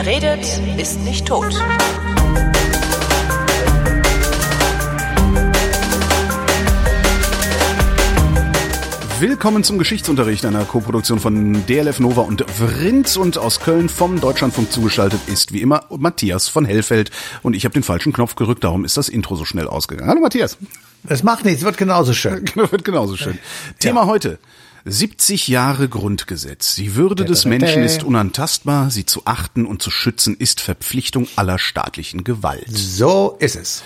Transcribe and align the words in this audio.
Wer 0.00 0.06
redet, 0.06 0.60
ist 0.76 1.00
nicht 1.00 1.26
tot. 1.26 1.52
Willkommen 9.18 9.64
zum 9.64 9.76
Geschichtsunterricht 9.76 10.44
einer 10.44 10.64
Koproduktion 10.66 11.18
von 11.18 11.66
DLF 11.66 11.98
Nova 11.98 12.20
und 12.20 12.48
Vrinz 12.48 13.16
und 13.16 13.38
aus 13.38 13.58
Köln 13.58 13.88
vom 13.88 14.20
Deutschlandfunk 14.20 14.70
zugeschaltet 14.70 15.18
ist 15.26 15.52
wie 15.52 15.62
immer 15.62 15.82
Matthias 15.90 16.46
von 16.46 16.64
Hellfeld 16.64 17.10
und 17.42 17.56
ich 17.56 17.64
habe 17.64 17.72
den 17.72 17.82
falschen 17.82 18.12
Knopf 18.12 18.36
gedrückt, 18.36 18.62
darum 18.62 18.84
ist 18.84 18.96
das 18.96 19.08
Intro 19.08 19.34
so 19.34 19.44
schnell 19.44 19.66
ausgegangen. 19.66 20.08
Hallo 20.08 20.20
Matthias. 20.20 20.58
Es 21.08 21.24
macht 21.24 21.44
nichts, 21.44 21.64
wird 21.64 21.76
genauso 21.76 22.12
schön. 22.12 22.44
wird 22.54 22.84
genauso 22.84 23.16
schön. 23.16 23.40
Thema 23.80 24.06
heute. 24.06 24.38
70 24.90 25.48
Jahre 25.48 25.88
Grundgesetz. 25.88 26.74
Die 26.76 26.94
Würde 26.96 27.24
des 27.24 27.44
Menschen 27.44 27.82
ist 27.82 28.02
unantastbar. 28.02 28.90
Sie 28.90 29.04
zu 29.06 29.22
achten 29.24 29.66
und 29.66 29.82
zu 29.82 29.90
schützen 29.90 30.36
ist 30.38 30.60
Verpflichtung 30.60 31.28
aller 31.36 31.58
staatlichen 31.58 32.24
Gewalt. 32.24 32.66
So 32.68 33.36
ist 33.38 33.56
es. 33.56 33.82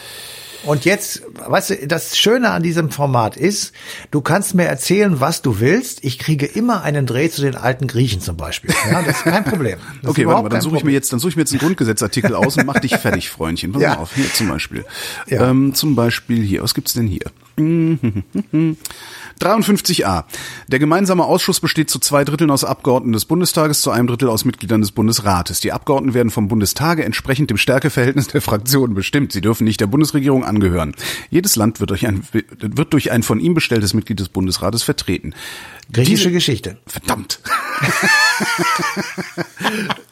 Und 0.64 0.84
jetzt, 0.84 1.22
weißt 1.44 1.70
du, 1.70 1.86
das 1.88 2.16
Schöne 2.16 2.50
an 2.50 2.62
diesem 2.62 2.90
Format 2.92 3.36
ist, 3.36 3.72
du 4.12 4.20
kannst 4.20 4.54
mir 4.54 4.66
erzählen, 4.66 5.18
was 5.18 5.42
du 5.42 5.58
willst. 5.58 6.04
Ich 6.04 6.20
kriege 6.20 6.46
immer 6.46 6.82
einen 6.84 7.04
Dreh 7.04 7.28
zu 7.30 7.42
den 7.42 7.56
alten 7.56 7.88
Griechen 7.88 8.20
zum 8.20 8.36
Beispiel. 8.36 8.72
Ja, 8.88 9.02
das 9.02 9.16
ist 9.16 9.24
kein 9.24 9.42
Problem. 9.44 9.80
Das 10.02 10.10
okay, 10.12 10.24
warte 10.24 10.44
mal, 10.44 10.48
dann 10.50 10.60
suche 10.60 10.76
ich 10.76 10.84
mir 10.84 10.92
jetzt, 10.92 11.12
dann 11.12 11.18
suche 11.18 11.30
ich 11.30 11.36
mir 11.36 11.42
jetzt 11.42 11.50
einen 11.50 11.58
Grundgesetzartikel 11.62 12.36
aus 12.36 12.56
und 12.58 12.66
mach 12.66 12.78
dich 12.78 12.94
fertig, 12.96 13.28
Freundchen. 13.28 13.72
Pass 13.72 13.82
Ja. 13.82 13.94
mal 13.94 14.02
auf, 14.02 14.14
hier 14.14 14.32
zum 14.32 14.48
Beispiel. 14.50 14.84
Ja. 15.26 15.50
Ähm, 15.50 15.74
zum 15.74 15.96
Beispiel 15.96 16.44
hier, 16.44 16.62
was 16.62 16.74
gibt's 16.74 16.92
denn 16.92 17.08
hier? 17.08 17.26
53a. 17.58 20.24
Der 20.68 20.78
gemeinsame 20.78 21.24
Ausschuss 21.24 21.60
besteht 21.60 21.90
zu 21.90 21.98
zwei 21.98 22.24
Dritteln 22.24 22.50
aus 22.50 22.64
Abgeordneten 22.64 23.12
des 23.12 23.24
Bundestages, 23.24 23.80
zu 23.82 23.90
einem 23.90 24.06
Drittel 24.06 24.28
aus 24.28 24.44
Mitgliedern 24.44 24.80
des 24.80 24.92
Bundesrates. 24.92 25.60
Die 25.60 25.72
Abgeordneten 25.72 26.14
werden 26.14 26.30
vom 26.30 26.48
Bundestage 26.48 27.04
entsprechend 27.04 27.50
dem 27.50 27.56
Stärkeverhältnis 27.58 28.28
der 28.28 28.40
Fraktionen 28.42 28.94
bestimmt. 28.94 29.32
Sie 29.32 29.40
dürfen 29.40 29.64
nicht 29.64 29.80
der 29.80 29.86
Bundesregierung 29.86 30.44
angehören. 30.44 30.94
Jedes 31.30 31.56
Land 31.56 31.80
wird 31.80 31.90
durch 31.90 32.06
ein, 32.06 32.22
wird 32.32 32.92
durch 32.92 33.10
ein 33.10 33.22
von 33.22 33.40
ihm 33.40 33.54
bestelltes 33.54 33.94
Mitglied 33.94 34.20
des 34.20 34.28
Bundesrates 34.28 34.82
vertreten. 34.82 35.34
Griechische 35.92 36.28
Diese- 36.28 36.32
Geschichte. 36.32 36.78
Verdammt. 36.86 37.40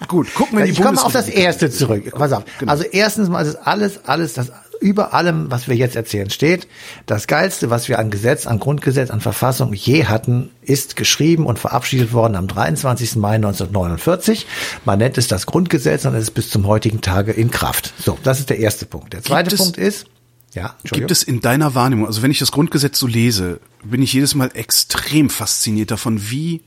Gut, 0.09 0.35
gucken 0.35 0.59
wir 0.59 0.65
die 0.67 0.73
Ich 0.73 0.81
komme 0.81 1.03
auf 1.03 1.13
das 1.13 1.29
erste 1.29 1.71
zurück. 1.71 2.11
Pass 2.13 2.33
auf. 2.33 2.45
Genau. 2.59 2.73
Also 2.73 2.85
erstens 2.85 3.29
mal 3.29 3.45
ist 3.47 3.57
alles, 3.57 4.05
alles, 4.07 4.35
das 4.35 4.51
über 4.81 5.15
allem, 5.15 5.51
was 5.51 5.69
wir 5.69 5.77
jetzt 5.77 5.95
erzählen, 5.95 6.31
steht. 6.31 6.67
Das 7.07 7.27
geilste, 7.27 7.71
was 7.71 7.89
wir 7.89 7.99
an 7.99 8.11
Gesetz, 8.11 8.47
an 8.47 8.59
Grundgesetz, 8.59 9.11
an 9.11 9.21
Verfassung 9.21 9.73
je 9.73 10.07
hatten, 10.07 10.51
ist 10.63 10.97
geschrieben 10.97 11.47
und 11.47 11.59
verabschiedet 11.59 12.13
worden 12.13 12.35
am 12.35 12.49
23. 12.49 13.17
Mai 13.17 13.37
1949. 13.37 14.47
Man 14.85 14.99
nennt 14.99 15.19
es 15.19 15.29
das 15.29 15.47
Grundgesetz 15.47 16.05
und 16.07 16.15
es 16.15 16.25
ist 16.25 16.31
bis 16.33 16.51
zum 16.51 16.67
heutigen 16.67 17.01
Tage 17.01 17.33
in 17.33 17.51
Kraft. 17.51 17.93
So, 18.03 18.19
das 18.23 18.41
ist 18.41 18.51
der 18.51 18.59
erste 18.59 18.87
Punkt. 18.87 19.13
Der 19.13 19.23
zweite 19.23 19.55
Punkt 19.57 19.77
ist, 19.77 20.07
ja. 20.55 20.75
Gibt 20.83 21.13
es 21.13 21.23
in 21.23 21.41
deiner 21.41 21.75
Wahrnehmung, 21.77 22.07
also 22.07 22.23
wenn 22.23 22.31
ich 22.33 22.41
das 22.41 22.51
Grundgesetz 22.51 22.99
so 22.99 23.07
lese, 23.07 23.61
bin 23.85 24.03
ich 24.03 24.13
jedes 24.13 24.35
Mal 24.35 24.51
extrem 24.55 25.31
fasziniert 25.31 25.93
davon, 25.93 26.31
wie 26.31 26.63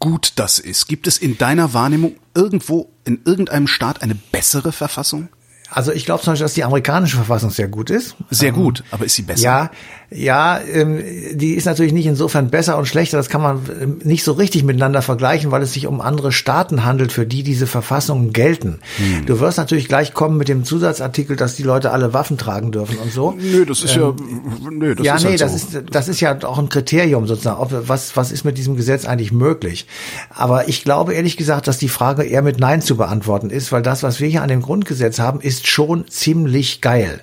gut 0.00 0.32
das 0.36 0.58
ist. 0.58 0.88
Gibt 0.88 1.06
es 1.06 1.18
in 1.18 1.38
deiner 1.38 1.72
Wahrnehmung 1.72 2.16
irgendwo 2.34 2.90
in 3.04 3.20
irgendeinem 3.24 3.68
Staat 3.68 4.02
eine 4.02 4.14
bessere 4.14 4.72
Verfassung? 4.72 5.28
Also 5.76 5.92
ich 5.92 6.06
glaube 6.06 6.22
zum 6.22 6.32
Beispiel, 6.32 6.46
dass 6.46 6.54
die 6.54 6.64
amerikanische 6.64 7.16
Verfassung 7.16 7.50
sehr 7.50 7.68
gut 7.68 7.90
ist. 7.90 8.16
Sehr 8.30 8.50
gut, 8.50 8.82
aber 8.90 9.04
ist 9.04 9.14
sie 9.14 9.20
besser? 9.20 9.42
Ja, 9.42 9.70
ja, 10.10 10.60
ähm, 10.60 11.02
die 11.32 11.54
ist 11.54 11.64
natürlich 11.64 11.92
nicht 11.92 12.06
insofern 12.06 12.48
besser 12.48 12.78
und 12.78 12.86
schlechter. 12.86 13.16
Das 13.16 13.28
kann 13.28 13.40
man 13.42 13.62
ähm, 13.80 14.00
nicht 14.04 14.22
so 14.22 14.32
richtig 14.32 14.62
miteinander 14.62 15.02
vergleichen, 15.02 15.50
weil 15.50 15.62
es 15.62 15.72
sich 15.72 15.86
um 15.86 16.00
andere 16.00 16.30
Staaten 16.30 16.84
handelt, 16.84 17.12
für 17.12 17.26
die 17.26 17.42
diese 17.42 17.66
Verfassungen 17.66 18.32
gelten. 18.32 18.78
Hm. 18.98 19.26
Du 19.26 19.40
wirst 19.40 19.58
natürlich 19.58 19.88
gleich 19.88 20.14
kommen 20.14 20.36
mit 20.36 20.48
dem 20.48 20.64
Zusatzartikel, 20.64 21.36
dass 21.36 21.56
die 21.56 21.64
Leute 21.64 21.90
alle 21.90 22.12
Waffen 22.12 22.38
tragen 22.38 22.70
dürfen 22.70 22.98
und 22.98 23.12
so. 23.12 23.34
Nö, 23.36 23.66
das 23.66 23.82
ist 23.82 23.96
ja, 23.96 24.14
nö, 24.70 24.94
das 24.94 25.00
Ähm, 25.00 25.04
ja, 25.04 25.16
ist 25.16 25.22
nee, 25.24 25.30
halt 25.30 25.40
das 25.40 25.50
so. 25.72 25.78
ist 25.78 25.84
das 25.90 26.08
ist 26.08 26.20
ja 26.20 26.38
auch 26.44 26.58
ein 26.58 26.68
Kriterium 26.68 27.26
sozusagen. 27.26 27.60
Ob, 27.60 27.72
was 27.88 28.16
was 28.16 28.30
ist 28.30 28.44
mit 28.44 28.58
diesem 28.58 28.76
Gesetz 28.76 29.06
eigentlich 29.06 29.32
möglich? 29.32 29.86
Aber 30.30 30.68
ich 30.68 30.84
glaube 30.84 31.14
ehrlich 31.14 31.36
gesagt, 31.36 31.66
dass 31.66 31.78
die 31.78 31.88
Frage 31.88 32.22
eher 32.22 32.42
mit 32.42 32.60
Nein 32.60 32.80
zu 32.80 32.96
beantworten 32.96 33.50
ist, 33.50 33.72
weil 33.72 33.82
das, 33.82 34.02
was 34.04 34.20
wir 34.20 34.28
hier 34.28 34.42
an 34.42 34.48
dem 34.48 34.62
Grundgesetz 34.62 35.18
haben, 35.18 35.40
ist 35.40 35.66
schon 35.66 36.06
ziemlich 36.08 36.80
geil. 36.80 37.20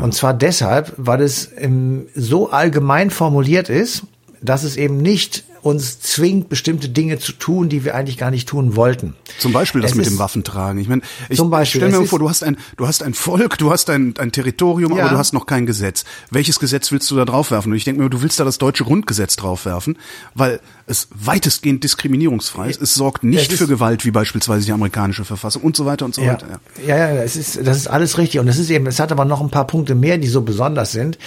Und 0.00 0.14
zwar 0.14 0.32
deshalb, 0.34 0.92
weil 0.96 1.20
es 1.20 1.50
ähm, 1.58 2.06
so 2.22 2.50
allgemein 2.50 3.10
formuliert 3.10 3.68
ist, 3.68 4.04
dass 4.40 4.62
es 4.62 4.76
eben 4.76 4.98
nicht 4.98 5.44
uns 5.62 6.00
zwingt, 6.00 6.48
bestimmte 6.48 6.88
Dinge 6.88 7.18
zu 7.18 7.32
tun, 7.32 7.68
die 7.68 7.84
wir 7.84 7.94
eigentlich 7.94 8.18
gar 8.18 8.30
nicht 8.30 8.48
tun 8.48 8.74
wollten. 8.76 9.14
Zum 9.38 9.52
Beispiel 9.52 9.80
das 9.80 9.92
Es 9.92 9.96
mit 9.96 10.06
dem 10.06 10.18
Waffentragen. 10.18 10.80
Ich 10.80 10.88
meine, 10.88 11.02
ich 11.28 11.36
Zum 11.36 11.50
Beispiel, 11.50 11.80
stell 11.80 12.00
mir 12.00 12.06
vor, 12.06 12.18
du 12.18 12.28
hast 12.28 12.42
ein, 12.42 12.56
du 12.76 12.86
hast 12.88 13.02
ein 13.02 13.14
Volk, 13.14 13.58
du 13.58 13.70
hast 13.70 13.88
ein, 13.88 14.14
ein 14.18 14.32
Territorium, 14.32 14.96
Ja. 14.96 15.04
aber 15.04 15.12
du 15.12 15.18
hast 15.18 15.32
noch 15.32 15.46
kein 15.46 15.64
Gesetz. 15.66 16.04
Welches 16.30 16.58
Gesetz 16.58 16.90
willst 16.90 17.10
du 17.10 17.16
da 17.16 17.24
draufwerfen? 17.24 17.70
Und 17.70 17.76
ich 17.78 17.84
denke 17.84 18.02
mir, 18.02 18.10
du 18.10 18.22
willst 18.22 18.40
da 18.40 18.44
das 18.44 18.58
deutsche 18.58 18.84
Grundgesetz 18.84 19.36
draufwerfen, 19.36 19.96
weil 20.34 20.60
es 20.86 21.08
weitestgehend 21.14 21.84
diskriminierungsfrei 21.84 22.68
ist. 22.68 22.82
Es 22.82 22.94
sorgt 22.94 23.22
nicht 23.22 23.52
Es 23.52 23.58
für 23.58 23.68
Gewalt, 23.68 24.04
wie 24.04 24.10
beispielsweise 24.10 24.66
die 24.66 24.72
amerikanische 24.72 25.24
Verfassung 25.24 25.62
und 25.62 25.76
so 25.76 25.86
weiter 25.86 26.04
und 26.04 26.14
so 26.16 26.22
Ja, 26.22 26.32
weiter. 26.32 26.60
Ja. 26.84 26.96
ja, 26.96 27.14
ja, 27.14 27.22
es 27.22 27.36
ist, 27.36 27.64
das 27.64 27.76
ist 27.76 27.86
alles 27.86 28.18
richtig. 28.18 28.40
Und 28.40 28.48
es 28.48 28.58
ist 28.58 28.68
eben, 28.68 28.86
es 28.88 28.98
hat 28.98 29.12
aber 29.12 29.24
noch 29.24 29.40
ein 29.40 29.50
paar 29.50 29.66
Punkte 29.68 29.94
mehr, 29.94 30.18
die 30.18 30.26
so 30.26 30.42
besonders 30.42 30.90
sind. 30.90 31.18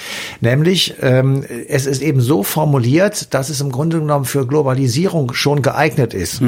Nämlich, 0.42 0.96
ähm, 1.02 1.44
es 1.70 1.86
ist 1.86 2.02
eben 2.02 2.20
so 2.22 2.44
formuliert, 2.44 3.34
dass 3.34 3.50
es 3.50 3.62
im 3.62 3.72
Grunde 3.72 4.00
genommen 4.00 4.25
für 4.26 4.46
Globalisierung 4.46 5.34
schon 5.34 5.62
geeignet 5.62 6.14
ist. 6.14 6.42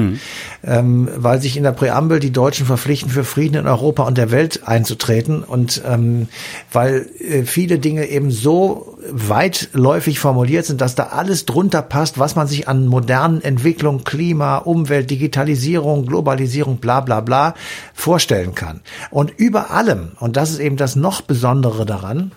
Ähm, 0.64 1.10
weil 1.16 1.42
sich 1.42 1.58
in 1.58 1.64
der 1.64 1.72
Präambel 1.72 2.20
die 2.20 2.32
Deutschen 2.32 2.66
verpflichten, 2.66 3.10
für 3.10 3.24
Frieden 3.24 3.56
in 3.56 3.68
Europa 3.68 4.04
und 4.04 4.18
der 4.18 4.32
Welt 4.32 4.68
einzutreten. 4.68 5.44
Und 5.44 5.82
ähm, 5.86 6.28
weil 6.72 7.10
äh, 7.20 7.44
viele 7.44 7.80
Dinge 7.80 8.08
eben 8.08 8.32
so 8.32 8.98
weitläufig 9.10 10.20
formuliert 10.20 10.66
sind, 10.66 10.82
dass 10.82 10.96
da 10.96 11.08
alles 11.08 11.46
drunter 11.46 11.82
passt, 11.82 12.20
was 12.20 12.36
man 12.36 12.48
sich 12.48 12.68
an 12.68 12.88
modernen 12.88 13.42
Entwicklungen, 13.42 14.04
Klima, 14.04 14.58
Umwelt, 14.58 15.10
Digitalisierung, 15.10 16.06
Globalisierung, 16.06 16.78
bla 16.78 17.02
bla 17.02 17.22
bla 17.22 17.54
vorstellen 17.94 18.56
kann. 18.56 18.82
Und 19.10 19.32
über 19.38 19.72
allem, 19.72 20.12
und 20.20 20.36
das 20.36 20.52
ist 20.52 20.60
eben 20.60 20.78
das 20.78 20.96
noch 20.96 21.22
Besondere 21.22 21.86
daran, 21.86 22.32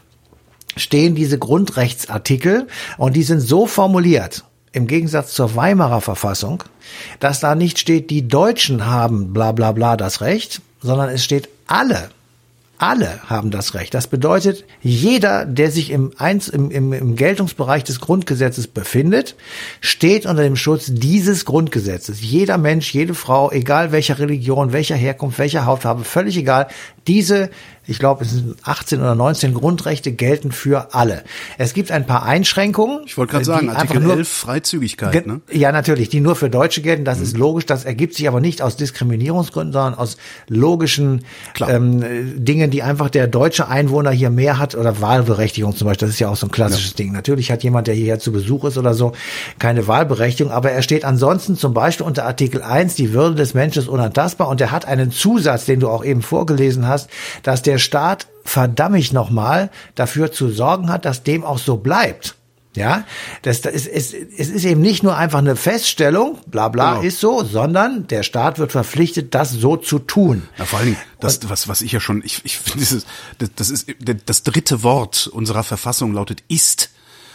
stehen 0.76 1.14
diese 1.14 1.38
Grundrechtsartikel 1.38 2.68
und 2.96 3.16
die 3.16 3.22
sind 3.22 3.40
so 3.40 3.66
formuliert, 3.66 4.44
im 4.72 4.86
Gegensatz 4.86 5.32
zur 5.32 5.56
Weimarer 5.56 6.00
Verfassung, 6.00 6.64
dass 7.18 7.40
da 7.40 7.54
nicht 7.54 7.78
steht, 7.78 8.10
die 8.10 8.28
Deutschen 8.28 8.86
haben 8.86 9.32
bla 9.32 9.52
bla 9.52 9.72
bla 9.72 9.96
das 9.96 10.20
Recht, 10.20 10.62
sondern 10.80 11.08
es 11.08 11.24
steht 11.24 11.48
alle. 11.66 12.10
Alle 12.80 13.20
haben 13.26 13.50
das 13.50 13.74
Recht. 13.74 13.92
Das 13.92 14.06
bedeutet, 14.06 14.64
jeder, 14.80 15.44
der 15.44 15.70
sich 15.70 15.90
im, 15.90 16.12
Eins, 16.16 16.48
im, 16.48 16.70
im, 16.70 16.94
im 16.94 17.14
Geltungsbereich 17.14 17.84
des 17.84 18.00
Grundgesetzes 18.00 18.68
befindet, 18.68 19.36
steht 19.82 20.24
unter 20.24 20.42
dem 20.42 20.56
Schutz 20.56 20.86
dieses 20.88 21.44
Grundgesetzes. 21.44 22.22
Jeder 22.22 22.56
Mensch, 22.56 22.94
jede 22.94 23.12
Frau, 23.12 23.50
egal 23.52 23.92
welcher 23.92 24.18
Religion, 24.18 24.72
welcher 24.72 24.96
Herkunft, 24.96 25.38
welcher 25.38 25.66
Hautfarbe, 25.66 26.04
völlig 26.04 26.38
egal. 26.38 26.68
Diese, 27.10 27.50
ich 27.88 27.98
glaube, 27.98 28.22
es 28.22 28.30
sind 28.30 28.56
18 28.62 29.00
oder 29.00 29.16
19 29.16 29.52
Grundrechte 29.52 30.12
gelten 30.12 30.52
für 30.52 30.94
alle. 30.94 31.24
Es 31.58 31.74
gibt 31.74 31.90
ein 31.90 32.06
paar 32.06 32.22
Einschränkungen. 32.22 33.00
Ich 33.04 33.18
wollte 33.18 33.32
gerade 33.32 33.44
sagen, 33.44 33.68
Artikel 33.68 34.00
nur- 34.00 34.16
11 34.16 34.28
Freizügigkeit. 34.28 35.26
Ne? 35.26 35.40
Ja, 35.50 35.72
natürlich, 35.72 36.08
die 36.08 36.20
nur 36.20 36.36
für 36.36 36.48
Deutsche 36.48 36.82
gelten, 36.82 37.04
das 37.04 37.18
ist 37.18 37.36
logisch, 37.36 37.66
das 37.66 37.84
ergibt 37.84 38.14
sich 38.14 38.28
aber 38.28 38.40
nicht 38.40 38.62
aus 38.62 38.76
Diskriminierungsgründen, 38.76 39.72
sondern 39.72 39.94
aus 39.94 40.18
logischen 40.46 41.24
Klar. 41.54 41.70
ähm, 41.70 42.00
äh, 42.02 42.22
Dingen, 42.36 42.70
die 42.70 42.84
einfach 42.84 43.10
der 43.10 43.26
deutsche 43.26 43.66
Einwohner 43.66 44.12
hier 44.12 44.30
mehr 44.30 44.58
hat 44.60 44.76
oder 44.76 45.00
Wahlberechtigung 45.00 45.74
zum 45.74 45.88
Beispiel, 45.88 46.06
das 46.06 46.14
ist 46.14 46.20
ja 46.20 46.28
auch 46.28 46.36
so 46.36 46.46
ein 46.46 46.52
klassisches 46.52 46.94
Ding. 46.94 47.10
Natürlich 47.10 47.50
hat 47.50 47.64
jemand, 47.64 47.88
der 47.88 47.94
hierher 47.96 48.20
zu 48.20 48.30
Besuch 48.30 48.66
ist 48.66 48.78
oder 48.78 48.94
so, 48.94 49.14
keine 49.58 49.88
Wahlberechtigung, 49.88 50.52
aber 50.52 50.70
er 50.70 50.82
steht 50.82 51.04
ansonsten 51.04 51.56
zum 51.56 51.74
Beispiel 51.74 52.06
unter 52.06 52.24
Artikel 52.24 52.62
1, 52.62 52.94
die 52.94 53.12
Würde 53.12 53.34
des 53.34 53.52
Menschen 53.54 53.80
ist 53.82 53.88
unantastbar 53.88 54.46
und 54.46 54.60
er 54.60 54.70
hat 54.70 54.84
einen 54.84 55.10
Zusatz, 55.10 55.64
den 55.64 55.80
du 55.80 55.88
auch 55.88 56.04
eben 56.04 56.22
vorgelesen 56.22 56.86
hast, 56.86 56.99
dass 57.42 57.62
der 57.62 57.78
Staat 57.78 58.26
verdammt 58.44 58.96
ich 58.96 59.12
nochmal 59.12 59.70
dafür 59.94 60.32
zu 60.32 60.50
sorgen 60.50 60.88
hat, 60.88 61.04
dass 61.04 61.22
dem 61.22 61.44
auch 61.44 61.58
so 61.58 61.76
bleibt. 61.76 62.36
Ja, 62.76 63.04
das, 63.42 63.62
das 63.62 63.74
ist, 63.74 63.88
es, 63.88 64.12
es 64.12 64.48
ist 64.48 64.64
eben 64.64 64.80
nicht 64.80 65.02
nur 65.02 65.16
einfach 65.16 65.40
eine 65.40 65.56
Feststellung, 65.56 66.38
bla 66.46 66.68
bla 66.68 66.94
Genau. 66.94 67.02
ist 67.04 67.18
so, 67.18 67.42
sondern 67.42 68.06
der 68.06 68.22
Staat 68.22 68.60
wird 68.60 68.70
verpflichtet, 68.70 69.34
das 69.34 69.50
so 69.50 69.76
zu 69.76 69.98
tun. 69.98 70.48
Ja, 70.56 70.64
vor 70.66 70.78
allen 70.78 70.90
Dingen, 70.90 70.98
das, 71.18 71.48
was, 71.48 71.66
was 71.66 71.82
ich 71.82 71.90
ja 71.90 71.98
schon, 71.98 72.22
ich, 72.24 72.44
ich 72.44 72.58
finde 72.58 72.86
das, 73.38 73.50
das 73.56 73.70
ist, 73.70 73.88
das 74.24 74.44
dritte 74.44 74.84
Wort 74.84 75.26
unserer 75.26 75.64
Verfassung 75.64 76.14
lautet 76.14 76.44
ist. 76.46 76.90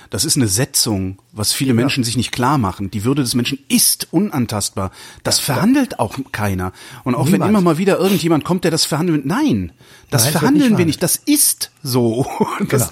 Das 0.10 0.24
ist 0.24 0.38
eine 0.38 0.48
Setzung 0.48 1.18
was 1.36 1.52
viele 1.52 1.74
Menschen 1.74 2.04
sich 2.06 2.16
nicht 2.16 2.32
klar 2.32 2.58
machen. 2.58 2.90
Die 2.90 3.04
Würde 3.04 3.22
des 3.22 3.36
Menschen 3.36 3.60
ist 3.68 4.08
unantastbar. 4.12 4.92
Das 5.24 5.40
verhandelt 5.40 6.00
auch 6.00 6.18
keiner. 6.32 6.72
Und 7.04 7.14
auch 7.14 7.26
wenn 7.26 7.34
Niemand. 7.34 7.50
immer 7.50 7.62
mal 7.62 7.78
wieder 7.78 8.00
irgendjemand 8.00 8.46
kommt, 8.46 8.64
der 8.64 8.72
das 8.72 8.86
verhandelt, 8.86 9.26
nein, 9.26 9.74
das 10.10 10.24
Nein, 10.24 10.32
verhandeln 10.32 10.70
nicht 10.70 10.78
wir 10.78 10.86
nicht. 10.86 11.04
Das 11.04 11.18
ist 11.18 11.72
so. 11.84 12.26
Das, 12.70 12.90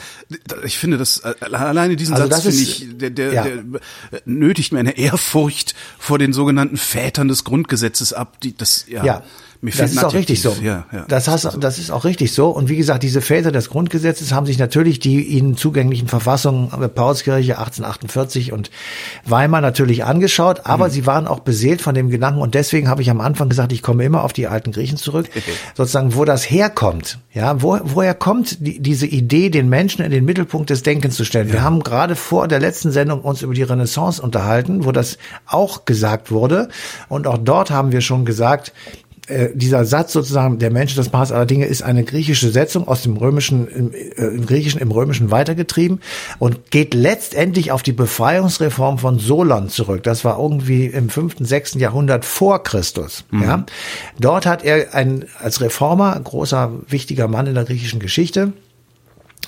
Ich 0.65 0.77
finde 0.77 0.97
das 0.97 1.19
äh, 1.19 1.33
alleine 1.41 1.95
diesen 1.95 2.15
Also 2.15 2.29
Satz 2.29 2.43
finde 2.43 2.61
ich, 2.61 2.97
der, 2.97 3.09
der, 3.11 3.33
ja. 3.33 3.43
der 3.43 3.53
äh, 3.55 4.21
nötigt 4.25 4.73
mir 4.73 4.79
eine 4.79 4.97
Ehrfurcht 4.97 5.73
vor 5.97 6.19
den 6.19 6.33
sogenannten 6.33 6.77
Vätern 6.77 7.27
des 7.27 7.43
Grundgesetzes 7.43 8.13
ab. 8.13 8.39
Die 8.41 8.55
das 8.55 8.85
ja, 8.87 9.03
Ja, 9.03 9.23
mir 9.63 9.71
das 9.71 9.91
ist 9.91 10.03
auch 10.03 10.13
richtig 10.13 10.41
so. 10.41 10.55
Ja, 10.61 10.85
ja. 10.91 11.05
Das, 11.07 11.29
hast, 11.29 11.49
das 11.61 11.79
ist 11.79 11.89
auch 11.89 12.03
richtig 12.03 12.33
so. 12.33 12.49
Und 12.49 12.67
wie 12.67 12.75
gesagt, 12.75 13.01
diese 13.01 13.21
Väter 13.21 13.49
des 13.49 13.69
Grundgesetzes 13.69 14.33
haben 14.33 14.45
sich 14.45 14.57
natürlich 14.57 14.99
die 14.99 15.23
ihnen 15.23 15.55
zugänglichen 15.55 16.09
Verfassungen 16.09 16.69
äh, 16.73 16.89
Paulskirche 16.89 17.57
1848 17.57 18.32
und 18.51 18.71
Weimar 19.25 19.61
natürlich 19.61 20.03
angeschaut, 20.03 20.61
aber 20.65 20.87
Mhm. 20.87 20.91
sie 20.91 21.05
waren 21.05 21.27
auch 21.27 21.39
beseelt 21.39 21.81
von 21.81 21.93
dem 21.93 22.09
Gedanken 22.09 22.41
und 22.41 22.55
deswegen 22.55 22.89
habe 22.89 23.01
ich 23.01 23.09
am 23.09 23.21
Anfang 23.21 23.49
gesagt, 23.49 23.71
ich 23.71 23.81
komme 23.81 24.03
immer 24.03 24.23
auf 24.23 24.33
die 24.33 24.47
alten 24.47 24.71
Griechen 24.71 24.97
zurück, 24.97 25.29
sozusagen, 25.75 26.15
wo 26.15 26.25
das 26.25 26.49
herkommt. 26.49 27.19
Ja, 27.33 27.61
wo, 27.61 27.79
woher 27.83 28.13
kommt 28.13 28.65
die, 28.65 28.79
diese 28.79 29.07
Idee, 29.07 29.49
den 29.49 29.67
Menschen 29.69 30.03
in 30.05 30.11
den 30.11 30.23
Mittelpunkt 30.25 30.69
des 30.69 30.83
Denkens 30.83 31.15
zu 31.15 31.25
stellen? 31.25 31.51
Wir 31.51 31.63
haben 31.63 31.81
gerade 31.81 32.15
vor 32.15 32.47
der 32.47 32.59
letzten 32.59 32.91
Sendung 32.91 33.21
uns 33.21 33.41
über 33.41 33.53
die 33.53 33.63
Renaissance 33.63 34.21
unterhalten, 34.21 34.85
wo 34.85 34.91
das 34.91 35.17
auch 35.47 35.85
gesagt 35.85 36.29
wurde. 36.31 36.69
Und 37.09 37.25
auch 37.25 37.39
dort 37.39 37.71
haben 37.71 37.91
wir 37.91 38.01
schon 38.01 38.23
gesagt, 38.25 38.71
äh, 39.27 39.49
dieser 39.53 39.85
Satz 39.85 40.11
sozusagen, 40.11 40.59
der 40.59 40.69
Mensch 40.69 40.95
das 40.95 41.11
Maß 41.11 41.31
aller 41.31 41.45
Dinge, 41.45 41.65
ist 41.65 41.81
eine 41.81 42.03
griechische 42.03 42.49
Setzung 42.49 42.87
aus 42.87 43.03
dem 43.03 43.15
Römischen, 43.15 43.67
im, 43.67 43.93
äh, 43.93 44.25
im 44.27 44.45
Griechischen, 44.45 44.81
im 44.81 44.91
Römischen 44.91 45.31
weitergetrieben 45.31 46.01
und 46.39 46.71
geht 46.71 46.93
letztendlich 46.93 47.71
auf 47.71 47.83
die 47.83 47.93
Befreiungsreform 47.93 48.97
von 48.97 49.19
Solon 49.19 49.69
zurück. 49.69 50.03
Das 50.03 50.25
war 50.25 50.39
irgendwie 50.39 50.87
im 50.87 51.09
fünften, 51.09 51.45
sechsten 51.45 51.79
Jahrhundert 51.79 52.25
vor 52.25 52.63
Christus. 52.63 53.23
Ja, 53.31 53.65
dort 54.19 54.45
hat 54.45 54.63
er 54.63 54.93
ein, 54.93 55.25
als 55.41 55.61
Reformer, 55.61 56.19
großer, 56.21 56.71
wichtiger 56.87 57.27
Mann 57.27 57.47
in 57.47 57.55
der 57.55 57.63
griechischen 57.63 57.99
Geschichte, 57.99 58.53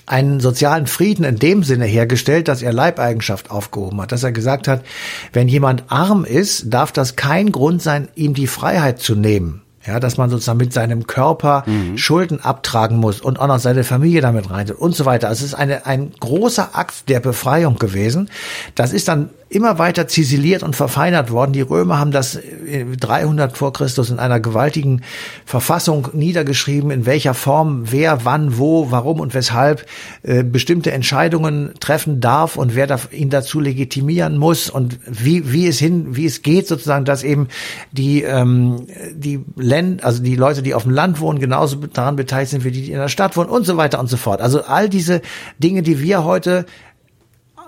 einen 0.05 0.39
sozialen 0.39 0.87
Frieden 0.87 1.25
in 1.25 1.37
dem 1.37 1.63
Sinne 1.63 1.85
hergestellt, 1.85 2.47
dass 2.47 2.61
er 2.61 2.73
Leibeigenschaft 2.73 3.51
aufgehoben 3.51 3.99
hat, 4.01 4.11
dass 4.11 4.23
er 4.23 4.31
gesagt 4.31 4.67
hat, 4.67 4.85
wenn 5.33 5.47
jemand 5.47 5.85
arm 5.87 6.25
ist, 6.25 6.71
darf 6.73 6.91
das 6.91 7.15
kein 7.15 7.51
Grund 7.51 7.81
sein, 7.81 8.07
ihm 8.15 8.33
die 8.33 8.47
Freiheit 8.47 8.99
zu 8.99 9.15
nehmen. 9.15 9.64
Ja, 9.85 9.99
dass 9.99 10.17
man 10.17 10.29
sozusagen 10.29 10.57
mit 10.57 10.73
seinem 10.73 11.05
Körper 11.07 11.63
Schulden 11.95 12.39
abtragen 12.39 12.97
muss 12.97 13.21
und 13.21 13.39
auch 13.39 13.47
noch 13.47 13.59
seine 13.59 13.83
Familie 13.83 14.21
damit 14.21 14.49
rein 14.49 14.71
und 14.71 14.95
so 14.95 15.05
weiter. 15.05 15.27
Also 15.27 15.45
es 15.45 15.53
ist 15.53 15.59
eine, 15.59 15.85
ein 15.85 16.11
großer 16.19 16.69
Akt 16.73 17.09
der 17.09 17.19
Befreiung 17.19 17.77
gewesen. 17.77 18.29
Das 18.73 18.93
ist 18.93 19.07
dann 19.07 19.29
immer 19.47 19.77
weiter 19.77 20.07
ziseliert 20.07 20.63
und 20.63 20.75
verfeinert 20.75 21.31
worden. 21.31 21.53
Die 21.53 21.61
Römer 21.61 21.99
haben 21.99 22.11
das 22.11 22.35
äh, 22.35 22.83
300 22.83 23.55
vor 23.55 23.73
Christus 23.73 24.09
in 24.09 24.19
einer 24.19 24.39
gewaltigen 24.39 25.01
Verfassung 25.45 26.09
niedergeschrieben, 26.13 26.89
in 26.89 27.05
welcher 27.05 27.33
Form 27.33 27.83
wer, 27.91 28.25
wann, 28.25 28.57
wo, 28.57 28.91
warum 28.91 29.19
und 29.19 29.33
weshalb 29.33 29.85
äh, 30.23 30.43
bestimmte 30.43 30.91
Entscheidungen 30.91 31.73
treffen 31.79 32.19
darf 32.19 32.57
und 32.57 32.75
wer 32.75 32.87
darf 32.87 33.13
ihn 33.13 33.29
dazu 33.29 33.59
legitimieren 33.59 34.37
muss 34.37 34.69
und 34.69 34.99
wie, 35.05 35.51
wie 35.51 35.67
es 35.67 35.77
hin, 35.77 36.15
wie 36.15 36.25
es 36.25 36.41
geht 36.41 36.67
sozusagen, 36.67 37.05
dass 37.05 37.23
eben 37.23 37.47
die, 37.91 38.23
ähm, 38.23 38.87
die 39.13 39.39
Länd, 39.75 40.03
also 40.03 40.23
die 40.23 40.35
Leute, 40.35 40.61
die 40.63 40.73
auf 40.73 40.83
dem 40.83 40.91
Land 40.91 41.19
wohnen, 41.19 41.39
genauso 41.39 41.75
daran 41.77 42.15
beteiligt 42.15 42.51
sind 42.51 42.63
wie 42.63 42.71
die, 42.71 42.83
die 42.83 42.91
in 42.91 42.99
der 42.99 43.09
Stadt 43.09 43.35
wohnen 43.35 43.49
und 43.49 43.65
so 43.65 43.75
weiter 43.77 43.99
und 43.99 44.07
so 44.09 44.17
fort. 44.17 44.41
Also 44.41 44.63
all 44.63 44.89
diese 44.89 45.21
Dinge, 45.59 45.81
die 45.81 45.99
wir 45.99 46.23
heute 46.23 46.65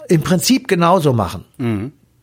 im 0.08 0.22
Prinzip 0.22 0.68
genauso 0.68 1.14
machen. 1.14 1.46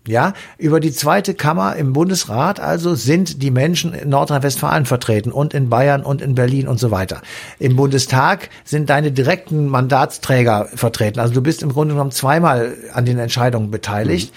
Ja, 0.06 0.34
über 0.58 0.80
die 0.80 0.92
zweite 0.92 1.32
Kammer 1.32 1.76
im 1.76 1.94
Bundesrat 1.94 2.60
also 2.60 2.94
sind 2.94 3.42
die 3.42 3.50
Menschen 3.50 3.94
in 3.94 4.10
Nordrhein-Westfalen 4.10 4.84
vertreten 4.84 5.32
und 5.32 5.54
in 5.54 5.70
Bayern 5.70 6.02
und 6.02 6.20
in 6.20 6.34
Berlin 6.34 6.68
und 6.68 6.78
so 6.78 6.90
weiter. 6.90 7.22
Im 7.58 7.76
Bundestag 7.76 8.50
sind 8.64 8.90
deine 8.90 9.12
direkten 9.12 9.66
Mandatsträger 9.66 10.68
vertreten. 10.74 11.20
Also 11.20 11.32
du 11.32 11.40
bist 11.40 11.62
im 11.62 11.72
Grunde 11.72 11.94
genommen 11.94 12.10
zweimal 12.10 12.74
an 12.92 13.06
den 13.06 13.18
Entscheidungen 13.18 13.70
beteiligt. 13.70 14.30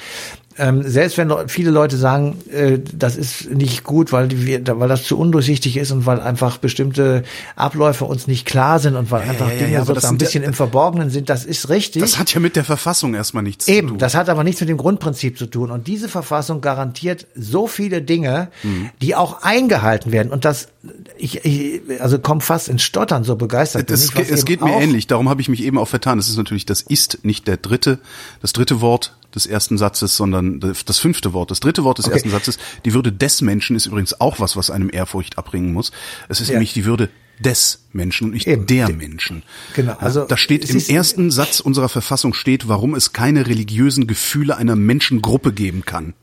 Ähm, 0.60 0.84
selbst 0.88 1.18
wenn 1.18 1.28
le- 1.30 1.46
viele 1.48 1.70
Leute 1.72 1.98
sagen, 1.98 2.38
äh, 2.52 2.80
das 2.94 3.16
ist 3.16 3.52
nicht 3.52 3.84
gut, 3.84 4.12
weil, 4.12 4.30
wir- 4.32 4.62
weil 4.80 4.90
das 4.90 5.04
zu 5.04 5.18
undurchsichtig 5.18 5.78
ist 5.78 5.92
und 5.92 6.06
weil 6.06 6.20
einfach 6.20 6.58
bestimmte 6.58 7.24
Abläufe 7.56 8.06
uns 8.06 8.28
nicht 8.28 8.46
klar 8.46 8.80
sind 8.80 8.96
und 8.96 9.12
weil 9.12 9.22
einfach 9.30 9.48
ja, 9.48 9.54
ja, 9.54 9.60
Dinge 9.60 9.74
ja, 9.74 9.86
sozusagen 9.86 10.16
ein 10.16 10.20
ja- 10.20 10.26
bisschen 10.26 10.44
im 10.44 10.54
Verborgenen 10.54 11.10
sind, 11.10 11.30
das 11.30 11.46
ist 11.46 11.70
richtig. 11.70 12.02
Das 12.02 12.18
hat 12.18 12.34
ja 12.34 12.40
mit 12.40 12.56
der 12.56 12.64
Verfassung 12.64 13.14
erstmal 13.14 13.44
nichts 13.44 13.66
zu 13.66 13.72
Eben, 13.72 13.90
tun. 13.90 13.98
das 13.98 14.16
hat 14.16 14.30
aber 14.30 14.44
nichts 14.44 14.62
mit 14.62 14.70
dem 14.70 14.78
Grundprinzip 14.78 15.38
zu 15.38 15.46
tun. 15.48 15.72
Und 15.72 15.88
diese 15.88 16.10
Verfassung 16.10 16.62
garantiert 16.62 17.28
so 17.36 17.68
viele 17.68 18.02
Dinge, 18.02 18.48
Mhm. 18.64 18.90
die 19.02 19.16
auch 19.16 19.44
eingehalten 19.44 20.12
werden. 20.12 20.32
Und 20.32 20.46
das, 20.46 20.70
ich, 21.18 21.44
ich 21.46 21.82
also 22.00 22.20
komm 22.20 22.42
fast 22.42 22.70
ins 22.70 22.84
Stottern, 22.84 23.24
so 23.24 23.36
begeistert 23.36 23.88
bin 23.88 23.94
Das, 23.94 24.06
ich. 24.06 24.16
was 24.16 24.30
es 24.30 24.40
eben 24.40 24.46
geht 24.46 24.62
mir 24.62 24.80
ähnlich, 24.82 25.08
darum 25.08 25.30
habe 25.30 25.42
ich 25.42 25.50
mich 25.50 25.62
eben 25.64 25.78
auch 25.78 25.88
vertan. 25.88 26.18
Es 26.20 26.30
ist 26.30 26.38
natürlich 26.38 26.66
das 26.66 26.82
ist 26.82 27.20
nicht 27.24 27.48
der 27.48 27.58
dritte, 27.58 28.00
das 28.42 28.54
dritte 28.54 28.82
Wort 28.82 29.17
des 29.36 29.46
ersten 29.46 29.78
Satzes, 29.78 30.16
sondern 30.18 30.60
das 30.60 31.00
fünfte 31.00 31.34
Wort. 31.34 31.52
Das 31.52 31.60
dritte 31.60 31.84
Wort 31.84 31.98
des 31.98 32.06
Okay. 32.06 32.16
ersten 32.16 32.30
Satzes, 32.32 32.58
die 32.86 32.94
Würde 32.94 33.12
des 33.12 33.42
Menschen 33.42 33.76
ist 33.76 33.86
übrigens 33.86 34.20
auch 34.20 34.40
was, 34.40 34.56
was 34.56 34.72
einem 34.72 34.90
Ehrfurcht 34.92 35.38
abbringen 35.38 35.74
muss. 35.74 35.92
Es 36.30 36.42
ist 36.42 36.48
Ja. 36.48 36.54
nämlich 36.54 36.74
die 36.74 36.86
Würde 36.86 37.10
des 37.40 37.84
Menschen 37.94 38.26
und 38.26 38.34
nicht 38.34 38.48
Eben. 38.48 38.66
der 38.66 38.88
De- 38.88 38.96
Menschen. 38.96 39.44
Genau, 39.76 39.96
also 40.00 40.26
da 40.26 40.38
steht 40.38 40.68
im 40.70 40.80
ersten 40.96 41.30
Satz 41.30 41.60
unserer 41.60 41.88
Verfassung 41.90 42.34
steht, 42.34 42.68
warum 42.68 42.96
es 42.96 43.14
keine 43.14 43.46
religiösen 43.46 44.08
Gefühle 44.08 44.58
einer 44.58 44.76
Menschengruppe 44.76 45.54
geben 45.54 45.84
kann. 45.86 46.14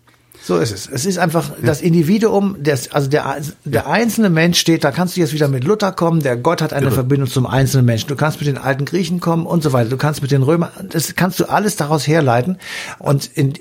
So 0.46 0.58
ist 0.58 0.72
es. 0.72 0.86
Es 0.86 1.06
ist 1.06 1.16
einfach 1.16 1.52
das 1.62 1.80
Individuum, 1.80 2.56
das, 2.60 2.92
also 2.92 3.08
der, 3.08 3.40
der 3.64 3.88
einzelne 3.88 4.28
Mensch 4.28 4.58
steht, 4.58 4.84
da 4.84 4.90
kannst 4.90 5.16
du 5.16 5.20
jetzt 5.20 5.32
wieder 5.32 5.48
mit 5.48 5.64
Luther 5.64 5.90
kommen, 5.90 6.22
der 6.22 6.36
Gott 6.36 6.60
hat 6.60 6.74
eine 6.74 6.90
Verbindung 6.90 7.30
zum 7.30 7.46
einzelnen 7.46 7.86
Menschen. 7.86 8.08
Du 8.08 8.14
kannst 8.14 8.40
mit 8.40 8.46
den 8.46 8.58
alten 8.58 8.84
Griechen 8.84 9.20
kommen 9.20 9.46
und 9.46 9.62
so 9.62 9.72
weiter. 9.72 9.88
Du 9.88 9.96
kannst 9.96 10.20
mit 10.20 10.30
den 10.30 10.42
Römern, 10.42 10.68
das 10.90 11.14
kannst 11.14 11.40
du 11.40 11.46
alles 11.46 11.76
daraus 11.76 12.06
herleiten. 12.06 12.58
Und 12.98 13.30
in, 13.34 13.54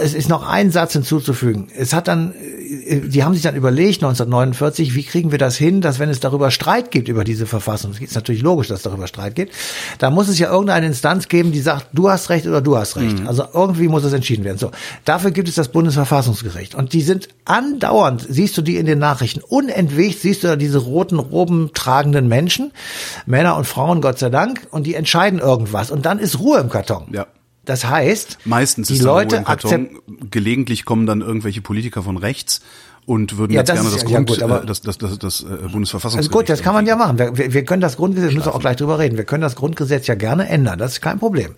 es 0.00 0.14
ist 0.14 0.28
noch 0.28 0.48
ein 0.48 0.70
Satz 0.70 0.92
hinzuzufügen. 0.92 1.66
Es 1.76 1.92
hat 1.92 2.06
dann, 2.06 2.34
die 2.72 3.22
haben 3.22 3.34
sich 3.34 3.42
dann 3.42 3.54
überlegt, 3.54 4.02
1949, 4.02 4.94
wie 4.94 5.02
kriegen 5.02 5.30
wir 5.30 5.38
das 5.38 5.56
hin, 5.56 5.80
dass 5.80 5.98
wenn 5.98 6.08
es 6.08 6.20
darüber 6.20 6.50
Streit 6.50 6.90
gibt 6.90 7.08
über 7.08 7.24
diese 7.24 7.46
Verfassung, 7.46 7.92
es 7.92 8.00
ist 8.00 8.14
natürlich 8.14 8.42
logisch, 8.42 8.68
dass 8.68 8.78
es 8.78 8.82
darüber 8.82 9.06
Streit 9.06 9.34
gibt, 9.34 9.52
da 9.98 10.10
muss 10.10 10.28
es 10.28 10.38
ja 10.38 10.50
irgendeine 10.50 10.86
Instanz 10.86 11.28
geben, 11.28 11.52
die 11.52 11.60
sagt, 11.60 11.88
du 11.92 12.08
hast 12.08 12.30
Recht 12.30 12.46
oder 12.46 12.60
du 12.60 12.76
hast 12.76 12.96
Recht. 12.96 13.26
Also 13.26 13.44
irgendwie 13.52 13.88
muss 13.88 14.04
es 14.04 14.12
entschieden 14.12 14.44
werden. 14.44 14.58
So, 14.58 14.70
dafür 15.04 15.32
gibt 15.32 15.48
es 15.48 15.54
das 15.54 15.68
Bundesverfassungsgericht. 15.68 16.74
Und 16.74 16.92
die 16.92 17.02
sind 17.02 17.28
andauernd, 17.44 18.24
siehst 18.28 18.56
du 18.56 18.62
die 18.62 18.76
in 18.76 18.86
den 18.86 18.98
Nachrichten, 18.98 19.40
unentwegt 19.46 20.20
siehst 20.20 20.42
du 20.42 20.48
da 20.48 20.56
diese 20.56 20.78
roten 20.78 21.18
Roben 21.18 21.70
tragenden 21.74 22.28
Menschen, 22.28 22.72
Männer 23.26 23.56
und 23.56 23.66
Frauen, 23.66 24.00
Gott 24.00 24.18
sei 24.18 24.30
Dank, 24.30 24.66
und 24.70 24.86
die 24.86 24.94
entscheiden 24.94 25.40
irgendwas. 25.40 25.90
Und 25.90 26.06
dann 26.06 26.18
ist 26.18 26.38
Ruhe 26.38 26.60
im 26.60 26.70
Karton. 26.70 27.08
Ja. 27.12 27.26
Das 27.64 27.84
heißt, 27.84 28.38
Meistens 28.44 28.88
die 28.88 28.94
ist 28.94 29.02
Leute 29.02 29.36
Ruhe 29.36 29.38
im 29.40 29.44
Karton. 29.44 29.70
akzeptieren. 29.72 30.30
Gelegentlich 30.30 30.84
kommen 30.84 31.06
dann 31.06 31.20
irgendwelche 31.20 31.60
Politiker 31.62 32.02
von 32.02 32.16
rechts 32.16 32.60
und 33.04 33.36
würden 33.36 33.52
Ja, 33.52 33.60
jetzt 33.62 33.68
das 33.68 33.80
gerne 33.80 33.90
das 33.90 34.02
ja- 34.02 34.08
ja 34.10 34.14
Grund, 34.16 34.28
gut, 34.28 34.42
aber- 34.44 34.62
äh, 34.62 34.66
das, 34.66 34.80
das, 34.80 34.96
das, 34.96 35.18
das 35.18 35.40
äh, 35.42 35.46
Bundesverfassungsgericht. 35.72 36.28
Also 36.28 36.38
gut, 36.38 36.48
das 36.48 36.62
kann 36.62 36.72
man 36.72 36.86
ja 36.86 36.94
machen. 36.94 37.18
Wir, 37.18 37.52
wir, 37.52 37.64
können 37.64 37.80
das 37.82 37.96
Grundgesetz, 37.96 38.32
müssen 38.32 38.46
wir 38.46 38.54
auch 38.54 38.60
gleich 38.60 38.76
drüber 38.76 39.00
reden, 39.00 39.16
wir 39.16 39.24
können 39.24 39.42
das 39.42 39.56
Grundgesetz 39.56 40.06
ja 40.06 40.14
gerne 40.14 40.48
ändern, 40.48 40.78
das 40.78 40.92
ist 40.92 41.00
kein 41.00 41.18
Problem. 41.18 41.56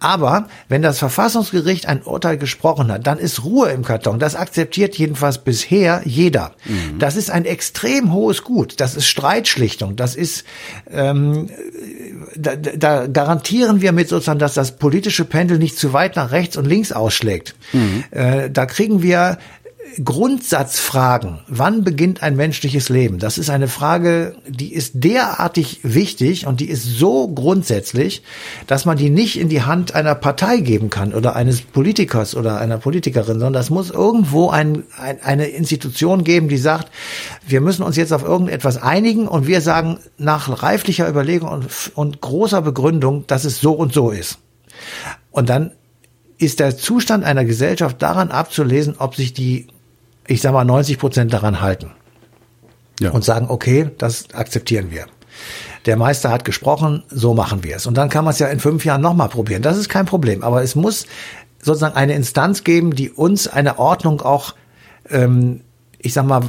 Aber 0.00 0.48
wenn 0.68 0.82
das 0.82 0.98
Verfassungsgericht 0.98 1.86
ein 1.86 2.02
Urteil 2.02 2.36
gesprochen 2.36 2.92
hat, 2.92 3.06
dann 3.06 3.18
ist 3.18 3.42
Ruhe 3.42 3.70
im 3.70 3.84
Karton. 3.84 4.18
Das 4.18 4.34
akzeptiert 4.36 4.94
jedenfalls 4.98 5.38
bisher 5.38 6.02
jeder. 6.04 6.52
Das 6.98 7.16
ist 7.16 7.30
ein 7.30 7.46
extrem 7.46 8.12
hohes 8.12 8.44
Gut. 8.44 8.78
Das 8.78 8.94
ist 8.94 9.06
Streitschlichtung. 9.06 9.96
Das 9.96 10.14
ist, 10.14 10.44
ähm, 10.90 11.48
da, 12.36 12.56
da 12.56 13.06
garantieren 13.06 13.80
wir 13.80 13.92
mit 13.92 14.08
sozusagen, 14.08 14.38
dass 14.38 14.54
das 14.54 14.72
politische 14.72 15.24
Pendel 15.24 15.58
nicht 15.58 15.78
zu 15.78 15.92
weit 15.92 16.16
nach 16.16 16.32
rechts 16.32 16.56
und 16.56 16.66
links 16.66 16.92
ausschlägt. 16.92 17.54
Äh, 18.10 18.50
da 18.50 18.66
kriegen 18.66 19.02
wir 19.02 19.38
Grundsatzfragen. 20.02 21.40
Wann 21.48 21.84
beginnt 21.84 22.22
ein 22.22 22.36
menschliches 22.36 22.88
Leben? 22.88 23.18
Das 23.18 23.38
ist 23.38 23.50
eine 23.50 23.68
Frage, 23.68 24.36
die 24.46 24.72
ist 24.72 24.92
derartig 24.94 25.80
wichtig 25.82 26.46
und 26.46 26.60
die 26.60 26.68
ist 26.68 26.84
so 26.84 27.28
grundsätzlich, 27.28 28.22
dass 28.66 28.84
man 28.84 28.96
die 28.96 29.10
nicht 29.10 29.38
in 29.38 29.48
die 29.48 29.62
Hand 29.62 29.94
einer 29.94 30.14
Partei 30.14 30.58
geben 30.58 30.90
kann 30.90 31.12
oder 31.12 31.36
eines 31.36 31.60
Politikers 31.60 32.34
oder 32.34 32.58
einer 32.58 32.78
Politikerin, 32.78 33.34
sondern 33.34 33.52
das 33.52 33.70
muss 33.70 33.90
irgendwo 33.90 34.50
ein, 34.50 34.84
ein, 34.98 35.20
eine 35.22 35.46
Institution 35.46 36.24
geben, 36.24 36.48
die 36.48 36.58
sagt, 36.58 36.90
wir 37.46 37.60
müssen 37.60 37.82
uns 37.82 37.96
jetzt 37.96 38.12
auf 38.12 38.22
irgendetwas 38.22 38.80
einigen 38.80 39.28
und 39.28 39.46
wir 39.46 39.60
sagen 39.60 39.98
nach 40.18 40.62
reiflicher 40.62 41.08
Überlegung 41.08 41.48
und, 41.48 41.66
und 41.94 42.20
großer 42.20 42.62
Begründung, 42.62 43.26
dass 43.26 43.44
es 43.44 43.60
so 43.60 43.72
und 43.72 43.92
so 43.92 44.10
ist. 44.10 44.38
Und 45.30 45.48
dann 45.48 45.72
ist 46.42 46.60
der 46.60 46.76
Zustand 46.76 47.24
einer 47.24 47.44
Gesellschaft 47.44 48.02
daran 48.02 48.30
abzulesen, 48.30 48.96
ob 48.98 49.14
sich 49.14 49.32
die, 49.32 49.68
ich 50.26 50.40
sag 50.40 50.52
mal, 50.52 50.64
90 50.64 50.98
Prozent 50.98 51.32
daran 51.32 51.60
halten 51.60 51.90
Ja. 53.00 53.10
und 53.10 53.24
sagen, 53.24 53.46
okay, 53.48 53.90
das 53.98 54.32
akzeptieren 54.34 54.90
wir. 54.90 55.06
Der 55.86 55.96
Meister 55.96 56.30
hat 56.30 56.44
gesprochen, 56.44 57.02
so 57.08 57.34
machen 57.34 57.64
wir 57.64 57.76
es. 57.76 57.86
Und 57.86 57.96
dann 57.96 58.08
kann 58.08 58.24
man 58.24 58.32
es 58.32 58.38
ja 58.38 58.46
in 58.48 58.60
fünf 58.60 58.84
Jahren 58.84 59.00
nochmal 59.00 59.28
probieren. 59.28 59.62
Das 59.62 59.76
ist 59.76 59.88
kein 59.88 60.06
Problem. 60.06 60.42
Aber 60.44 60.62
es 60.62 60.74
muss 60.74 61.06
sozusagen 61.60 61.96
eine 61.96 62.14
Instanz 62.14 62.64
geben, 62.64 62.94
die 62.94 63.10
uns 63.10 63.48
eine 63.48 63.78
Ordnung 63.78 64.20
auch, 64.20 64.54
ähm, 65.10 65.62
ich 65.98 66.12
sag 66.12 66.26
mal, 66.26 66.42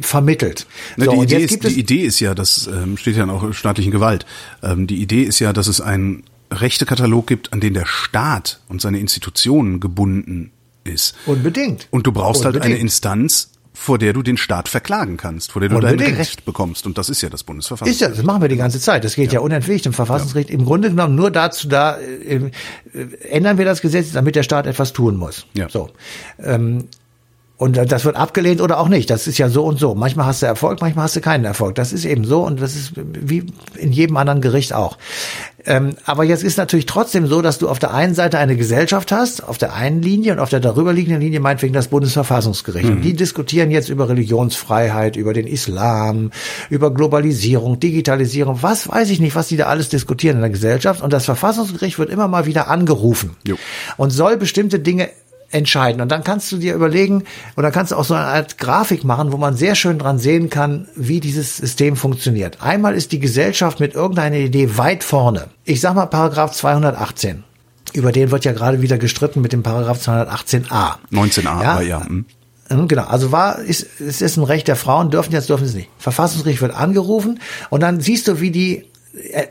vermittelt. 0.00 0.66
Ne, 0.96 1.04
so, 1.06 1.12
die, 1.12 1.22
Idee 1.22 1.44
ist, 1.44 1.64
die 1.64 1.80
Idee 1.80 2.04
ist 2.04 2.20
ja, 2.20 2.34
das 2.34 2.66
ähm, 2.66 2.96
steht 2.96 3.16
ja 3.16 3.28
auch 3.28 3.52
staatlichen 3.52 3.92
Gewalt. 3.92 4.26
Ähm, 4.62 4.86
die 4.86 5.00
Idee 5.00 5.22
ist 5.22 5.38
ja, 5.38 5.52
dass 5.52 5.68
es 5.68 5.80
einen 5.80 6.24
Rechtekatalog 6.50 7.26
gibt, 7.26 7.52
an 7.52 7.60
den 7.60 7.74
der 7.74 7.86
Staat 7.86 8.60
und 8.68 8.80
seine 8.80 8.98
Institutionen 8.98 9.80
gebunden 9.80 10.50
ist. 10.84 11.14
unbedingt. 11.26 11.88
Und 11.90 12.06
du 12.06 12.12
brauchst 12.12 12.44
halt 12.44 12.56
eine 12.56 12.64
Unbedingt. 12.64 12.82
Instanz, 12.82 13.50
vor 13.72 13.98
der 13.98 14.12
du 14.12 14.22
den 14.22 14.36
Staat 14.36 14.68
verklagen 14.68 15.16
kannst, 15.16 15.52
vor 15.52 15.60
der 15.60 15.68
du 15.68 15.76
Unbedingt. 15.76 16.00
dein 16.00 16.14
Recht 16.16 16.44
bekommst. 16.44 16.84
Und 16.86 16.98
das 16.98 17.08
ist 17.08 17.22
ja 17.22 17.28
das 17.28 17.44
Bundesverfassungsgericht. 17.44 18.00
Ist 18.02 18.16
ja, 18.18 18.22
das 18.22 18.26
machen 18.26 18.42
wir 18.42 18.48
die 18.48 18.56
ganze 18.56 18.80
Zeit. 18.80 19.04
Das 19.04 19.14
geht 19.14 19.32
ja, 19.32 19.40
unentwegt 19.40 19.86
im 19.86 19.92
Verfassungsrecht. 19.92 20.50
Im 20.50 20.64
Grunde 20.64 20.90
genommen 20.90 21.14
nur 21.14 21.30
dazu 21.30 21.68
da, 21.68 21.96
äh, 21.96 22.50
äh, 22.92 23.06
ändern 23.28 23.56
wir 23.56 23.64
das 23.64 23.80
Gesetz, 23.80 24.12
damit 24.12 24.34
der 24.34 24.42
Staat 24.42 24.66
etwas 24.66 24.92
tun 24.92 25.16
muss. 25.16 25.46
Ja. 25.54 25.68
So. 25.68 25.90
Ähm, 26.42 26.88
und 27.58 27.76
das 27.76 28.04
wird 28.04 28.14
abgelehnt 28.14 28.60
oder 28.60 28.78
auch 28.78 28.88
nicht. 28.88 29.10
Das 29.10 29.26
ist 29.26 29.36
ja 29.36 29.48
so 29.48 29.64
und 29.64 29.80
so. 29.80 29.96
Manchmal 29.96 30.26
hast 30.26 30.42
du 30.42 30.46
Erfolg, 30.46 30.80
manchmal 30.80 31.04
hast 31.04 31.16
du 31.16 31.20
keinen 31.20 31.44
Erfolg. 31.44 31.74
Das 31.74 31.92
ist 31.92 32.04
eben 32.04 32.24
so 32.24 32.46
und 32.46 32.60
das 32.60 32.76
ist 32.76 32.92
wie 32.96 33.46
in 33.74 33.90
jedem 33.90 34.16
anderen 34.16 34.40
Gericht 34.40 34.72
auch. 34.72 34.96
Ähm, 35.66 35.96
aber 36.04 36.22
jetzt 36.22 36.44
ist 36.44 36.56
natürlich 36.56 36.86
trotzdem 36.86 37.26
so, 37.26 37.42
dass 37.42 37.58
du 37.58 37.68
auf 37.68 37.80
der 37.80 37.92
einen 37.92 38.14
Seite 38.14 38.38
eine 38.38 38.54
Gesellschaft 38.54 39.10
hast, 39.10 39.42
auf 39.42 39.58
der 39.58 39.74
einen 39.74 40.00
Linie 40.02 40.34
und 40.34 40.38
auf 40.38 40.50
der 40.50 40.60
darüberliegenden 40.60 41.20
Linie 41.20 41.40
meinetwegen 41.40 41.74
das 41.74 41.88
Bundesverfassungsgericht. 41.88 42.88
Und 42.88 43.02
die 43.02 43.14
diskutieren 43.14 43.72
jetzt 43.72 43.88
über 43.88 44.08
Religionsfreiheit, 44.08 45.16
über 45.16 45.34
den 45.34 45.48
Islam, 45.48 46.30
über 46.70 46.94
Globalisierung, 46.94 47.80
Digitalisierung, 47.80 48.62
was 48.62 48.88
weiß 48.88 49.10
ich 49.10 49.18
nicht, 49.18 49.34
was 49.34 49.48
die 49.48 49.56
da 49.56 49.66
alles 49.66 49.88
diskutieren 49.88 50.36
in 50.36 50.42
der 50.42 50.50
Gesellschaft. 50.50 51.02
Und 51.02 51.12
das 51.12 51.24
Verfassungsgericht 51.24 51.98
wird 51.98 52.10
immer 52.10 52.28
mal 52.28 52.46
wieder 52.46 52.68
angerufen 52.68 53.36
Jo. 53.44 53.56
und 53.96 54.10
soll 54.10 54.36
bestimmte 54.36 54.78
Dinge 54.78 55.08
entscheiden. 55.50 56.00
Und 56.00 56.10
dann 56.10 56.24
kannst 56.24 56.52
du 56.52 56.58
dir 56.58 56.74
überlegen, 56.74 57.24
oder 57.56 57.70
kannst 57.70 57.92
du 57.92 57.96
auch 57.96 58.04
so 58.04 58.14
eine 58.14 58.26
Art 58.26 58.58
Grafik 58.58 59.04
machen, 59.04 59.32
wo 59.32 59.36
man 59.36 59.56
sehr 59.56 59.74
schön 59.74 59.98
dran 59.98 60.18
sehen 60.18 60.50
kann, 60.50 60.88
wie 60.94 61.20
dieses 61.20 61.56
System 61.56 61.96
funktioniert. 61.96 62.62
Einmal 62.62 62.94
ist 62.94 63.12
die 63.12 63.18
Gesellschaft 63.18 63.80
mit 63.80 63.94
irgendeiner 63.94 64.36
Idee 64.36 64.76
weit 64.76 65.04
vorne. 65.04 65.48
Ich 65.64 65.80
sag 65.80 65.94
mal 65.94 66.06
Paragraph 66.06 66.52
218. 66.52 67.44
Über 67.94 68.12
den 68.12 68.30
wird 68.30 68.44
ja 68.44 68.52
gerade 68.52 68.82
wieder 68.82 68.98
gestritten 68.98 69.40
mit 69.40 69.52
dem 69.52 69.62
Paragraph 69.62 70.06
218a. 70.06 70.96
19a, 71.10 71.48
aber 71.48 71.82
ja. 71.82 72.04
hm. 72.04 72.26
Mhm, 72.70 72.88
Genau, 72.88 73.04
also 73.04 73.32
war, 73.32 73.58
ist, 73.60 74.00
es 74.00 74.20
ist 74.20 74.36
ein 74.36 74.44
Recht 74.44 74.68
der 74.68 74.76
Frauen, 74.76 75.10
dürfen 75.10 75.32
jetzt, 75.32 75.48
dürfen 75.48 75.64
es 75.64 75.74
nicht. 75.74 75.88
Verfassungsgericht 75.98 76.60
wird 76.60 76.74
angerufen 76.74 77.40
und 77.70 77.82
dann 77.82 78.00
siehst 78.00 78.28
du, 78.28 78.40
wie 78.40 78.50
die 78.50 78.84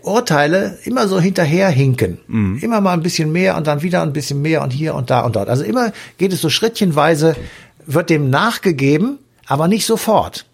Urteile 0.03 0.77
immer 0.83 1.07
so 1.07 1.19
hinterher 1.19 1.69
hinken. 1.69 2.17
Immer 2.61 2.81
mal 2.81 2.93
ein 2.93 3.01
bisschen 3.01 3.31
mehr 3.31 3.57
und 3.57 3.67
dann 3.67 3.81
wieder 3.81 4.01
ein 4.01 4.13
bisschen 4.13 4.41
mehr 4.41 4.61
und 4.63 4.71
hier 4.71 4.95
und 4.95 5.09
da 5.09 5.21
und 5.21 5.35
dort. 5.35 5.49
Also 5.49 5.63
immer 5.63 5.91
geht 6.17 6.33
es 6.33 6.41
so 6.41 6.49
schrittchenweise, 6.49 7.35
wird 7.85 8.09
dem 8.09 8.29
nachgegeben, 8.29 9.19
aber 9.45 9.67
nicht 9.67 9.85
sofort. 9.85 10.45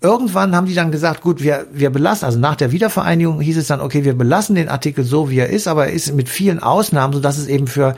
Irgendwann 0.00 0.56
haben 0.56 0.66
die 0.66 0.74
dann 0.74 0.90
gesagt, 0.90 1.20
gut, 1.20 1.42
wir, 1.42 1.66
wir 1.72 1.90
belassen, 1.90 2.26
also 2.26 2.38
nach 2.38 2.56
der 2.56 2.72
Wiedervereinigung 2.72 3.40
hieß 3.40 3.56
es 3.56 3.68
dann, 3.68 3.80
okay, 3.80 4.04
wir 4.04 4.14
belassen 4.14 4.56
den 4.56 4.68
Artikel 4.68 5.04
so, 5.04 5.30
wie 5.30 5.38
er 5.38 5.48
ist, 5.48 5.68
aber 5.68 5.86
er 5.86 5.92
ist 5.92 6.12
mit 6.12 6.28
vielen 6.28 6.58
Ausnahmen, 6.60 7.12
sodass 7.12 7.38
es 7.38 7.46
eben 7.46 7.68
für 7.68 7.94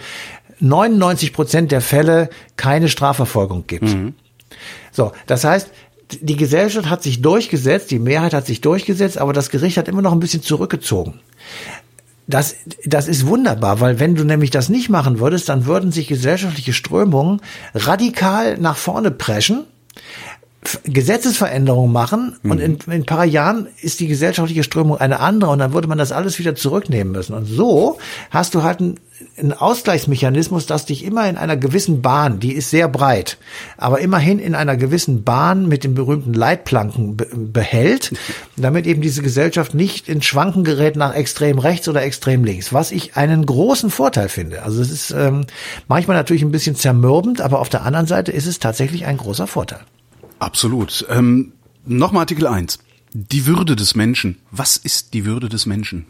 99 0.60 1.32
Prozent 1.32 1.72
der 1.72 1.80
Fälle 1.80 2.28
keine 2.56 2.88
Strafverfolgung 2.88 3.66
gibt. 3.66 3.88
So, 4.92 5.12
das 5.26 5.44
heißt, 5.44 5.70
die 6.20 6.36
Gesellschaft 6.36 6.88
hat 6.88 7.02
sich 7.02 7.22
durchgesetzt, 7.22 7.90
die 7.90 7.98
Mehrheit 7.98 8.34
hat 8.34 8.46
sich 8.46 8.60
durchgesetzt, 8.60 9.18
aber 9.18 9.32
das 9.32 9.50
Gericht 9.50 9.76
hat 9.76 9.88
immer 9.88 10.02
noch 10.02 10.12
ein 10.12 10.20
bisschen 10.20 10.42
zurückgezogen. 10.42 11.20
Das, 12.26 12.56
das 12.84 13.06
ist 13.06 13.26
wunderbar, 13.26 13.80
weil 13.80 14.00
wenn 14.00 14.14
du 14.14 14.24
nämlich 14.24 14.50
das 14.50 14.70
nicht 14.70 14.88
machen 14.88 15.20
würdest, 15.20 15.48
dann 15.50 15.66
würden 15.66 15.92
sich 15.92 16.06
gesellschaftliche 16.06 16.72
Strömungen 16.72 17.42
radikal 17.74 18.56
nach 18.58 18.76
vorne 18.76 19.10
preschen, 19.10 19.64
Gesetzesveränderungen 20.84 21.92
machen 21.92 22.36
und 22.42 22.58
in, 22.58 22.78
in 22.86 22.92
ein 22.92 23.04
paar 23.04 23.24
Jahren 23.24 23.68
ist 23.82 24.00
die 24.00 24.08
gesellschaftliche 24.08 24.62
Strömung 24.62 24.96
eine 24.96 25.20
andere 25.20 25.50
und 25.50 25.58
dann 25.58 25.74
würde 25.74 25.88
man 25.88 25.98
das 25.98 26.10
alles 26.10 26.38
wieder 26.38 26.54
zurücknehmen 26.54 27.12
müssen. 27.12 27.34
Und 27.34 27.44
so 27.44 27.98
hast 28.30 28.54
du 28.54 28.62
halt 28.62 28.80
einen, 28.80 28.98
einen 29.38 29.52
Ausgleichsmechanismus, 29.52 30.64
das 30.64 30.86
dich 30.86 31.04
immer 31.04 31.28
in 31.28 31.36
einer 31.36 31.58
gewissen 31.58 32.00
Bahn, 32.00 32.40
die 32.40 32.52
ist 32.52 32.70
sehr 32.70 32.88
breit, 32.88 33.36
aber 33.76 34.00
immerhin 34.00 34.38
in 34.38 34.54
einer 34.54 34.76
gewissen 34.76 35.22
Bahn 35.22 35.68
mit 35.68 35.84
den 35.84 35.94
berühmten 35.94 36.32
Leitplanken 36.32 37.16
be 37.16 37.28
behält, 37.34 38.12
damit 38.56 38.86
eben 38.86 39.02
diese 39.02 39.22
Gesellschaft 39.22 39.74
nicht 39.74 40.08
in 40.08 40.22
Schwanken 40.22 40.64
gerät 40.64 40.96
nach 40.96 41.14
extrem 41.14 41.58
rechts 41.58 41.88
oder 41.88 42.02
extrem 42.02 42.42
links, 42.42 42.72
was 42.72 42.90
ich 42.90 43.16
einen 43.16 43.44
großen 43.44 43.90
Vorteil 43.90 44.30
finde. 44.30 44.62
Also 44.62 44.80
es 44.80 44.90
ist 44.90 45.10
ähm, 45.10 45.44
manchmal 45.88 46.16
natürlich 46.16 46.42
ein 46.42 46.52
bisschen 46.52 46.74
zermürbend, 46.74 47.42
aber 47.42 47.60
auf 47.60 47.68
der 47.68 47.82
anderen 47.82 48.06
Seite 48.06 48.32
ist 48.32 48.46
es 48.46 48.60
tatsächlich 48.60 49.04
ein 49.04 49.18
großer 49.18 49.46
Vorteil. 49.46 49.80
Absolut. 50.38 51.06
Ähm, 51.08 51.52
Nochmal 51.86 52.22
Artikel 52.22 52.46
1. 52.46 52.78
Die 53.12 53.46
Würde 53.46 53.76
des 53.76 53.94
Menschen. 53.94 54.38
Was 54.50 54.76
ist 54.76 55.14
die 55.14 55.24
Würde 55.24 55.48
des 55.48 55.66
Menschen? 55.66 56.06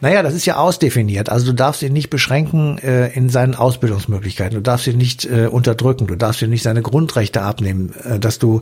Naja, 0.00 0.22
das 0.22 0.34
ist 0.34 0.46
ja 0.46 0.56
ausdefiniert. 0.56 1.28
Also 1.28 1.46
du 1.46 1.52
darfst 1.52 1.82
ihn 1.82 1.92
nicht 1.92 2.10
beschränken 2.10 2.78
äh, 2.78 3.08
in 3.08 3.28
seinen 3.28 3.54
Ausbildungsmöglichkeiten. 3.54 4.54
Du 4.54 4.62
darfst 4.62 4.86
ihn 4.86 4.98
nicht 4.98 5.24
äh, 5.24 5.46
unterdrücken. 5.46 6.06
Du 6.06 6.16
darfst 6.16 6.42
ihm 6.42 6.50
nicht 6.50 6.62
seine 6.62 6.82
Grundrechte 6.82 7.42
abnehmen, 7.42 7.92
äh, 8.04 8.18
dass 8.18 8.38
du 8.38 8.60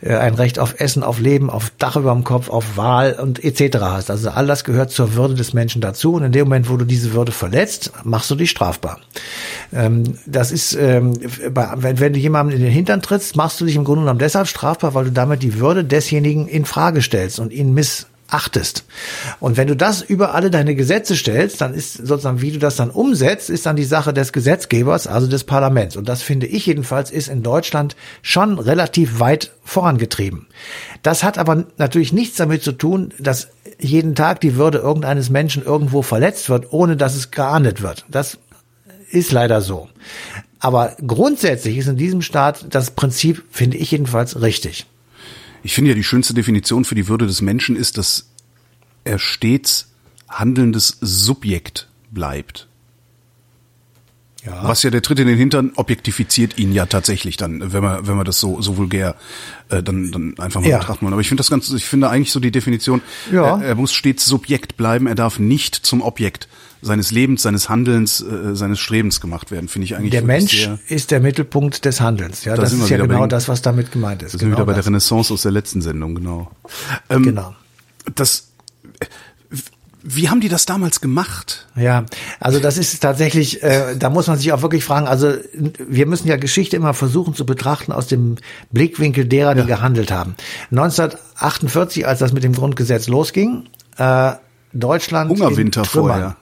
äh, 0.00 0.14
ein 0.14 0.34
Recht 0.34 0.58
auf 0.58 0.80
Essen, 0.80 1.02
auf 1.02 1.20
Leben, 1.20 1.50
auf 1.50 1.72
Dach 1.78 1.96
über 1.96 2.12
dem 2.12 2.24
Kopf, 2.24 2.48
auf 2.48 2.76
Wahl 2.76 3.18
und 3.20 3.42
etc. 3.44 3.78
hast. 3.80 4.10
Also 4.10 4.30
all 4.30 4.46
das 4.46 4.64
gehört 4.64 4.90
zur 4.90 5.14
Würde 5.14 5.34
des 5.34 5.52
Menschen 5.52 5.80
dazu. 5.80 6.14
Und 6.14 6.24
in 6.24 6.32
dem 6.32 6.46
Moment, 6.46 6.68
wo 6.68 6.76
du 6.76 6.84
diese 6.84 7.12
Würde 7.12 7.32
verletzt, 7.32 7.92
machst 8.04 8.30
du 8.30 8.34
dich 8.34 8.50
strafbar. 8.50 9.00
Ähm, 9.72 10.18
das 10.26 10.50
ist, 10.50 10.74
ähm, 10.74 11.18
bei, 11.52 11.68
wenn, 11.76 12.00
wenn 12.00 12.12
du 12.12 12.18
jemandem 12.18 12.56
in 12.56 12.64
den 12.64 12.72
Hintern 12.72 13.02
trittst, 13.02 13.36
machst 13.36 13.60
du 13.60 13.64
dich 13.64 13.76
im 13.76 13.84
Grunde 13.84 14.02
genommen 14.02 14.18
deshalb 14.18 14.48
strafbar, 14.48 14.94
weil 14.94 15.04
du 15.04 15.12
damit 15.12 15.42
die 15.42 15.58
Würde 15.60 15.84
desjenigen 15.84 16.48
in 16.48 16.64
Frage 16.64 17.02
stellst 17.02 17.38
und 17.38 17.52
ihn 17.52 17.74
miss 17.74 18.06
achtest. 18.30 18.84
Und 19.40 19.56
wenn 19.56 19.68
du 19.68 19.76
das 19.76 20.02
über 20.02 20.34
alle 20.34 20.50
deine 20.50 20.74
Gesetze 20.74 21.16
stellst, 21.16 21.60
dann 21.60 21.74
ist 21.74 21.94
sozusagen, 21.94 22.40
wie 22.40 22.52
du 22.52 22.58
das 22.58 22.76
dann 22.76 22.90
umsetzt, 22.90 23.50
ist 23.50 23.66
dann 23.66 23.76
die 23.76 23.84
Sache 23.84 24.12
des 24.12 24.32
Gesetzgebers, 24.32 25.06
also 25.06 25.26
des 25.26 25.44
Parlaments. 25.44 25.96
Und 25.96 26.08
das 26.08 26.22
finde 26.22 26.46
ich 26.46 26.66
jedenfalls 26.66 27.10
ist 27.10 27.28
in 27.28 27.42
Deutschland 27.42 27.96
schon 28.22 28.58
relativ 28.58 29.20
weit 29.20 29.52
vorangetrieben. 29.64 30.46
Das 31.02 31.22
hat 31.22 31.38
aber 31.38 31.64
natürlich 31.76 32.12
nichts 32.12 32.36
damit 32.36 32.62
zu 32.62 32.72
tun, 32.72 33.12
dass 33.18 33.48
jeden 33.78 34.14
Tag 34.14 34.40
die 34.40 34.56
Würde 34.56 34.78
irgendeines 34.78 35.30
Menschen 35.30 35.64
irgendwo 35.64 36.02
verletzt 36.02 36.48
wird, 36.50 36.72
ohne 36.72 36.96
dass 36.96 37.14
es 37.14 37.30
geahndet 37.30 37.82
wird. 37.82 38.04
Das 38.08 38.38
ist 39.10 39.32
leider 39.32 39.60
so. 39.60 39.88
Aber 40.60 40.94
grundsätzlich 41.04 41.78
ist 41.78 41.88
in 41.88 41.96
diesem 41.96 42.20
Staat 42.20 42.66
das 42.70 42.90
Prinzip, 42.90 43.42
finde 43.50 43.78
ich 43.78 43.90
jedenfalls, 43.90 44.40
richtig. 44.42 44.86
Ich 45.62 45.74
finde 45.74 45.90
ja, 45.90 45.94
die 45.94 46.04
schönste 46.04 46.34
Definition 46.34 46.84
für 46.84 46.94
die 46.94 47.08
Würde 47.08 47.26
des 47.26 47.42
Menschen 47.42 47.76
ist, 47.76 47.98
dass 47.98 48.30
er 49.04 49.18
stets 49.18 49.88
handelndes 50.28 50.96
Subjekt 51.00 51.88
bleibt. 52.10 52.66
Ja. 54.44 54.64
Was 54.64 54.82
ja 54.82 54.88
der 54.90 55.02
Tritt 55.02 55.18
in 55.18 55.26
den 55.26 55.36
Hintern 55.36 55.72
objektifiziert 55.76 56.58
ihn 56.58 56.72
ja 56.72 56.86
tatsächlich 56.86 57.36
dann, 57.36 57.74
wenn 57.74 57.82
man 57.82 58.06
wenn 58.06 58.16
man 58.16 58.24
das 58.24 58.40
so 58.40 58.62
so 58.62 58.78
vulgär 58.78 59.14
äh, 59.68 59.82
dann 59.82 60.10
dann 60.12 60.38
einfach 60.38 60.62
mal 60.62 60.68
Ja. 60.70 60.78
betrachten 60.78 61.04
wollen. 61.04 61.12
Aber 61.12 61.20
ich 61.20 61.28
finde 61.28 61.40
das 61.42 61.50
ganz, 61.50 61.70
ich 61.70 61.84
finde 61.84 62.08
eigentlich 62.08 62.32
so 62.32 62.40
die 62.40 62.50
Definition, 62.50 63.02
Ja. 63.30 63.58
er, 63.60 63.62
er 63.66 63.74
muss 63.74 63.92
stets 63.92 64.24
Subjekt 64.24 64.78
bleiben, 64.78 65.06
er 65.06 65.14
darf 65.14 65.38
nicht 65.38 65.74
zum 65.74 66.00
Objekt 66.00 66.48
seines 66.82 67.10
Lebens, 67.10 67.42
seines 67.42 67.68
Handelns, 67.68 68.20
äh, 68.22 68.54
seines 68.54 68.78
Strebens 68.80 69.20
gemacht 69.20 69.50
werden. 69.50 69.68
Finde 69.68 69.84
ich 69.86 69.96
eigentlich 69.96 70.10
Der 70.12 70.22
Mensch 70.22 70.52
sehr, 70.64 70.78
ist 70.88 71.10
der 71.10 71.20
Mittelpunkt 71.20 71.84
des 71.84 72.00
Handelns. 72.00 72.44
Ja, 72.44 72.54
Da 72.56 72.62
das 72.62 72.72
ist 72.72 72.88
ja 72.88 72.98
bei 72.98 73.06
genau 73.06 73.20
den- 73.22 73.28
das, 73.30 73.48
was 73.48 73.62
damit 73.62 73.92
gemeint 73.92 74.22
ist. 74.22 74.34
Da 74.34 74.38
sind 74.38 74.48
wir 74.48 74.56
genau 74.56 74.58
wieder 74.58 74.66
bei 74.66 74.72
der 74.72 74.80
das. 74.80 74.86
Renaissance 74.86 75.32
aus 75.32 75.42
der 75.42 75.52
letzten 75.52 75.82
Sendung, 75.82 76.14
genau. 76.14 76.50
Ähm, 77.08 77.22
Genau. 77.24 77.54
Das, 78.14 78.48
wie 80.02 80.30
haben 80.30 80.40
die 80.40 80.48
das 80.48 80.64
damals 80.64 81.02
gemacht? 81.02 81.66
Ja, 81.76 82.06
also 82.40 82.58
das 82.58 82.78
ist 82.78 82.98
tatsächlich, 83.00 83.62
äh, 83.62 83.94
da 83.98 84.08
muss 84.08 84.26
man 84.28 84.38
sich 84.38 84.50
auch 84.52 84.62
wirklich 84.62 84.82
fragen, 84.82 85.06
also 85.06 85.34
wir 85.86 86.06
müssen 86.06 86.26
ja 86.28 86.36
Geschichte 86.36 86.76
immer 86.76 86.94
versuchen 86.94 87.34
zu 87.34 87.44
betrachten 87.44 87.92
aus 87.92 88.06
dem 88.06 88.36
Blickwinkel 88.72 89.26
derer, 89.26 89.54
die 89.54 89.66
gehandelt 89.66 90.10
haben. 90.10 90.34
1948, 90.70 92.06
als 92.06 92.18
das 92.20 92.32
mit 92.32 92.42
dem 92.44 92.54
Grundgesetz 92.54 93.08
losging, 93.08 93.64
äh, 93.98 94.32
Deutschland 94.72 95.30
Hungerwinter 95.30 95.82
in 95.82 96.32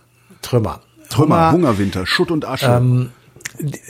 Trümmer. 0.42 0.80
Trümmer. 1.08 1.36
Trümmer, 1.36 1.52
Hungerwinter, 1.52 2.06
Schutt 2.06 2.30
und 2.30 2.44
Asche. 2.46 2.66
Ähm, 2.66 3.10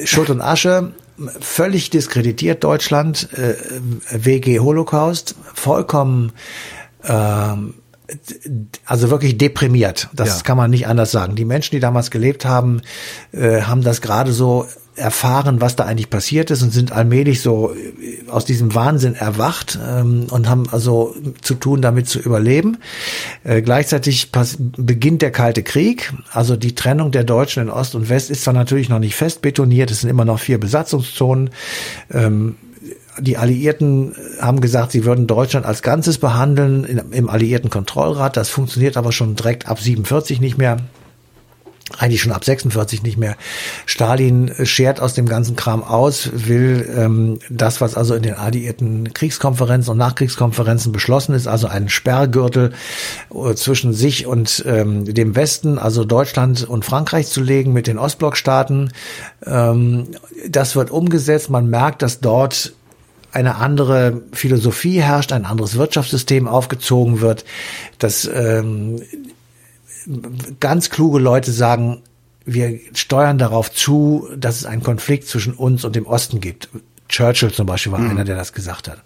Schutt 0.05 0.31
und 0.31 0.40
Asche, 0.40 0.93
völlig 1.40 1.90
diskreditiert 1.90 2.62
Deutschland, 2.64 3.28
äh, 3.33 3.55
WG 4.11 4.61
Holocaust, 4.61 5.35
vollkommen 5.55 6.33
ähm, 7.05 7.75
also 8.87 9.11
wirklich 9.11 9.37
deprimiert. 9.37 10.09
Das 10.14 10.38
Ja. 10.38 10.43
kann 10.43 10.57
man 10.57 10.71
nicht 10.71 10.87
anders 10.87 11.11
sagen. 11.11 11.35
Die 11.35 11.45
Menschen, 11.45 11.73
die 11.75 11.81
damals 11.81 12.11
gelebt 12.11 12.45
haben, 12.47 12.81
äh, 13.33 13.62
haben 13.62 13.83
das 13.83 14.00
gerade 14.00 14.33
so 14.33 14.67
erfahren, 14.99 15.61
was 15.61 15.76
da 15.76 15.85
eigentlich 15.85 16.11
passiert 16.11 16.50
ist 16.50 16.62
und 16.62 16.73
sind 16.73 16.93
allmählich 16.93 17.40
so 17.40 17.73
äh, 17.73 18.28
aus 18.31 18.45
diesem 18.45 18.75
Wahnsinn 18.75 19.14
erwacht 19.14 19.78
ähm, 19.87 20.26
und 20.31 20.49
haben 20.49 20.69
also 20.71 21.14
zu 21.40 21.55
tun, 21.55 21.83
damit 21.83 22.09
zu 22.09 22.19
überleben. 22.19 22.78
Äh, 23.45 23.62
gleichzeitig 23.62 24.31
beginnt 24.76 25.23
der 25.23 25.31
Kalte 25.31 25.62
Krieg. 25.62 26.12
Also 26.33 26.57
die 26.57 26.75
Trennung 26.75 27.11
der 27.11 27.25
Deutschen 27.25 27.62
in 27.62 27.71
Ost 27.71 27.95
und 27.95 28.09
West 28.09 28.31
ist 28.31 28.43
zwar 28.43 28.55
natürlich 28.55 28.88
noch 28.88 28.99
nicht 28.99 29.14
fest 29.14 29.43
betoniert, 29.43 29.90
es 29.90 30.00
sind 30.00 30.11
immer 30.11 30.25
noch 30.25 30.40
vier 30.40 30.59
Besatzungszonen. 30.59 31.50
Ähm, 32.12 32.57
die 33.21 33.37
Alliierten 33.37 34.14
haben 34.40 34.61
gesagt, 34.61 34.93
sie 34.93 35.05
würden 35.05 35.26
Deutschland 35.26 35.67
als 35.67 35.83
Ganzes 35.83 36.19
behandeln 36.19 36.85
im 37.11 37.28
Alliierten 37.28 37.71
Kontrollrat. 37.71 38.37
Das 38.37 38.49
funktioniert 38.49 38.97
aber 38.97 39.12
schon 39.12 39.35
direkt 39.35 39.69
ab 39.69 39.81
47 39.81 40.40
nicht 40.40 40.59
mehr. 40.59 40.78
Eigentlich 41.97 42.21
schon 42.21 42.33
ab 42.33 42.45
46 42.45 43.02
nicht 43.02 43.16
mehr. 43.16 43.37
Stalin 43.87 44.52
schert 44.64 45.00
aus 45.00 45.14
dem 45.14 45.26
ganzen 45.26 45.57
Kram 45.57 45.83
aus, 45.83 46.30
will 46.33 46.88
ähm, 46.95 47.38
das, 47.49 47.80
was 47.80 47.97
also 47.97 48.14
in 48.14 48.23
den 48.23 48.35
alliierten 48.35 49.14
Kriegskonferenzen 49.14 49.92
und 49.92 49.99
Nachkriegskonferenzen 49.99 50.92
beschlossen 50.92 51.35
ist, 51.35 51.47
also 51.47 51.66
einen 51.66 51.88
Sperrgürtel 51.88 52.73
äh, 53.35 53.54
zwischen 53.54 53.95
sich 53.95 54.26
und 54.26 54.62
ähm, 54.66 55.07
dem 55.07 55.35
Westen, 55.35 55.78
also 55.78 56.04
Deutschland 56.04 56.68
und 56.68 56.85
Frankreich 56.85 57.28
zu 57.28 57.40
legen 57.40 57.73
mit 57.73 57.87
den 57.87 57.99
Ostblockstaaten. 57.99 58.92
Ähm, 59.47 60.09
das 60.47 60.76
wird 60.76 60.90
umgesetzt. 60.90 61.49
Man 61.49 61.71
merkt, 61.71 62.02
dass 62.02 62.21
dort 62.21 62.75
eine 63.33 63.57
andere 63.57 64.23
Philosophie 64.33 65.02
herrscht, 65.02 65.33
ein 65.33 65.45
anderes 65.45 65.76
Wirtschaftssystem 65.76 66.49
aufgezogen 66.49 67.21
wird, 67.21 67.45
dass 67.99 68.28
ähm, 68.33 69.02
ganz 70.61 70.91
kluge 70.91 71.19
Leute 71.19 71.53
sagen, 71.53 72.03
wir 72.45 72.79
steuern 72.95 73.38
darauf 73.38 73.71
zu, 73.71 74.29
dass 74.37 74.57
es 74.57 74.65
einen 74.65 74.83
Konflikt 74.83 75.29
zwischen 75.29 75.53
uns 75.53 75.85
und 75.85 75.95
dem 75.95 76.07
Osten 76.07 76.41
gibt. 76.41 76.69
Churchill 77.09 77.53
zum 77.53 77.67
Beispiel 77.67 77.93
war 77.93 78.00
einer, 78.00 78.25
der 78.25 78.37
das 78.37 78.53
gesagt 78.53 78.88
hat. 78.88 79.03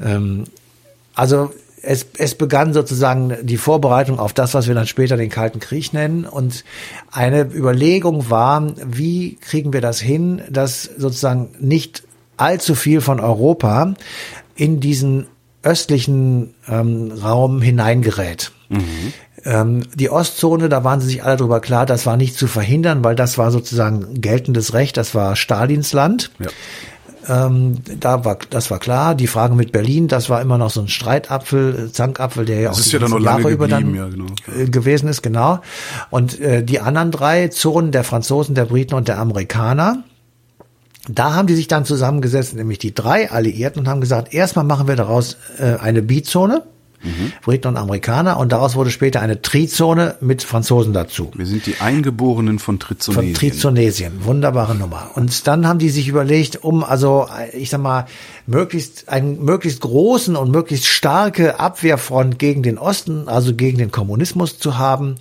Ähm, 0.00 0.44
also 1.14 1.52
es, 1.82 2.06
es 2.18 2.34
begann 2.34 2.72
sozusagen 2.72 3.34
die 3.42 3.56
Vorbereitung 3.56 4.18
auf 4.18 4.32
das, 4.32 4.54
was 4.54 4.66
wir 4.66 4.74
dann 4.74 4.86
später 4.86 5.16
den 5.16 5.30
Kalten 5.30 5.60
Krieg 5.60 5.92
nennen. 5.92 6.24
Und 6.24 6.64
eine 7.10 7.42
Überlegung 7.42 8.28
war, 8.30 8.66
wie 8.84 9.36
kriegen 9.36 9.72
wir 9.72 9.80
das 9.80 10.00
hin, 10.00 10.42
dass 10.50 10.82
sozusagen 10.82 11.50
nicht 11.60 12.02
allzu 12.36 12.74
viel 12.74 13.00
von 13.00 13.20
Europa 13.20 13.94
in 14.54 14.80
diesen 14.80 15.26
östlichen 15.62 16.54
ähm, 16.68 17.12
Raum 17.12 17.62
hineingerät. 17.62 18.52
Ähm, 19.46 19.84
die 19.94 20.10
Ostzone, 20.10 20.68
da 20.68 20.82
waren 20.82 21.00
sie 21.00 21.06
sich 21.06 21.22
alle 21.22 21.36
darüber 21.36 21.60
klar, 21.60 21.86
das 21.86 22.04
war 22.04 22.16
nicht 22.16 22.36
zu 22.36 22.48
verhindern, 22.48 23.04
weil 23.04 23.14
das 23.14 23.38
war 23.38 23.52
sozusagen 23.52 24.20
geltendes 24.20 24.74
Recht, 24.74 24.96
das 24.96 25.14
war 25.14 25.36
Stalins 25.36 25.92
Land. 25.92 26.32
Ja. 26.40 26.48
Ähm, 27.28 27.76
da 28.00 28.24
war, 28.24 28.38
das 28.50 28.70
war 28.70 28.80
klar. 28.80 29.14
Die 29.14 29.28
Frage 29.28 29.54
mit 29.54 29.70
Berlin, 29.70 30.08
das 30.08 30.28
war 30.30 30.40
immer 30.40 30.58
noch 30.58 30.70
so 30.70 30.80
ein 30.80 30.88
Streitapfel, 30.88 31.90
Zankapfel, 31.92 32.44
der 32.44 32.60
ja 32.60 32.68
Das 32.70 32.78
auch 32.78 32.80
ist 32.80 32.92
ja 32.92 32.98
dann 32.98 33.10
noch 33.10 33.20
lange 33.20 33.42
Jahre 33.42 33.52
über 33.52 33.68
dann 33.68 33.94
ja, 33.94 34.08
genau. 34.08 34.26
äh, 34.56 34.66
gewesen 34.66 35.08
ist, 35.08 35.22
genau. 35.22 35.60
Und 36.10 36.40
äh, 36.40 36.64
die 36.64 36.80
anderen 36.80 37.12
drei 37.12 37.48
Zonen 37.48 37.92
der 37.92 38.02
Franzosen, 38.02 38.56
der 38.56 38.64
Briten 38.64 38.94
und 38.94 39.06
der 39.06 39.18
Amerikaner, 39.18 40.02
da 41.08 41.34
haben 41.34 41.46
die 41.46 41.54
sich 41.54 41.68
dann 41.68 41.84
zusammengesetzt, 41.84 42.54
nämlich 42.54 42.78
die 42.78 42.94
drei 42.94 43.30
Alliierten, 43.30 43.80
und 43.80 43.88
haben 43.88 44.00
gesagt, 44.00 44.34
erstmal 44.34 44.64
machen 44.64 44.88
wir 44.88 44.96
daraus 44.96 45.36
äh, 45.58 45.76
eine 45.76 46.02
Bizone, 46.02 46.62
Mhm. 47.06 47.32
Briten 47.44 47.68
und 47.68 47.76
Amerikaner, 47.76 48.38
und 48.38 48.52
daraus 48.52 48.76
wurde 48.76 48.90
später 48.90 49.20
eine 49.20 49.42
Trizone 49.42 50.16
mit 50.20 50.42
Franzosen 50.42 50.92
dazu. 50.92 51.30
Wir 51.34 51.46
sind 51.46 51.66
die 51.66 51.76
Eingeborenen 51.80 52.58
von 52.58 52.76
Von 52.76 52.80
Trizonesien. 52.80 53.34
Trizonesien. 53.34 54.24
Wunderbare 54.24 54.74
Nummer. 54.74 55.10
Und 55.14 55.46
dann 55.46 55.66
haben 55.66 55.78
die 55.78 55.88
sich 55.88 56.08
überlegt, 56.08 56.62
um 56.62 56.84
also, 56.84 57.28
ich 57.52 57.70
sag 57.70 57.80
mal, 57.80 58.06
möglichst, 58.46 59.08
einen 59.08 59.44
möglichst 59.44 59.80
großen 59.80 60.36
und 60.36 60.50
möglichst 60.50 60.86
starke 60.86 61.58
Abwehrfront 61.58 62.38
gegen 62.38 62.62
den 62.62 62.78
Osten, 62.78 63.28
also 63.28 63.54
gegen 63.54 63.78
den 63.78 63.90
Kommunismus 63.90 64.58
zu 64.58 64.78
haben, 64.78 65.16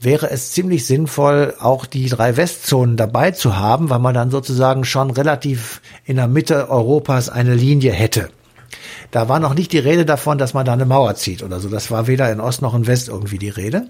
wäre 0.00 0.30
es 0.30 0.52
ziemlich 0.52 0.86
sinnvoll, 0.86 1.54
auch 1.60 1.86
die 1.86 2.08
drei 2.08 2.36
Westzonen 2.36 2.96
dabei 2.96 3.32
zu 3.32 3.56
haben, 3.56 3.90
weil 3.90 3.98
man 3.98 4.14
dann 4.14 4.30
sozusagen 4.30 4.84
schon 4.84 5.10
relativ 5.10 5.80
in 6.04 6.16
der 6.16 6.28
Mitte 6.28 6.70
Europas 6.70 7.28
eine 7.28 7.54
Linie 7.54 7.92
hätte. 7.92 8.30
Da 9.10 9.28
war 9.28 9.40
noch 9.40 9.54
nicht 9.54 9.72
die 9.72 9.78
Rede 9.78 10.04
davon, 10.04 10.36
dass 10.36 10.52
man 10.52 10.66
da 10.66 10.74
eine 10.74 10.84
Mauer 10.84 11.14
zieht 11.14 11.42
oder 11.42 11.60
so. 11.60 11.68
Das 11.68 11.90
war 11.90 12.06
weder 12.06 12.30
in 12.30 12.40
Ost 12.40 12.60
noch 12.60 12.74
in 12.74 12.86
West 12.86 13.08
irgendwie 13.08 13.38
die 13.38 13.48
Rede. 13.48 13.86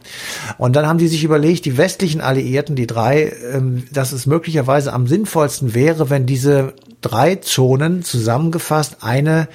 Und 0.59 0.77
dann 0.77 0.87
haben 0.87 0.99
die 0.99 1.09
sich 1.09 1.25
überlegt, 1.25 1.65
die 1.65 1.77
westlichen 1.77 2.21
Alliierten, 2.21 2.77
die 2.77 2.87
drei, 2.87 3.33
ähm, 3.53 3.85
dass 3.93 4.13
es 4.13 4.27
möglicherweise 4.27 4.93
am 4.93 5.09
sinnvollsten 5.09 5.75
wäre, 5.75 6.09
wenn 6.09 6.27
diese 6.27 6.75
drei 7.01 7.37
Zonen 7.37 8.05
zusammengefasst 8.05 8.99
eine, 9.01 9.49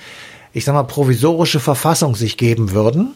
ich 0.52 0.66
sag 0.66 0.74
mal, 0.74 0.84
provisorische 0.84 1.62
Verfassung 1.62 2.16
sich 2.16 2.38
geben 2.38 2.72
würden, 2.72 3.14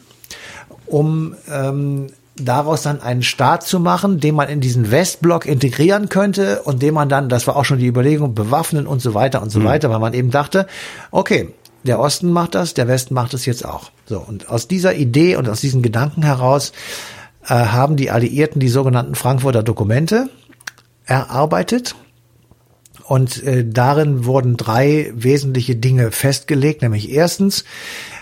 um 0.86 1.36
ähm, 1.51 2.07
daraus 2.39 2.83
dann 2.83 3.01
einen 3.01 3.23
Staat 3.23 3.63
zu 3.63 3.79
machen, 3.79 4.19
den 4.19 4.36
man 4.36 4.47
in 4.47 4.62
diesen 4.62 4.91
Westblock 4.91 5.45
integrieren 5.45 6.07
könnte 6.07 6.62
und 6.63 6.81
den 6.81 6.93
man 6.93 7.10
dann, 7.10 7.29
das 7.29 7.47
war 7.47 7.55
auch 7.57 7.65
schon 7.65 7.79
die 7.79 7.88
Überlegung, 7.88 8.36
bewaffnen 8.36 8.88
und 8.88 9.01
so 9.01 9.13
weiter 9.13 9.41
und 9.41 9.49
so 9.49 9.63
weiter, 9.63 9.89
weil 9.89 9.99
man 9.99 10.13
eben 10.13 10.31
dachte, 10.31 10.67
okay, 11.12 11.53
der 11.88 12.00
Osten 12.00 12.32
macht 12.32 12.56
das, 12.56 12.73
der 12.73 12.88
Westen 12.88 13.13
macht 13.13 13.34
es 13.34 13.45
jetzt 13.45 13.65
auch. 13.65 13.91
So, 14.06 14.19
und 14.19 14.50
aus 14.50 14.67
dieser 14.67 14.95
Idee 14.95 15.36
und 15.36 15.50
aus 15.50 15.62
diesen 15.62 15.82
Gedanken 15.82 16.23
heraus 16.23 16.71
äh, 17.43 17.54
haben 17.54 17.95
die 17.95 18.12
Alliierten 18.12 18.60
die 18.60 18.67
sogenannten 18.67 19.15
Frankfurter 19.15 19.63
Dokumente 19.63 20.30
erarbeitet. 21.06 21.95
Und 23.06 23.41
äh, 23.43 23.65
darin 23.65 24.26
wurden 24.26 24.58
drei 24.58 25.12
wesentliche 25.15 25.76
Dinge 25.78 26.12
festgelegt, 26.12 26.82
nämlich 26.82 27.10
erstens, 27.10 27.63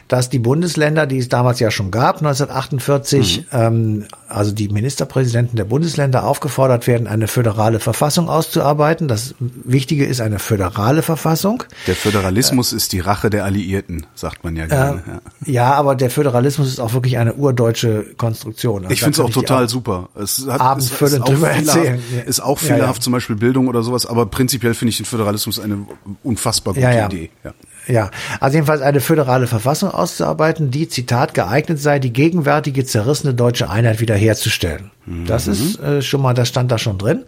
dass 0.07 0.29
die 0.29 0.39
Bundesländer, 0.39 1.07
die 1.07 1.17
es 1.17 1.29
damals 1.29 1.59
ja 1.59 1.71
schon 1.71 1.89
gab, 1.89 2.17
1948, 2.17 3.47
ähm, 3.51 4.05
also 4.29 4.51
die 4.51 4.69
Ministerpräsidenten 4.69 5.55
der 5.57 5.65
Bundesländer 5.65 6.25
aufgefordert 6.25 6.85
werden, 6.87 7.07
eine 7.07 7.27
föderale 7.27 7.79
Verfassung 7.79 8.29
auszuarbeiten. 8.29 9.07
Das 9.07 9.33
Wichtige 9.39 10.05
ist 10.05 10.21
eine 10.21 10.39
föderale 10.39 11.01
Verfassung. 11.01 11.63
Der 11.87 11.95
Föderalismus 11.95 12.71
ist 12.73 12.93
die 12.93 12.99
Rache 12.99 13.29
der 13.29 13.45
Alliierten, 13.45 14.05
sagt 14.13 14.43
man 14.43 14.55
ja 14.55 14.67
gerne. 14.67 15.03
ja. 15.07 15.21
Ja, 15.45 15.73
aber 15.73 15.95
der 15.95 16.09
Föderalismus 16.09 16.67
ist 16.67 16.79
auch 16.79 16.93
wirklich 16.93 17.17
eine 17.17 17.33
urdeutsche 17.33 18.05
Konstruktion. 18.17 18.83
Also 18.83 18.93
Ich 18.93 18.99
finde 19.01 19.13
es 19.13 19.19
auch 19.19 19.29
total 19.31 19.69
super. 19.69 20.09
Es 20.15 20.45
hat, 20.47 20.61
Abends 20.61 20.91
ist 20.91 21.01
auch 21.21 21.25
drüber 21.25 21.47
fehlerhaft, 21.47 21.77
erzählen. 21.77 21.99
Ja. 22.15 22.21
ist 22.23 22.39
auch 22.41 22.61
Ja, 22.61 22.67
ja. 22.69 22.73
fehlerhaft, 22.75 23.03
zum 23.03 23.13
Beispiel 23.13 23.35
Bildung 23.35 23.67
oder 23.67 23.81
sowas, 23.83 24.05
aber 24.05 24.25
prinzipiell 24.27 24.73
finde 24.73 24.91
ich 24.91 24.97
den 24.97 25.05
Föderalismus 25.05 25.59
eine 25.59 25.85
unfassbar 26.23 26.73
gute 26.73 26.83
Ja, 26.83 26.91
ja. 26.93 27.05
Idee. 27.07 27.29
Ja. 27.43 27.53
Ja, 27.87 28.09
also 28.39 28.55
jedenfalls 28.55 28.81
eine 28.81 28.99
föderale 28.99 29.47
Verfassung 29.47 29.91
auszuarbeiten, 29.91 30.71
die, 30.71 30.87
Zitat, 30.87 31.33
geeignet 31.33 31.79
sei, 31.79 31.99
die 31.99 32.11
gegenwärtige 32.11 32.83
zerrissene 32.85 33.33
deutsche 33.33 33.69
Einheit 33.69 33.99
wiederherzustellen. 33.99 34.91
Das 35.27 35.47
ist 35.47 35.79
äh, 35.79 36.01
schon 36.01 36.21
mal, 36.21 36.33
das 36.33 36.47
stand 36.47 36.71
da 36.71 36.77
schon 36.79 36.97
drin. 36.97 37.25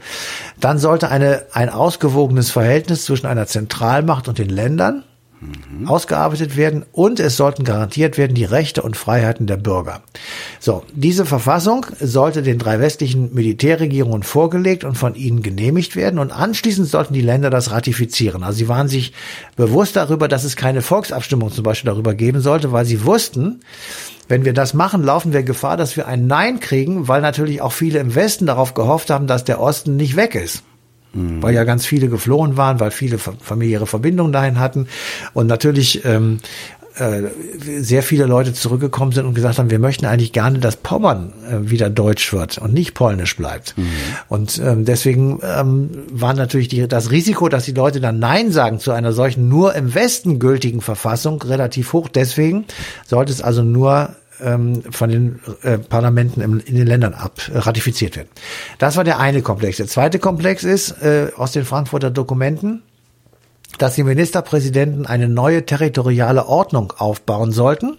Dann 0.59 0.79
sollte 0.79 1.09
eine, 1.09 1.43
ein 1.53 1.69
ausgewogenes 1.69 2.49
Verhältnis 2.49 3.05
zwischen 3.05 3.27
einer 3.27 3.45
Zentralmacht 3.45 4.27
und 4.27 4.39
den 4.39 4.49
Ländern 4.49 5.03
ausgearbeitet 5.85 6.57
werden 6.57 6.83
und 6.91 7.19
es 7.19 7.37
sollten 7.37 7.63
garantiert 7.63 8.17
werden 8.17 8.33
die 8.33 8.45
Rechte 8.45 8.81
und 8.81 8.97
Freiheiten 8.97 9.45
der 9.45 9.57
Bürger. 9.57 10.01
So, 10.59 10.83
diese 10.93 11.25
Verfassung 11.25 11.85
sollte 11.99 12.41
den 12.41 12.57
drei 12.57 12.79
westlichen 12.79 13.33
Militärregierungen 13.33 14.23
vorgelegt 14.23 14.83
und 14.83 14.97
von 14.97 15.13
ihnen 15.15 15.43
genehmigt 15.43 15.95
werden 15.95 16.19
und 16.19 16.31
anschließend 16.31 16.87
sollten 16.87 17.13
die 17.13 17.21
Länder 17.21 17.49
das 17.49 17.71
ratifizieren. 17.71 18.43
Also 18.43 18.57
sie 18.57 18.67
waren 18.67 18.87
sich 18.87 19.13
bewusst 19.55 19.95
darüber, 19.95 20.27
dass 20.27 20.43
es 20.43 20.55
keine 20.55 20.81
Volksabstimmung 20.81 21.51
zum 21.51 21.63
Beispiel 21.63 21.91
darüber 21.91 22.15
geben 22.15 22.41
sollte, 22.41 22.71
weil 22.71 22.85
sie 22.85 23.05
wussten, 23.05 23.59
wenn 24.27 24.43
wir 24.43 24.53
das 24.53 24.73
machen, 24.73 25.03
laufen 25.03 25.33
wir 25.33 25.43
Gefahr, 25.43 25.77
dass 25.77 25.95
wir 25.95 26.07
ein 26.07 26.27
Nein 26.27 26.59
kriegen, 26.59 27.07
weil 27.07 27.21
natürlich 27.21 27.61
auch 27.61 27.71
viele 27.71 27.99
im 27.99 28.15
Westen 28.15 28.47
darauf 28.47 28.73
gehofft 28.73 29.09
haben, 29.09 29.27
dass 29.27 29.45
der 29.45 29.61
Osten 29.61 29.95
nicht 29.95 30.15
weg 30.15 30.35
ist 30.35 30.63
weil 31.13 31.55
ja 31.55 31.63
ganz 31.63 31.85
viele 31.85 32.09
geflohen 32.09 32.57
waren, 32.57 32.79
weil 32.79 32.91
viele 32.91 33.17
fa- 33.17 33.33
familiäre 33.41 33.87
Verbindungen 33.87 34.31
dahin 34.31 34.59
hatten 34.59 34.87
und 35.33 35.47
natürlich 35.47 36.05
ähm, 36.05 36.39
äh, 36.99 37.23
sehr 37.79 38.03
viele 38.03 38.25
Leute 38.25 38.53
zurückgekommen 38.53 39.11
sind 39.11 39.25
und 39.25 39.33
gesagt 39.33 39.57
haben, 39.59 39.69
wir 39.69 39.79
möchten 39.79 40.05
eigentlich 40.05 40.31
gerne, 40.31 40.59
dass 40.59 40.75
Pommern 40.75 41.31
äh, 41.49 41.69
wieder 41.69 41.89
deutsch 41.89 42.33
wird 42.33 42.57
und 42.57 42.73
nicht 42.73 42.93
polnisch 42.93 43.35
bleibt. 43.35 43.75
Und 44.29 44.59
ähm, 44.63 44.83
deswegen 44.85 45.39
ähm, 45.43 45.89
war 46.11 46.33
natürlich 46.33 46.67
die, 46.67 46.87
das 46.87 47.11
Risiko, 47.11 47.49
dass 47.49 47.65
die 47.65 47.71
Leute 47.73 47.99
dann 47.99 48.19
Nein 48.19 48.51
sagen 48.51 48.79
zu 48.79 48.91
einer 48.91 49.13
solchen 49.13 49.47
nur 49.47 49.75
im 49.75 49.93
Westen 49.93 50.39
gültigen 50.39 50.81
Verfassung 50.81 51.41
relativ 51.41 51.93
hoch. 51.93 52.09
Deswegen 52.09 52.65
sollte 53.05 53.31
es 53.31 53.41
also 53.41 53.63
nur 53.63 54.15
ähm, 54.41 54.83
von 54.91 55.09
den 55.09 55.39
äh, 55.63 55.77
Parlamenten 55.77 56.41
im, 56.41 56.59
in 56.59 56.75
den 56.75 56.87
Ländern 56.87 57.13
ab 57.13 57.39
äh, 57.53 57.57
ratifiziert 57.57 58.15
werden. 58.15 58.29
Das 58.77 58.95
war 58.95 59.03
der 59.03 59.19
eine 59.19 59.41
Komplex. 59.41 59.77
Der 59.77 59.87
zweite 59.87 60.19
Komplex 60.19 60.63
ist 60.63 60.91
äh, 61.01 61.31
aus 61.35 61.51
den 61.51 61.65
Frankfurter 61.65 62.11
Dokumenten, 62.11 62.83
dass 63.77 63.95
die 63.95 64.03
Ministerpräsidenten 64.03 65.05
eine 65.05 65.27
neue 65.27 65.65
territoriale 65.65 66.47
Ordnung 66.47 66.93
aufbauen 66.97 67.51
sollten. 67.51 67.97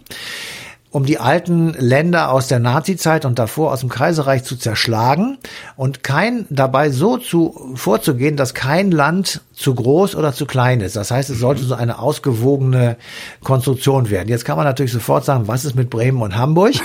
Um 0.91 1.05
die 1.05 1.19
alten 1.19 1.73
Länder 1.73 2.31
aus 2.31 2.47
der 2.47 2.59
Nazizeit 2.59 3.23
und 3.23 3.37
davor 3.37 3.71
aus 3.71 3.81
dem 3.81 3.89
Kaiserreich 3.89 4.43
zu 4.43 4.55
zerschlagen 4.55 5.37
und 5.75 6.03
kein 6.03 6.47
dabei 6.49 6.89
so 6.89 7.17
zu 7.17 7.73
vorzugehen, 7.75 8.35
dass 8.35 8.55
kein 8.55 8.89
Land 8.89 9.41
zu 9.53 9.75
groß 9.75 10.15
oder 10.15 10.33
zu 10.33 10.47
klein 10.47 10.81
ist. 10.81 10.95
Das 10.95 11.11
heißt, 11.11 11.29
es 11.29 11.39
sollte 11.39 11.63
so 11.63 11.75
eine 11.75 11.99
ausgewogene 11.99 12.97
Konstruktion 13.43 14.09
werden. 14.09 14.29
Jetzt 14.29 14.45
kann 14.45 14.57
man 14.57 14.65
natürlich 14.65 14.91
sofort 14.91 15.25
sagen, 15.25 15.47
was 15.47 15.63
ist 15.63 15.75
mit 15.75 15.89
Bremen 15.89 16.21
und 16.21 16.35
Hamburg? 16.35 16.73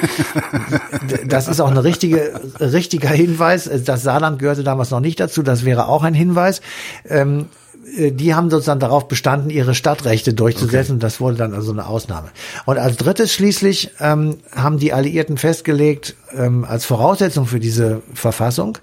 Das 1.27 1.49
ist 1.49 1.61
auch 1.61 1.71
ein 1.71 1.77
richtige, 1.77 2.41
richtiger 2.61 3.09
Hinweis. 3.09 3.69
Das 3.85 4.03
Saarland 4.03 4.39
gehörte 4.39 4.63
damals 4.63 4.91
noch 4.91 5.01
nicht 5.01 5.21
dazu. 5.21 5.43
Das 5.43 5.65
wäre 5.65 5.89
auch 5.89 6.03
ein 6.03 6.15
Hinweis. 6.15 6.61
Ähm, 7.09 7.41
äh, 7.41 7.64
die 7.97 8.35
haben 8.35 8.51
sozusagen 8.51 8.81
darauf 8.81 9.09
bestanden, 9.09 9.51
ihre 9.51 9.75
Stadtrechte 9.75 10.35
durchzusetzen. 10.35 10.97
Okay. 10.97 11.01
Das 11.01 11.21
wurde 11.21 11.37
dann 11.37 11.55
also 11.55 11.73
eine 11.73 11.87
Ausnahme. 11.87 12.29
Und 12.65 12.79
als 12.79 12.97
drittes 12.97 13.33
schließlich 13.33 13.91
ähm, 14.01 14.39
haben 14.55 14.79
die 14.79 14.93
Alliierten 14.93 15.39
festgelegt, 15.39 16.17
ähm, 16.37 16.65
als 16.65 16.85
Voraussetzung 16.85 17.47
für 17.47 17.61
diese 17.61 18.03
Verfassung, 18.13 18.79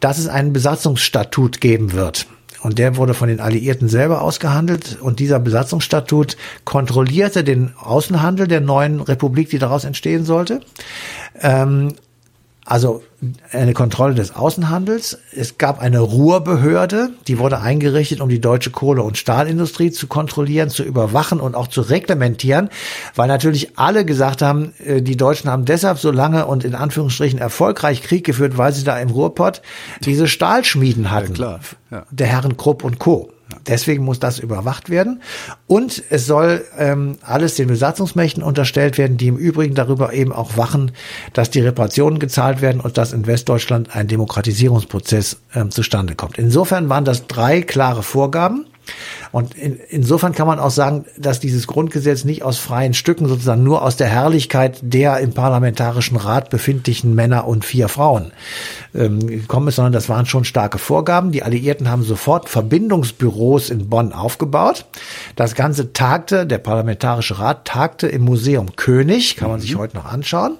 dass 0.00 0.18
es 0.18 0.28
einen 0.28 0.52
Besatzungsstatut 0.52 1.60
geben 1.60 1.92
wird. 1.92 2.26
Und 2.62 2.78
der 2.78 2.96
wurde 2.96 3.14
von 3.14 3.28
den 3.28 3.40
Alliierten 3.40 3.88
selber 3.88 4.22
ausgehandelt. 4.22 4.98
Und 5.00 5.20
dieser 5.20 5.38
Besatzungsstatut 5.38 6.36
kontrollierte 6.64 7.44
den 7.44 7.74
Außenhandel 7.78 8.48
der 8.48 8.60
neuen 8.60 9.00
Republik, 9.00 9.50
die 9.50 9.58
daraus 9.58 9.84
entstehen 9.84 10.24
sollte. 10.24 10.60
Ähm, 11.40 11.92
also 12.66 13.04
eine 13.52 13.74
Kontrolle 13.74 14.14
des 14.14 14.34
Außenhandels. 14.34 15.18
Es 15.30 15.56
gab 15.56 15.80
eine 15.80 16.00
Ruhrbehörde, 16.00 17.10
die 17.28 17.38
wurde 17.38 17.60
eingerichtet, 17.60 18.20
um 18.20 18.28
die 18.28 18.40
deutsche 18.40 18.70
Kohle- 18.70 19.04
und 19.04 19.16
Stahlindustrie 19.16 19.92
zu 19.92 20.08
kontrollieren, 20.08 20.68
zu 20.68 20.82
überwachen 20.82 21.38
und 21.38 21.54
auch 21.54 21.68
zu 21.68 21.80
reglementieren, 21.80 22.68
weil 23.14 23.28
natürlich 23.28 23.78
alle 23.78 24.04
gesagt 24.04 24.42
haben, 24.42 24.74
äh, 24.84 25.00
die 25.00 25.16
Deutschen 25.16 25.48
haben 25.48 25.64
deshalb 25.64 25.98
so 25.98 26.10
lange 26.10 26.46
und 26.46 26.64
in 26.64 26.74
Anführungsstrichen 26.74 27.38
erfolgreich 27.38 28.02
Krieg 28.02 28.24
geführt, 28.24 28.58
weil 28.58 28.72
sie 28.72 28.82
da 28.82 28.98
im 28.98 29.10
Ruhrpott 29.10 29.62
diese 30.04 30.26
Stahlschmieden 30.26 31.12
hatten. 31.12 31.28
Ja, 31.28 31.34
klar. 31.34 31.60
Ja. 31.92 32.06
Der 32.10 32.26
Herren 32.26 32.56
Krupp 32.56 32.82
und 32.82 32.98
Co. 32.98 33.30
Deswegen 33.66 34.04
muss 34.04 34.18
das 34.18 34.38
überwacht 34.38 34.90
werden. 34.90 35.22
Und 35.66 36.02
es 36.10 36.26
soll 36.26 36.64
ähm, 36.78 37.18
alles 37.22 37.54
den 37.54 37.68
Besatzungsmächten 37.68 38.42
unterstellt 38.42 38.98
werden, 38.98 39.16
die 39.16 39.28
im 39.28 39.36
Übrigen 39.36 39.74
darüber 39.74 40.12
eben 40.12 40.32
auch 40.32 40.56
wachen, 40.56 40.92
dass 41.32 41.50
die 41.50 41.60
Reparationen 41.60 42.18
gezahlt 42.18 42.60
werden 42.60 42.80
und 42.80 42.98
dass 42.98 43.12
in 43.12 43.26
Westdeutschland 43.26 43.94
ein 43.94 44.08
Demokratisierungsprozess 44.08 45.38
ähm, 45.54 45.70
zustande 45.70 46.14
kommt. 46.14 46.38
Insofern 46.38 46.88
waren 46.88 47.04
das 47.04 47.26
drei 47.26 47.62
klare 47.62 48.02
Vorgaben. 48.02 48.66
Und 49.32 49.54
in, 49.54 49.78
insofern 49.88 50.32
kann 50.32 50.46
man 50.46 50.58
auch 50.58 50.70
sagen, 50.70 51.04
dass 51.18 51.40
dieses 51.40 51.66
Grundgesetz 51.66 52.24
nicht 52.24 52.42
aus 52.42 52.58
freien 52.58 52.94
Stücken 52.94 53.26
sozusagen 53.28 53.62
nur 53.62 53.82
aus 53.82 53.96
der 53.96 54.08
Herrlichkeit 54.08 54.78
der 54.82 55.18
im 55.18 55.32
Parlamentarischen 55.32 56.16
Rat 56.16 56.50
befindlichen 56.50 57.14
Männer 57.14 57.46
und 57.46 57.64
vier 57.64 57.88
Frauen 57.88 58.32
ähm, 58.94 59.26
gekommen 59.26 59.68
ist, 59.68 59.76
sondern 59.76 59.92
das 59.92 60.08
waren 60.08 60.26
schon 60.26 60.44
starke 60.44 60.78
Vorgaben. 60.78 61.32
Die 61.32 61.42
Alliierten 61.42 61.90
haben 61.90 62.02
sofort 62.02 62.48
Verbindungsbüros 62.48 63.70
in 63.70 63.88
Bonn 63.88 64.12
aufgebaut. 64.12 64.86
Das 65.36 65.54
Ganze 65.54 65.92
tagte, 65.92 66.46
der 66.46 66.58
Parlamentarische 66.58 67.38
Rat 67.38 67.66
tagte 67.66 68.06
im 68.06 68.22
Museum 68.22 68.76
König, 68.76 69.36
kann 69.36 69.50
man 69.50 69.60
sich 69.60 69.74
mhm. 69.74 69.78
heute 69.78 69.96
noch 69.96 70.06
anschauen 70.06 70.56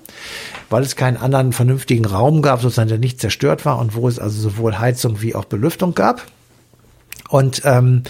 weil 0.68 0.83
es 0.83 0.96
keinen 0.96 1.16
anderen 1.16 1.52
vernünftigen 1.52 2.05
Raum 2.05 2.42
gab, 2.42 2.61
sozusagen 2.61 2.88
der 2.88 2.98
nicht 2.98 3.20
zerstört 3.20 3.64
war 3.64 3.79
und 3.79 3.94
wo 3.94 4.09
es 4.09 4.18
also 4.18 4.40
sowohl 4.40 4.79
Heizung 4.79 5.22
wie 5.22 5.35
auch 5.35 5.44
Belüftung 5.44 5.94
gab. 5.94 6.26
Und 7.29 7.62
ähm, 7.64 8.02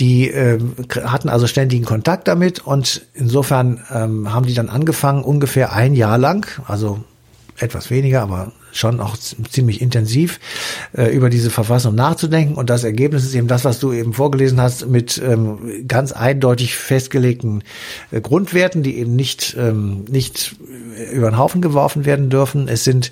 die 0.00 0.30
äh, 0.30 0.58
hatten 1.04 1.28
also 1.28 1.46
ständigen 1.46 1.84
Kontakt 1.84 2.26
damit 2.26 2.60
und 2.66 3.06
insofern 3.14 3.84
ähm, 3.90 4.32
haben 4.32 4.46
die 4.46 4.54
dann 4.54 4.68
angefangen, 4.68 5.22
ungefähr 5.22 5.72
ein 5.72 5.94
Jahr 5.94 6.18
lang, 6.18 6.46
also 6.66 7.04
etwas 7.58 7.90
weniger, 7.90 8.22
aber 8.22 8.52
schon 8.74 9.00
auch 9.00 9.16
ziemlich 9.16 9.80
intensiv 9.80 10.40
äh, 10.96 11.14
über 11.14 11.30
diese 11.30 11.50
Verfassung 11.50 11.94
nachzudenken. 11.94 12.54
Und 12.54 12.70
das 12.70 12.84
Ergebnis 12.84 13.24
ist 13.24 13.34
eben 13.34 13.48
das, 13.48 13.64
was 13.64 13.78
du 13.78 13.92
eben 13.92 14.12
vorgelesen 14.12 14.60
hast, 14.60 14.88
mit 14.88 15.20
ähm, 15.24 15.86
ganz 15.88 16.12
eindeutig 16.12 16.76
festgelegten 16.76 17.62
äh, 18.10 18.20
Grundwerten, 18.20 18.82
die 18.82 18.98
eben 18.98 19.16
nicht, 19.16 19.56
ähm, 19.58 20.04
nicht 20.10 20.56
über 21.12 21.30
den 21.30 21.38
Haufen 21.38 21.62
geworfen 21.62 22.04
werden 22.04 22.30
dürfen. 22.30 22.68
Es 22.68 22.84
sind 22.84 23.10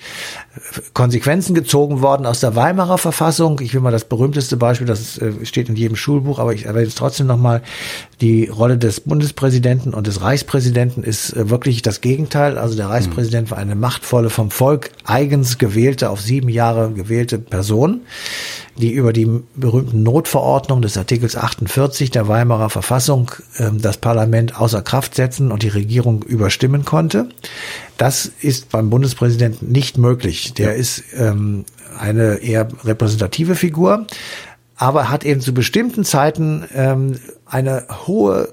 Konsequenzen 0.93 1.55
gezogen 1.55 2.03
worden 2.03 2.27
aus 2.27 2.41
der 2.41 2.55
Weimarer 2.57 2.99
Verfassung. 2.99 3.61
Ich 3.61 3.73
will 3.73 3.81
mal 3.81 3.93
das 3.93 4.05
berühmteste 4.05 4.57
Beispiel, 4.57 4.87
das 4.87 5.17
äh, 5.19 5.33
steht 5.45 5.69
in 5.69 5.77
jedem 5.77 5.97
Schulbuch, 5.97 6.39
aber 6.39 6.53
ich 6.53 6.67
erwähne 6.67 6.87
es 6.87 6.95
trotzdem 6.95 7.27
nochmal. 7.27 7.63
Die 8.21 8.47
Rolle 8.47 8.79
des 8.79 9.01
Bundespräsidenten 9.01 9.95
und 9.95 10.07
des 10.07 10.21
Reichspräsidenten 10.21 11.05
ist 11.05 11.33
äh, 11.35 11.49
wirklich 11.49 11.83
das 11.83 12.01
Gegenteil. 12.01 12.59
Also 12.59 12.77
der 12.77 12.89
Reichspräsident 12.89 13.51
war 13.51 13.59
eine 13.59 13.75
machtvolle, 13.75 14.31
vom 14.31 14.51
Volk 14.51 14.91
eigens 15.05 15.52
gewählte, 15.59 16.11
auf 16.11 16.21
sieben 16.21 16.49
Jahre 16.49 16.93
gewählte 16.93 17.39
Person, 17.39 18.03
die 18.77 18.93
über 18.93 19.13
die 19.13 19.29
berühmten 19.55 20.03
Notverordnung 20.03 20.83
des 20.83 20.97
Artikels 20.97 21.37
48 21.37 22.11
der 22.11 22.29
Weimarer 22.29 22.71
Verfassung 22.71 23.31
ähm, 23.59 23.81
das 23.81 23.97
Parlament 23.99 24.61
außer 24.61 24.83
Kraft 24.83 25.15
setzen 25.15 25.53
und 25.53 25.63
die 25.63 25.69
Regierung 25.69 26.23
überstimmen 26.23 26.85
konnte. 26.85 27.29
Das 27.99 28.31
ist 28.41 28.71
beim 28.71 28.91
Bundespräsidenten 28.91 29.71
nicht 29.71 29.99
möglich. 29.99 30.55
Der 30.55 30.75
ist 30.75 31.05
ähm, 31.17 31.65
eine 31.99 32.37
eher 32.37 32.69
repräsentative 32.85 33.55
Figur, 33.55 34.07
aber 34.77 35.11
hat 35.11 35.25
eben 35.25 35.41
zu 35.41 35.55
bestimmten 35.55 36.05
Zeiten 36.05 36.65
ähm, 36.75 37.19
eine 37.47 37.87
hohe 38.07 38.49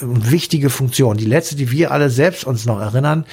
wichtige 0.00 0.70
Funktion. 0.70 1.16
Die 1.16 1.24
letzte, 1.24 1.56
die 1.56 1.70
wir 1.70 1.90
alle 1.90 2.10
selbst 2.10 2.44
uns 2.44 2.66
noch 2.66 2.80
erinnern, 2.80 3.24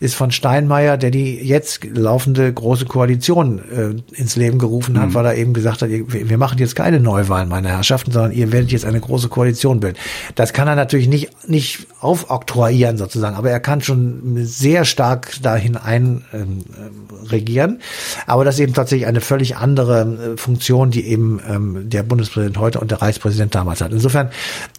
ist 0.00 0.14
von 0.14 0.30
Steinmeier, 0.30 0.96
der 0.96 1.10
die 1.10 1.36
jetzt 1.36 1.84
laufende 1.84 2.52
große 2.52 2.86
Koalition 2.86 3.58
äh, 3.58 4.18
ins 4.18 4.36
Leben 4.36 4.58
gerufen 4.58 5.00
hat, 5.00 5.10
mhm. 5.10 5.14
weil 5.14 5.26
er 5.26 5.34
eben 5.36 5.52
gesagt 5.52 5.82
hat, 5.82 5.90
wir 5.90 6.38
machen 6.38 6.58
jetzt 6.58 6.76
keine 6.76 7.00
Neuwahlen, 7.00 7.48
meine 7.48 7.68
Herrschaften, 7.68 8.12
sondern 8.12 8.32
ihr 8.32 8.52
werdet 8.52 8.70
jetzt 8.70 8.84
eine 8.84 9.00
große 9.00 9.28
Koalition 9.28 9.80
bilden. 9.80 9.98
Das 10.34 10.52
kann 10.52 10.68
er 10.68 10.76
natürlich 10.76 11.08
nicht, 11.08 11.48
nicht 11.48 11.86
aufoktroyieren 12.00 12.98
sozusagen, 12.98 13.36
aber 13.36 13.50
er 13.50 13.60
kann 13.60 13.80
schon 13.80 14.44
sehr 14.44 14.84
stark 14.84 15.42
dahin 15.42 15.76
ein 15.76 16.24
ähm, 16.32 16.64
regieren. 17.28 17.80
Aber 18.26 18.44
das 18.44 18.56
ist 18.56 18.60
eben 18.60 18.74
tatsächlich 18.74 19.06
eine 19.06 19.20
völlig 19.20 19.56
andere 19.56 20.02
äh, 20.02 20.36
Funktion, 20.36 20.90
die 20.90 21.06
eben 21.06 21.40
ähm, 21.48 21.90
der 21.90 22.02
Bundespräsident 22.02 22.58
heute 22.58 22.80
und 22.80 22.90
der 22.90 23.02
Reichspräsident 23.02 23.54
damals 23.54 23.80
hat. 23.80 23.92
Insofern 23.92 24.30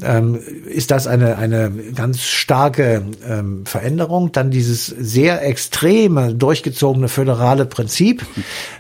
ähm, 0.04 0.40
ist 0.68 0.92
das 0.92 1.08
eine 1.08 1.33
eine, 1.38 1.72
ganz 1.96 2.22
starke 2.22 3.04
ähm, 3.28 3.66
Veränderung. 3.66 4.32
Dann 4.32 4.52
dieses 4.52 4.88
sehr 4.88 5.46
extreme, 5.46 6.34
durchgezogene 6.34 7.08
föderale 7.08 7.66
Prinzip, 7.66 8.26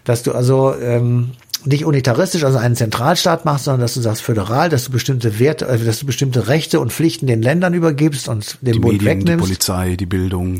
dass 0.04 0.24
du 0.24 0.34
also 0.34 0.74
ähm, 0.76 1.32
nicht 1.66 1.86
unitaristisch, 1.86 2.44
also 2.44 2.58
einen 2.58 2.76
Zentralstaat 2.76 3.46
machst, 3.46 3.66
sondern 3.66 3.82
dass 3.82 3.94
du 3.94 4.02
sagst 4.02 4.22
föderal, 4.22 4.70
dass 4.70 4.86
du 4.86 4.92
bestimmte 4.92 5.40
Werte, 5.40 5.68
also 5.68 5.86
dass 5.86 6.00
du 6.00 6.06
bestimmte 6.06 6.48
Rechte 6.48 6.80
und 6.80 6.92
Pflichten 6.92 7.28
den 7.28 7.42
Ländern 7.42 7.74
übergibst 7.74 8.28
und 8.28 8.58
den 8.62 8.74
die 8.74 8.80
Bund 8.80 8.94
Medien, 9.02 9.20
wegnimmst. 9.20 9.46
Die 9.46 9.50
Polizei, 9.50 9.96
die 9.96 10.06
Bildung. 10.06 10.60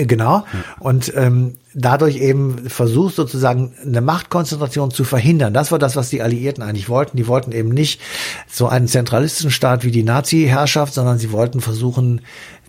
Äh, 0.00 0.06
genau. 0.06 0.44
Und 0.78 1.12
ähm, 1.14 1.56
dadurch 1.74 2.16
eben 2.16 2.68
versucht 2.68 3.14
sozusagen 3.14 3.74
eine 3.84 4.00
Machtkonzentration 4.00 4.90
zu 4.90 5.04
verhindern. 5.04 5.54
Das 5.54 5.70
war 5.70 5.78
das, 5.78 5.96
was 5.96 6.10
die 6.10 6.22
Alliierten 6.22 6.62
eigentlich 6.62 6.88
wollten. 6.88 7.16
Die 7.16 7.28
wollten 7.28 7.52
eben 7.52 7.68
nicht 7.68 8.00
so 8.48 8.68
einen 8.68 8.88
zentralistischen 8.88 9.50
Staat 9.50 9.84
wie 9.84 9.90
die 9.90 10.02
Nazi-Herrschaft, 10.02 10.94
sondern 10.94 11.18
sie 11.18 11.32
wollten 11.32 11.60
versuchen, 11.60 12.22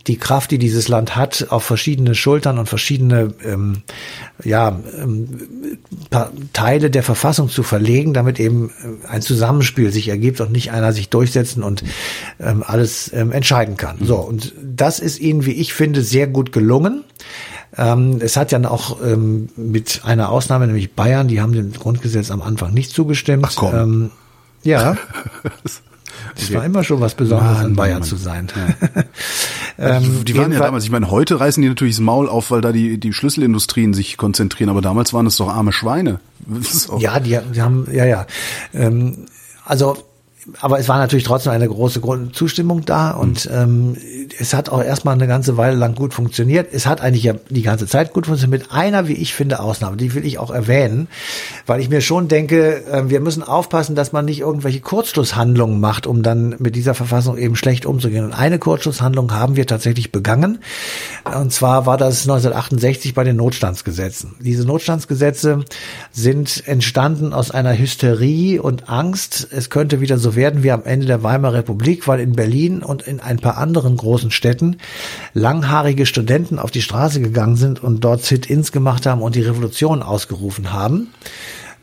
die 0.07 0.17
Kraft, 0.17 0.51
die 0.51 0.57
dieses 0.57 0.87
Land 0.87 1.15
hat, 1.15 1.47
auf 1.49 1.63
verschiedene 1.63 2.15
Schultern 2.15 2.57
und 2.57 2.67
verschiedene 2.67 3.33
ähm, 3.45 3.83
ja, 4.43 4.79
ähm, 4.99 5.27
Teile 6.53 6.89
der 6.89 7.03
Verfassung 7.03 7.49
zu 7.49 7.63
verlegen, 7.63 8.13
damit 8.13 8.39
eben 8.39 8.69
äh, 8.69 9.07
ein 9.07 9.21
Zusammenspiel 9.21 9.91
sich 9.91 10.07
ergibt 10.07 10.41
und 10.41 10.51
nicht 10.51 10.71
einer 10.71 10.93
sich 10.93 11.09
durchsetzen 11.09 11.63
und 11.63 11.83
ähm, 12.39 12.63
alles 12.65 13.11
ähm, 13.13 13.31
entscheiden 13.31 13.77
kann. 13.77 13.97
So, 14.01 14.17
und 14.17 14.53
das 14.61 14.99
ist 14.99 15.19
ihnen, 15.19 15.45
wie 15.45 15.53
ich 15.53 15.73
finde, 15.73 16.01
sehr 16.01 16.27
gut 16.27 16.51
gelungen. 16.51 17.03
Ähm, 17.77 18.19
es 18.21 18.35
hat 18.37 18.51
ja 18.51 18.59
auch 18.69 19.01
ähm, 19.01 19.49
mit 19.55 20.01
einer 20.03 20.29
Ausnahme, 20.29 20.67
nämlich 20.67 20.93
Bayern, 20.93 21.27
die 21.27 21.41
haben 21.41 21.53
dem 21.53 21.71
Grundgesetz 21.71 22.31
am 22.31 22.41
Anfang 22.41 22.73
nicht 22.73 22.91
zugestimmt. 22.91 23.45
Ach 23.47 23.55
komm. 23.55 23.75
Ähm, 23.75 24.11
ja. 24.63 24.97
Es 26.35 26.53
war 26.53 26.65
immer 26.65 26.83
schon 26.83 26.99
was 27.01 27.15
Besonderes, 27.15 27.57
Mann, 27.57 27.67
in 27.67 27.75
Bayern 27.75 27.99
Mann. 27.99 28.07
zu 28.07 28.15
sein. 28.15 28.47
Ja. 28.55 29.03
ähm, 29.97 30.25
die 30.25 30.37
waren 30.37 30.51
ja 30.51 30.59
damals, 30.59 30.83
ich 30.83 30.91
meine, 30.91 31.09
heute 31.11 31.39
reißen 31.39 31.61
die 31.61 31.69
natürlich 31.69 31.95
das 31.95 32.01
Maul 32.01 32.29
auf, 32.29 32.51
weil 32.51 32.61
da 32.61 32.71
die, 32.71 32.99
die 32.99 33.13
Schlüsselindustrien 33.13 33.93
sich 33.93 34.17
konzentrieren, 34.17 34.69
aber 34.69 34.81
damals 34.81 35.13
waren 35.13 35.25
es 35.25 35.37
doch 35.37 35.49
arme 35.49 35.71
Schweine. 35.71 36.19
Ja, 36.97 37.19
die, 37.19 37.37
die 37.53 37.61
haben, 37.61 37.87
ja, 37.91 38.05
ja. 38.05 38.25
Ähm, 38.73 39.25
also 39.63 39.95
aber 40.59 40.79
es 40.79 40.89
war 40.89 40.97
natürlich 40.97 41.23
trotzdem 41.23 41.53
eine 41.53 41.67
große 41.67 42.01
Zustimmung 42.33 42.83
da 42.83 43.11
und 43.11 43.47
ähm, 43.53 43.95
es 44.39 44.53
hat 44.53 44.69
auch 44.69 44.83
erstmal 44.83 45.13
eine 45.13 45.27
ganze 45.27 45.55
Weile 45.55 45.75
lang 45.75 45.93
gut 45.93 46.15
funktioniert. 46.15 46.69
Es 46.71 46.87
hat 46.87 47.01
eigentlich 47.01 47.23
ja 47.23 47.35
die 47.49 47.61
ganze 47.61 47.85
Zeit 47.85 48.11
gut 48.11 48.25
funktioniert, 48.25 48.63
mit 48.63 48.71
einer, 48.71 49.07
wie 49.07 49.13
ich 49.13 49.35
finde, 49.35 49.59
Ausnahme. 49.59 49.97
Die 49.97 50.15
will 50.15 50.25
ich 50.25 50.39
auch 50.39 50.49
erwähnen, 50.49 51.07
weil 51.67 51.79
ich 51.79 51.89
mir 51.89 52.01
schon 52.01 52.27
denke, 52.27 52.83
äh, 52.85 53.09
wir 53.09 53.19
müssen 53.19 53.43
aufpassen, 53.43 53.95
dass 53.95 54.13
man 54.13 54.25
nicht 54.25 54.39
irgendwelche 54.39 54.79
Kurzschlusshandlungen 54.79 55.79
macht, 55.79 56.07
um 56.07 56.23
dann 56.23 56.55
mit 56.57 56.75
dieser 56.75 56.95
Verfassung 56.95 57.37
eben 57.37 57.55
schlecht 57.55 57.85
umzugehen. 57.85 58.25
Und 58.25 58.33
eine 58.33 58.57
Kurzschlusshandlung 58.57 59.31
haben 59.33 59.55
wir 59.55 59.67
tatsächlich 59.67 60.11
begangen. 60.11 60.59
Und 61.39 61.53
zwar 61.53 61.85
war 61.85 61.97
das 61.97 62.23
1968 62.23 63.13
bei 63.13 63.23
den 63.23 63.35
Notstandsgesetzen. 63.35 64.33
Diese 64.39 64.65
Notstandsgesetze 64.65 65.65
sind 66.11 66.67
entstanden 66.67 67.33
aus 67.33 67.51
einer 67.51 67.77
Hysterie 67.77 68.59
und 68.59 68.89
Angst. 68.89 69.47
Es 69.51 69.69
könnte 69.69 70.01
wieder 70.01 70.17
so 70.17 70.30
werden 70.35 70.63
wie 70.63 70.71
am 70.71 70.83
Ende 70.83 71.05
der 71.05 71.23
Weimarer 71.23 71.55
Republik, 71.55 72.07
weil 72.07 72.19
in 72.19 72.33
Berlin 72.33 72.83
und 72.83 73.03
in 73.03 73.19
ein 73.19 73.39
paar 73.39 73.57
anderen 73.57 73.97
großen 73.97 74.31
Städten 74.31 74.77
langhaarige 75.33 76.05
Studenten 76.05 76.59
auf 76.59 76.71
die 76.71 76.81
Straße 76.81 77.21
gegangen 77.21 77.55
sind 77.55 77.83
und 77.83 78.01
dort 78.01 78.23
Sit-ins 78.23 78.71
gemacht 78.71 79.05
haben 79.05 79.21
und 79.21 79.35
die 79.35 79.41
Revolution 79.41 80.03
ausgerufen 80.03 80.73
haben. 80.73 81.09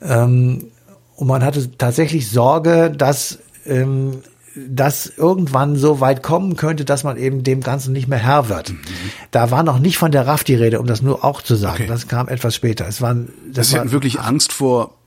Ähm, 0.03 0.69
und 1.17 1.27
man 1.27 1.45
hatte 1.45 1.77
tatsächlich 1.77 2.31
Sorge, 2.31 2.93
dass 2.97 3.39
ähm, 3.67 4.23
das 4.67 5.13
irgendwann 5.17 5.77
so 5.77 6.01
weit 6.01 6.23
kommen 6.23 6.57
könnte, 6.57 6.85
dass 6.85 7.05
man 7.05 7.17
eben 7.17 7.43
dem 7.43 7.61
Ganzen 7.61 7.93
nicht 7.93 8.09
mehr 8.09 8.19
Herr 8.19 8.49
wird. 8.49 8.71
Mhm. 8.71 8.79
Da 9.31 9.51
war 9.51 9.63
noch 9.63 9.79
nicht 9.79 9.99
von 9.99 10.11
der 10.11 10.27
RAF 10.27 10.45
die 10.45 10.55
Rede, 10.55 10.81
um 10.81 10.87
das 10.87 11.03
nur 11.03 11.25
auch 11.25 11.43
zu 11.43 11.55
sagen. 11.55 11.83
Okay. 11.83 11.87
Das 11.87 12.09
kam 12.09 12.29
etwas 12.29 12.55
später. 12.55 12.87
Es 12.89 13.01
waren, 13.01 13.31
das 13.53 13.71
Sie 13.71 13.79
hatten 13.79 13.93
wirklich 13.93 14.21
Angst 14.21 14.53
vor 14.53 14.98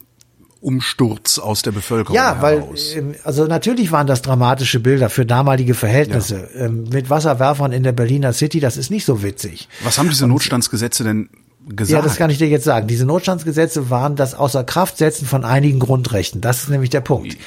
Umsturz 0.62 1.40
aus 1.40 1.64
der 1.64 1.72
Bevölkerung 1.72 2.16
Ja, 2.16 2.36
heraus. 2.40 2.96
weil 2.96 3.16
also 3.24 3.46
natürlich 3.46 3.92
waren 3.92 4.08
das 4.08 4.22
dramatische 4.22 4.80
Bilder 4.80 5.10
für 5.10 5.26
damalige 5.26 5.74
Verhältnisse 5.74 6.48
ja. 6.56 6.66
Ähm, 6.66 6.86
mit 6.92 7.10
Wasserwerfern 7.10 7.72
in 7.72 7.84
der 7.84 7.92
Berliner 7.92 8.32
City. 8.32 8.60
Das 8.60 8.78
ist 8.78 8.92
nicht 8.92 9.06
so 9.06 9.24
witzig. 9.24 9.68
Was 9.84 9.98
haben 9.98 10.10
diese 10.10 10.28
Notstandsgesetze 10.28 11.04
denn 11.04 11.30
gesagt. 11.68 11.92
Ja, 11.92 12.02
das 12.02 12.18
kann 12.18 12.30
ich 12.30 12.38
dir 12.38 12.48
jetzt 12.48 12.64
sagen. 12.64 12.88
Diese 12.88 13.06
Notstandsgesetze 13.06 13.90
waren 13.90 14.16
das 14.16 14.34
Außerkraftsetzen 14.34 15.28
von 15.28 15.46
einigen 15.46 15.80
Grundrechten. 15.80 16.42
Das 16.42 16.64
ist 16.64 16.70
nämlich 16.70 16.90
der 16.90 17.02
Punkt. 17.02 17.38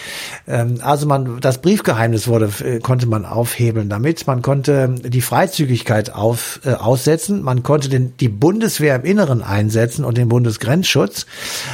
Ähm, 0.47 0.79
also 0.83 1.07
man, 1.07 1.41
das 1.41 1.59
Briefgeheimnis 1.59 2.29
wurde, 2.29 2.51
äh, 2.65 2.79
konnte 2.81 3.07
man 3.07 3.25
aufhebeln 3.25 3.89
damit. 3.89 4.27
Man 4.27 4.43
konnte 4.43 4.95
die 5.03 5.21
Freizügigkeit 5.21 6.15
auf, 6.15 6.61
äh, 6.65 6.73
aussetzen. 6.73 7.43
Man 7.43 7.63
konnte 7.63 7.89
den, 7.89 8.17
die 8.19 8.29
Bundeswehr 8.29 8.97
im 8.97 9.03
Inneren 9.03 9.43
einsetzen 9.43 10.05
und 10.05 10.17
den 10.17 10.29
Bundesgrenzschutz. 10.29 11.27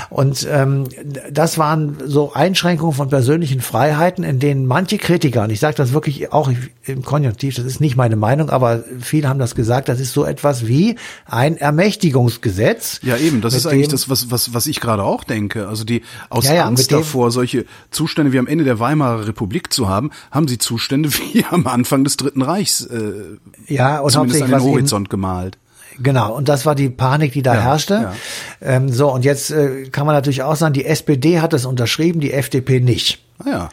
Und 0.08 0.46
ähm, 0.50 0.84
das 1.30 1.58
waren 1.58 1.98
so 2.06 2.32
Einschränkungen 2.32 2.94
von 2.94 3.10
persönlichen 3.10 3.60
Freiheiten, 3.60 4.24
in 4.24 4.38
denen 4.38 4.66
manche 4.66 4.98
Kritiker, 4.98 5.44
und 5.44 5.50
ich 5.50 5.60
sage 5.60 5.76
das 5.76 5.92
wirklich 5.92 6.32
auch 6.32 6.50
im 6.84 7.02
Konjunktiv, 7.02 7.54
das 7.56 7.64
ist 7.64 7.80
nicht 7.80 7.96
meine 7.96 8.16
Meinung, 8.16 8.50
aber 8.50 8.84
viele 9.00 9.28
haben 9.28 9.38
das 9.38 9.54
gesagt, 9.54 9.88
das 9.88 10.00
ist 10.00 10.12
so 10.12 10.24
etwas 10.24 10.66
wie 10.66 10.96
ein 11.26 11.56
Ermächtigungs 11.56 12.29
Verfassungsgesetz. 12.30 13.00
Ja, 13.02 13.16
eben, 13.16 13.40
das 13.40 13.54
ist 13.54 13.66
eigentlich 13.66 13.88
das, 13.88 14.08
was, 14.08 14.30
was, 14.30 14.54
was 14.54 14.66
ich 14.66 14.80
gerade 14.80 15.02
auch 15.02 15.24
denke. 15.24 15.68
Also 15.68 15.84
die 15.84 16.02
aus 16.28 16.46
ja, 16.46 16.54
ja, 16.54 16.64
Angst 16.66 16.92
davor, 16.92 17.30
solche 17.30 17.64
Zustände 17.90 18.32
wie 18.32 18.38
am 18.38 18.46
Ende 18.46 18.64
der 18.64 18.78
Weimarer 18.78 19.26
Republik 19.26 19.72
zu 19.72 19.88
haben, 19.88 20.10
haben 20.30 20.48
sie 20.48 20.58
Zustände 20.58 21.10
wie 21.32 21.44
am 21.50 21.66
Anfang 21.66 22.04
des 22.04 22.16
Dritten 22.16 22.42
Reichs 22.42 22.82
äh, 22.86 23.38
ja, 23.66 24.00
und 24.00 24.10
zumindest 24.10 24.42
an 24.42 24.50
den 24.50 24.62
Horizont 24.62 25.06
eben, 25.06 25.10
gemalt. 25.10 25.58
Genau, 25.98 26.34
und 26.34 26.48
das 26.48 26.64
war 26.64 26.74
die 26.74 26.88
Panik, 26.88 27.32
die 27.32 27.42
da 27.42 27.54
ja, 27.54 27.60
herrschte. 27.60 27.94
Ja. 27.94 28.14
Ähm, 28.62 28.88
so, 28.88 29.12
und 29.12 29.24
jetzt 29.24 29.50
äh, 29.50 29.84
kann 29.90 30.06
man 30.06 30.14
natürlich 30.14 30.42
auch 30.42 30.56
sagen, 30.56 30.72
die 30.72 30.86
SPD 30.86 31.40
hat 31.40 31.52
es 31.52 31.66
unterschrieben, 31.66 32.20
die 32.20 32.32
FDP 32.32 32.80
nicht. 32.80 33.22
Ah, 33.38 33.48
ja. 33.48 33.68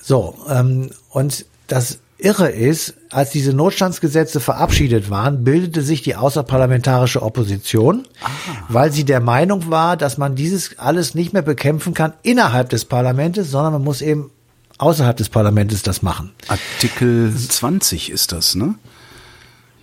So, 0.00 0.36
ähm, 0.48 0.90
und 1.10 1.46
das 1.66 1.98
Irre 2.18 2.48
ist, 2.48 2.94
als 3.10 3.30
diese 3.30 3.52
Notstandsgesetze 3.52 4.40
verabschiedet 4.40 5.10
waren, 5.10 5.44
bildete 5.44 5.82
sich 5.82 6.02
die 6.02 6.14
außerparlamentarische 6.14 7.22
Opposition, 7.22 8.06
ah. 8.22 8.28
weil 8.68 8.92
sie 8.92 9.04
der 9.04 9.20
Meinung 9.20 9.70
war, 9.70 9.96
dass 9.96 10.16
man 10.16 10.36
dieses 10.36 10.78
alles 10.78 11.14
nicht 11.14 11.32
mehr 11.32 11.42
bekämpfen 11.42 11.92
kann 11.92 12.12
innerhalb 12.22 12.68
des 12.68 12.84
Parlaments, 12.84 13.38
sondern 13.50 13.72
man 13.72 13.82
muss 13.82 14.00
eben 14.00 14.30
außerhalb 14.78 15.16
des 15.16 15.28
Parlaments 15.28 15.82
das 15.82 16.02
machen. 16.02 16.32
Artikel 16.48 17.32
20 17.34 18.10
ist 18.10 18.32
das, 18.32 18.54
ne? 18.54 18.74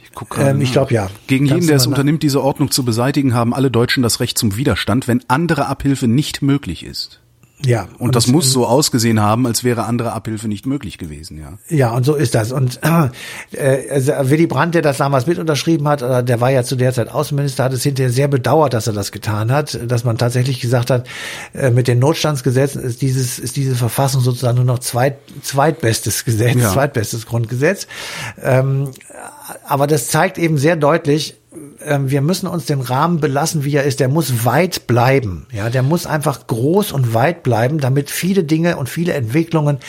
Ich, 0.04 0.38
ähm, 0.38 0.62
ich 0.62 0.74
glaube 0.74 0.94
ja. 0.94 1.10
Gegen 1.28 1.46
jeden, 1.46 1.68
der 1.68 1.78
es 1.78 1.88
unternimmt, 1.88 2.24
diese 2.24 2.42
Ordnung 2.42 2.70
zu 2.72 2.84
beseitigen, 2.84 3.34
haben 3.34 3.54
alle 3.54 3.72
Deutschen 3.72 4.04
das 4.04 4.20
Recht 4.20 4.38
zum 4.38 4.58
Widerstand, 4.58 5.08
wenn 5.08 5.24
andere 5.30 5.68
Abhilfe 5.68 6.08
nicht 6.08 6.42
möglich 6.42 6.84
ist. 6.84 7.21
Ja. 7.66 7.84
Und, 7.98 8.08
und 8.08 8.16
das, 8.16 8.28
muss 8.28 8.52
so 8.52 8.66
ausgesehen 8.66 9.20
haben, 9.20 9.46
als 9.46 9.64
wäre 9.64 9.86
andere 9.86 10.14
Abhilfe 10.14 10.48
nicht 10.48 10.66
möglich 10.66 10.98
gewesen, 10.98 11.40
ja. 11.40 11.58
Ja, 11.70 11.92
und 11.92 12.06
so 12.06 12.16
ist 12.16 12.34
das. 12.36 12.52
Und 12.52 12.80
äh, 12.84 13.90
also 13.90 14.14
Willy 14.24 14.48
Brandt, 14.48 14.76
der 14.76 14.82
das 14.82 14.98
damals 14.98 15.28
mit 15.28 15.38
unterschrieben 15.38 15.88
hat, 15.88 16.02
äh, 16.02 16.24
der 16.24 16.42
war 16.42 16.50
ja 16.50 16.64
zu 16.64 16.76
der 16.76 16.94
Zeit 16.94 17.10
Außenminister, 17.10 17.64
hat 17.64 17.74
es 17.74 17.84
hinterher 17.84 18.12
sehr 18.12 18.28
bedauert, 18.28 18.74
dass 18.74 18.88
er 18.88 18.94
das 18.94 19.12
getan 19.12 19.52
hat, 19.52 19.80
dass 19.88 20.04
man 20.04 20.18
tatsächlich 20.18 20.60
gesagt 20.60 20.90
hat, 20.90 21.08
äh, 21.54 21.70
mit 21.70 21.88
den 21.88 22.00
Notstandsgesetzen 22.00 22.82
ist 22.82 23.02
dieses 23.02 23.40
ist 23.40 23.56
diese 23.56 23.76
Verfassung 23.76 24.22
sozusagen 24.22 24.58
nur 24.58 24.66
noch 24.66 24.80
zweit, 24.80 25.18
zweitbestes 25.42 26.26
Gesetz, 26.26 26.56
ja. 26.56 26.72
zweitbestes 26.72 27.26
Grundgesetz. 27.26 27.88
Ähm, 28.42 28.92
aber 29.68 29.88
das 29.88 30.08
zeigt 30.08 30.38
eben 30.38 30.58
sehr 30.58 30.76
deutlich, 30.76 31.36
wir 31.52 32.22
müssen 32.22 32.48
uns 32.48 32.66
den 32.66 32.80
Rahmen 32.80 33.20
belassen, 33.20 33.66
wie 33.66 33.76
er 33.76 33.84
ist. 33.84 34.00
Der 34.00 34.08
muss 34.08 34.46
weit 34.46 34.88
bleiben. 34.88 35.48
Ja, 35.52 35.70
der 35.70 35.84
muss 35.84 36.06
einfach 36.06 36.48
groß 36.48 36.94
und 36.94 37.14
weit 37.14 37.44
bleiben, 37.44 37.80
damit 37.80 38.10
viele 38.10 38.46
Dinge 38.46 38.78
und 38.78 38.88
viele 38.88 39.14
Entwicklungen 39.14 39.80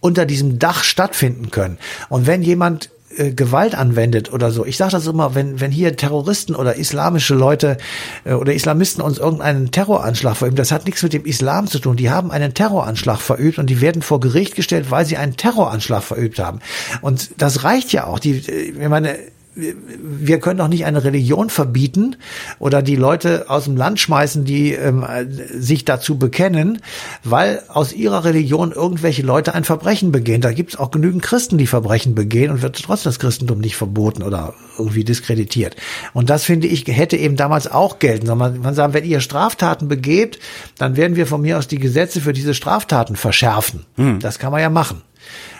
unter 0.00 0.24
diesem 0.24 0.58
Dach 0.58 0.82
stattfinden 0.82 1.50
können. 1.50 1.78
Und 2.08 2.26
wenn 2.26 2.42
jemand 2.42 2.90
äh, 3.16 3.32
Gewalt 3.32 3.74
anwendet 3.74 4.32
oder 4.32 4.50
so. 4.50 4.64
Ich 4.64 4.76
sage 4.76 4.92
das 4.92 5.06
immer, 5.06 5.34
wenn, 5.34 5.60
wenn 5.60 5.70
hier 5.70 5.96
Terroristen 5.96 6.54
oder 6.54 6.76
islamische 6.76 7.34
Leute 7.34 7.76
äh, 8.24 8.32
oder 8.32 8.54
Islamisten 8.54 9.02
uns 9.02 9.18
irgendeinen 9.18 9.70
Terroranschlag 9.70 10.36
verüben, 10.36 10.56
das 10.56 10.72
hat 10.72 10.86
nichts 10.86 11.02
mit 11.02 11.12
dem 11.12 11.26
Islam 11.26 11.66
zu 11.66 11.78
tun. 11.78 11.96
Die 11.96 12.10
haben 12.10 12.30
einen 12.30 12.54
Terroranschlag 12.54 13.20
verübt 13.20 13.58
und 13.58 13.68
die 13.68 13.80
werden 13.80 14.02
vor 14.02 14.20
Gericht 14.20 14.54
gestellt, 14.54 14.90
weil 14.90 15.04
sie 15.04 15.18
einen 15.18 15.36
Terroranschlag 15.36 16.02
verübt 16.02 16.38
haben. 16.38 16.60
Und 17.02 17.30
das 17.36 17.64
reicht 17.64 17.92
ja 17.92 18.06
auch. 18.06 18.18
Die, 18.18 18.38
äh, 18.38 18.72
ich 18.82 18.88
meine, 18.88 19.18
wir 19.54 20.40
können 20.40 20.58
doch 20.58 20.68
nicht 20.68 20.86
eine 20.86 21.04
Religion 21.04 21.50
verbieten 21.50 22.16
oder 22.58 22.80
die 22.82 22.96
Leute 22.96 23.50
aus 23.50 23.64
dem 23.64 23.76
Land 23.76 24.00
schmeißen, 24.00 24.44
die 24.44 24.72
ähm, 24.72 25.04
sich 25.52 25.84
dazu 25.84 26.18
bekennen, 26.18 26.80
weil 27.22 27.62
aus 27.68 27.92
ihrer 27.92 28.24
Religion 28.24 28.72
irgendwelche 28.72 29.22
Leute 29.22 29.54
ein 29.54 29.64
Verbrechen 29.64 30.10
begehen. 30.10 30.40
Da 30.40 30.52
gibt 30.52 30.72
es 30.72 30.78
auch 30.78 30.90
genügend 30.90 31.22
Christen, 31.22 31.58
die 31.58 31.66
Verbrechen 31.66 32.14
begehen 32.14 32.50
und 32.50 32.62
wird 32.62 32.82
trotzdem 32.82 33.10
das 33.10 33.18
Christentum 33.18 33.58
nicht 33.58 33.76
verboten 33.76 34.22
oder 34.22 34.54
irgendwie 34.78 35.04
diskreditiert. 35.04 35.76
Und 36.14 36.30
das 36.30 36.44
finde 36.44 36.66
ich 36.66 36.86
hätte 36.86 37.16
eben 37.16 37.36
damals 37.36 37.70
auch 37.70 37.98
gelten. 37.98 38.26
Man, 38.26 38.60
man 38.60 38.74
sagen, 38.74 38.94
wenn 38.94 39.04
ihr 39.04 39.20
Straftaten 39.20 39.86
begebt, 39.86 40.38
dann 40.78 40.96
werden 40.96 41.16
wir 41.16 41.26
von 41.26 41.42
mir 41.42 41.58
aus 41.58 41.68
die 41.68 41.78
Gesetze 41.78 42.20
für 42.22 42.32
diese 42.32 42.54
Straftaten 42.54 43.16
verschärfen. 43.16 43.84
Hm. 43.96 44.18
Das 44.20 44.38
kann 44.38 44.50
man 44.50 44.62
ja 44.62 44.70
machen 44.70 45.02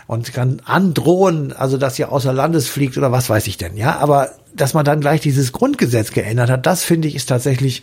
und 0.06 0.32
kann 0.32 0.60
androhen, 0.64 1.52
also 1.52 1.78
dass 1.78 1.98
ihr 1.98 2.12
außer 2.12 2.32
Landes 2.32 2.68
fliegt 2.68 2.98
oder 2.98 3.12
was 3.12 3.30
weiß 3.30 3.46
ich 3.46 3.56
denn, 3.56 3.76
ja. 3.76 3.98
Aber 3.98 4.30
dass 4.54 4.74
man 4.74 4.84
dann 4.84 5.00
gleich 5.00 5.20
dieses 5.20 5.52
Grundgesetz 5.52 6.12
geändert 6.12 6.50
hat, 6.50 6.66
das 6.66 6.84
finde 6.84 7.08
ich 7.08 7.14
ist 7.14 7.26
tatsächlich, 7.26 7.82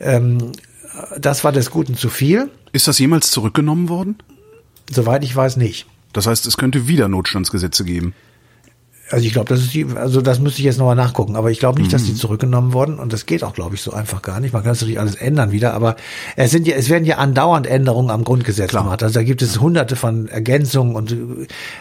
ähm, 0.00 0.52
das 1.18 1.44
war 1.44 1.52
des 1.52 1.70
Guten 1.70 1.96
zu 1.96 2.08
viel. 2.08 2.50
Ist 2.72 2.88
das 2.88 2.98
jemals 2.98 3.30
zurückgenommen 3.30 3.88
worden? 3.88 4.18
Soweit 4.90 5.24
ich 5.24 5.34
weiß 5.34 5.56
nicht. 5.56 5.86
Das 6.12 6.26
heißt, 6.26 6.46
es 6.46 6.56
könnte 6.56 6.86
wieder 6.86 7.08
Notstandsgesetze 7.08 7.84
geben. 7.84 8.14
Also 9.14 9.26
ich 9.26 9.32
glaube, 9.32 9.48
das 9.48 9.60
ist 9.60 9.72
die, 9.72 9.86
also 9.94 10.20
das 10.20 10.40
müsste 10.40 10.58
ich 10.58 10.64
jetzt 10.64 10.78
nochmal 10.78 10.96
nachgucken, 10.96 11.36
aber 11.36 11.52
ich 11.52 11.60
glaube 11.60 11.78
nicht, 11.78 11.90
mhm. 11.90 11.92
dass 11.92 12.04
die 12.04 12.14
zurückgenommen 12.14 12.72
wurden 12.72 12.98
und 12.98 13.12
das 13.12 13.26
geht 13.26 13.44
auch, 13.44 13.52
glaube 13.52 13.76
ich, 13.76 13.82
so 13.82 13.92
einfach 13.92 14.22
gar 14.22 14.40
nicht. 14.40 14.52
Man 14.52 14.62
kann 14.62 14.72
das 14.72 14.80
natürlich 14.80 14.98
alles 14.98 15.14
ändern 15.14 15.52
wieder, 15.52 15.72
aber 15.74 15.94
es 16.34 16.50
sind 16.50 16.66
ja, 16.66 16.74
es 16.74 16.88
werden 16.88 17.04
ja 17.04 17.18
andauernd 17.18 17.68
Änderungen 17.68 18.10
am 18.10 18.24
Grundgesetz 18.24 18.70
Klar. 18.70 18.82
gemacht. 18.82 19.04
Also 19.04 19.20
da 19.20 19.22
gibt 19.22 19.40
es 19.40 19.60
hunderte 19.60 19.94
von 19.94 20.26
Ergänzungen 20.26 20.96
und 20.96 21.16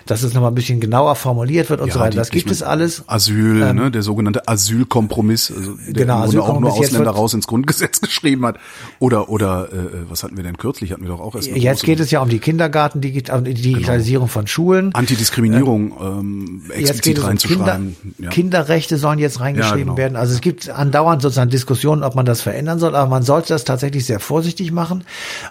dass 0.05 0.21
es 0.21 0.35
nochmal 0.35 0.51
ein 0.51 0.55
bisschen 0.55 0.79
genauer 0.79 1.15
formuliert 1.15 1.71
wird 1.71 1.81
und 1.81 1.87
ja, 1.87 1.93
so 1.95 1.99
weiter. 2.01 2.17
Das 2.17 2.29
gibt 2.29 2.51
es 2.51 2.61
alles. 2.61 3.03
Asyl, 3.07 3.63
ähm, 3.63 3.77
ne, 3.77 3.89
der 3.89 4.03
sogenannte 4.03 4.47
Asylkompromiss, 4.47 5.51
also 5.57 5.71
der 5.87 5.93
genau, 5.93 6.19
Asylkompromiss 6.19 6.71
auch 6.71 6.77
nur 6.77 6.85
Ausländer 6.85 7.11
raus 7.11 7.33
ins 7.33 7.47
Grundgesetz 7.47 7.99
geschrieben 8.01 8.45
hat. 8.45 8.57
Oder 8.99 9.29
oder 9.29 9.69
äh, 9.71 10.07
was 10.07 10.21
hatten 10.21 10.37
wir 10.37 10.43
denn 10.43 10.57
kürzlich? 10.57 10.91
Hatten 10.91 11.01
wir 11.01 11.09
doch 11.09 11.19
auch 11.19 11.33
erst. 11.33 11.47
Jetzt 11.47 11.83
geht 11.83 11.99
es 11.99 12.11
ja 12.11 12.21
um 12.21 12.29
die 12.29 12.39
Kindergarten, 12.39 13.01
die 13.01 13.11
Digitalisierung 13.11 14.27
genau. 14.27 14.33
von 14.33 14.45
Schulen, 14.45 14.93
Antidiskriminierung, 14.93 15.93
ähm, 15.99 16.61
explizit 16.69 17.13
explizit 17.13 17.22
reinzuschreiben. 17.23 17.95
Kinder, 18.01 18.23
ja. 18.23 18.29
Kinderrechte 18.29 18.97
sollen 18.97 19.19
jetzt 19.19 19.39
reingeschrieben 19.39 19.79
ja, 19.79 19.83
genau. 19.85 19.97
werden. 19.97 20.15
Also 20.15 20.33
es 20.33 20.41
gibt 20.41 20.69
andauernd 20.69 21.21
sozusagen 21.21 21.49
Diskussionen, 21.49 22.03
ob 22.03 22.15
man 22.15 22.25
das 22.25 22.41
verändern 22.41 22.79
soll, 22.79 22.95
aber 22.95 23.09
man 23.09 23.23
sollte 23.23 23.49
das 23.49 23.63
tatsächlich 23.63 24.05
sehr 24.05 24.19
vorsichtig 24.19 24.71
machen 24.71 25.03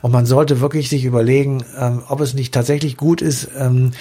und 0.02 0.12
man 0.12 0.26
sollte 0.26 0.61
wirklich 0.61 0.88
sich 0.88 1.04
überlegen, 1.04 1.64
ähm, 1.78 2.02
ob 2.08 2.20
es 2.20 2.35
nicht 2.35 2.52
tatsächlich 2.54 2.96
gut 2.96 3.22
ist, 3.22 3.48
ähm, 3.58 3.92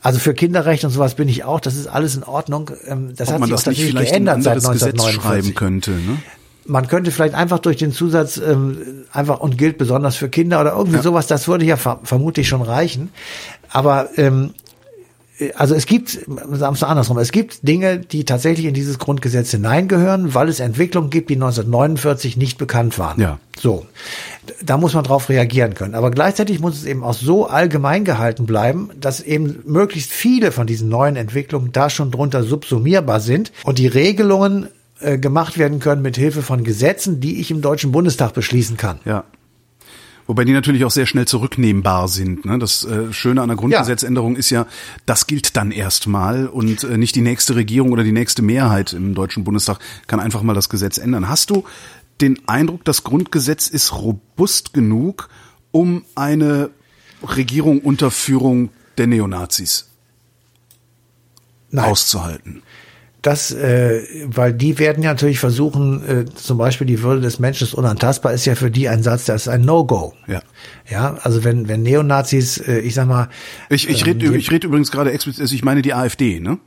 also 0.00 0.20
für 0.20 0.32
Kinderrechte 0.32 0.86
und 0.86 0.92
sowas 0.92 1.14
bin 1.14 1.28
ich 1.28 1.44
auch, 1.44 1.60
das 1.60 1.74
ist 1.74 1.88
alles 1.88 2.14
in 2.14 2.22
Ordnung. 2.22 2.70
Ähm, 2.86 3.14
das 3.16 3.28
ob 3.28 3.34
hat 3.34 3.40
man 3.40 3.48
sich 3.48 3.56
das 3.56 3.60
auch 3.62 3.64
tatsächlich 3.64 3.94
geändert 3.94 4.42
seit 4.42 4.56
1949. 4.56 5.22
schreiben 5.22 5.54
könnte, 5.54 5.90
ne? 5.90 6.18
man 6.68 6.86
könnte 6.86 7.10
vielleicht 7.10 7.34
einfach 7.34 7.58
durch 7.58 7.78
den 7.78 7.92
Zusatz 7.92 8.36
ähm, 8.36 8.76
einfach 9.12 9.40
und 9.40 9.58
gilt 9.58 9.78
besonders 9.78 10.16
für 10.16 10.28
Kinder 10.28 10.60
oder 10.60 10.72
irgendwie 10.72 10.98
Ja. 10.98 11.02
sowas, 11.02 11.26
das 11.26 11.48
würde 11.48 11.64
ja 11.64 11.76
ver 11.76 12.00
vermutlich 12.04 12.46
schon 12.46 12.62
reichen. 12.62 13.10
Aber 13.70 14.10
ähm, 14.16 14.54
also 15.54 15.74
es 15.74 15.86
gibt, 15.86 16.10
sagen 16.10 16.60
wir 16.60 16.70
es 16.72 16.82
andersrum, 16.82 17.18
es 17.18 17.32
gibt 17.32 17.66
Dinge, 17.66 17.98
die 17.98 18.24
tatsächlich 18.24 18.66
in 18.66 18.74
dieses 18.74 18.98
Grundgesetz 18.98 19.50
hineingehören, 19.50 20.34
weil 20.34 20.48
es 20.48 20.60
Entwicklungen 20.60 21.10
gibt, 21.10 21.30
die 21.30 21.34
1949 21.34 22.36
nicht 22.36 22.58
bekannt 22.58 22.98
waren. 22.98 23.20
Ja. 23.20 23.38
So. 23.58 23.86
Da 24.64 24.76
muss 24.78 24.94
man 24.94 25.04
drauf 25.04 25.28
reagieren 25.28 25.74
können. 25.74 25.94
Aber 25.94 26.10
gleichzeitig 26.10 26.60
muss 26.60 26.76
es 26.76 26.84
eben 26.84 27.04
auch 27.04 27.14
so 27.14 27.46
allgemein 27.46 28.04
gehalten 28.04 28.46
bleiben, 28.46 28.90
dass 28.98 29.20
eben 29.20 29.60
möglichst 29.64 30.10
viele 30.10 30.52
von 30.52 30.66
diesen 30.66 30.88
neuen 30.88 31.16
Entwicklungen 31.16 31.70
da 31.72 31.90
schon 31.90 32.10
drunter 32.10 32.42
subsumierbar 32.42 33.20
sind 33.20 33.52
und 33.64 33.78
die 33.78 33.86
Regelungen 33.86 34.68
äh, 35.00 35.18
gemacht 35.18 35.58
werden 35.58 35.78
können 35.78 36.02
mit 36.02 36.16
Hilfe 36.16 36.42
von 36.42 36.64
Gesetzen, 36.64 37.20
die 37.20 37.40
ich 37.40 37.50
im 37.50 37.60
Deutschen 37.60 37.92
Bundestag 37.92 38.34
beschließen 38.34 38.76
kann. 38.76 38.98
Ja. 39.04 39.24
Wobei 40.28 40.44
die 40.44 40.52
natürlich 40.52 40.84
auch 40.84 40.90
sehr 40.90 41.06
schnell 41.06 41.26
zurücknehmbar 41.26 42.06
sind. 42.06 42.44
Ne? 42.44 42.58
Das 42.58 42.84
äh, 42.84 43.14
Schöne 43.14 43.40
an 43.40 43.48
der 43.48 43.56
Grundgesetzänderung 43.56 44.36
ist 44.36 44.50
ja, 44.50 44.66
das 45.06 45.26
gilt 45.26 45.56
dann 45.56 45.70
erstmal 45.70 46.46
und 46.46 46.84
äh, 46.84 46.98
nicht 46.98 47.16
die 47.16 47.22
nächste 47.22 47.56
Regierung 47.56 47.92
oder 47.92 48.04
die 48.04 48.12
nächste 48.12 48.42
Mehrheit 48.42 48.92
im 48.92 49.14
Deutschen 49.14 49.42
Bundestag 49.42 49.78
kann 50.06 50.20
einfach 50.20 50.42
mal 50.42 50.52
das 50.52 50.68
Gesetz 50.68 50.98
ändern. 50.98 51.30
Hast 51.30 51.48
du 51.48 51.64
den 52.20 52.46
Eindruck, 52.46 52.84
das 52.84 53.04
Grundgesetz 53.04 53.68
ist 53.68 53.94
robust 53.94 54.74
genug, 54.74 55.30
um 55.70 56.04
eine 56.14 56.68
Regierung 57.22 57.80
unter 57.80 58.10
Führung 58.10 58.68
der 58.98 59.06
Neonazis 59.06 59.88
Nein. 61.70 61.86
auszuhalten? 61.86 62.62
Das, 63.20 63.50
äh, 63.50 64.02
weil 64.26 64.52
die 64.52 64.78
werden 64.78 65.02
ja 65.02 65.10
natürlich 65.10 65.40
versuchen, 65.40 66.04
äh, 66.08 66.24
zum 66.36 66.56
Beispiel 66.56 66.86
die 66.86 67.02
Würde 67.02 67.20
des 67.20 67.40
Menschen 67.40 67.64
ist 67.66 67.74
unantastbar, 67.74 68.32
ist 68.32 68.44
ja 68.44 68.54
für 68.54 68.70
die 68.70 68.88
ein 68.88 69.02
Satz, 69.02 69.24
das 69.24 69.42
ist 69.42 69.48
ein 69.48 69.62
No-Go. 69.62 70.14
Ja. 70.28 70.40
Ja, 70.88 71.18
also 71.22 71.42
wenn, 71.42 71.66
wenn 71.68 71.82
Neonazis, 71.82 72.58
äh, 72.58 72.78
ich 72.78 72.94
sag 72.94 73.08
mal. 73.08 73.28
Ich, 73.70 73.88
ich 73.88 74.02
ähm, 74.06 74.18
rede 74.20 74.36
ich 74.36 74.50
red 74.52 74.62
übrigens 74.62 74.92
gerade 74.92 75.10
explizit, 75.10 75.40
also 75.42 75.54
ich 75.54 75.64
meine 75.64 75.82
die 75.82 75.94
AfD, 75.94 76.38
ne? 76.38 76.58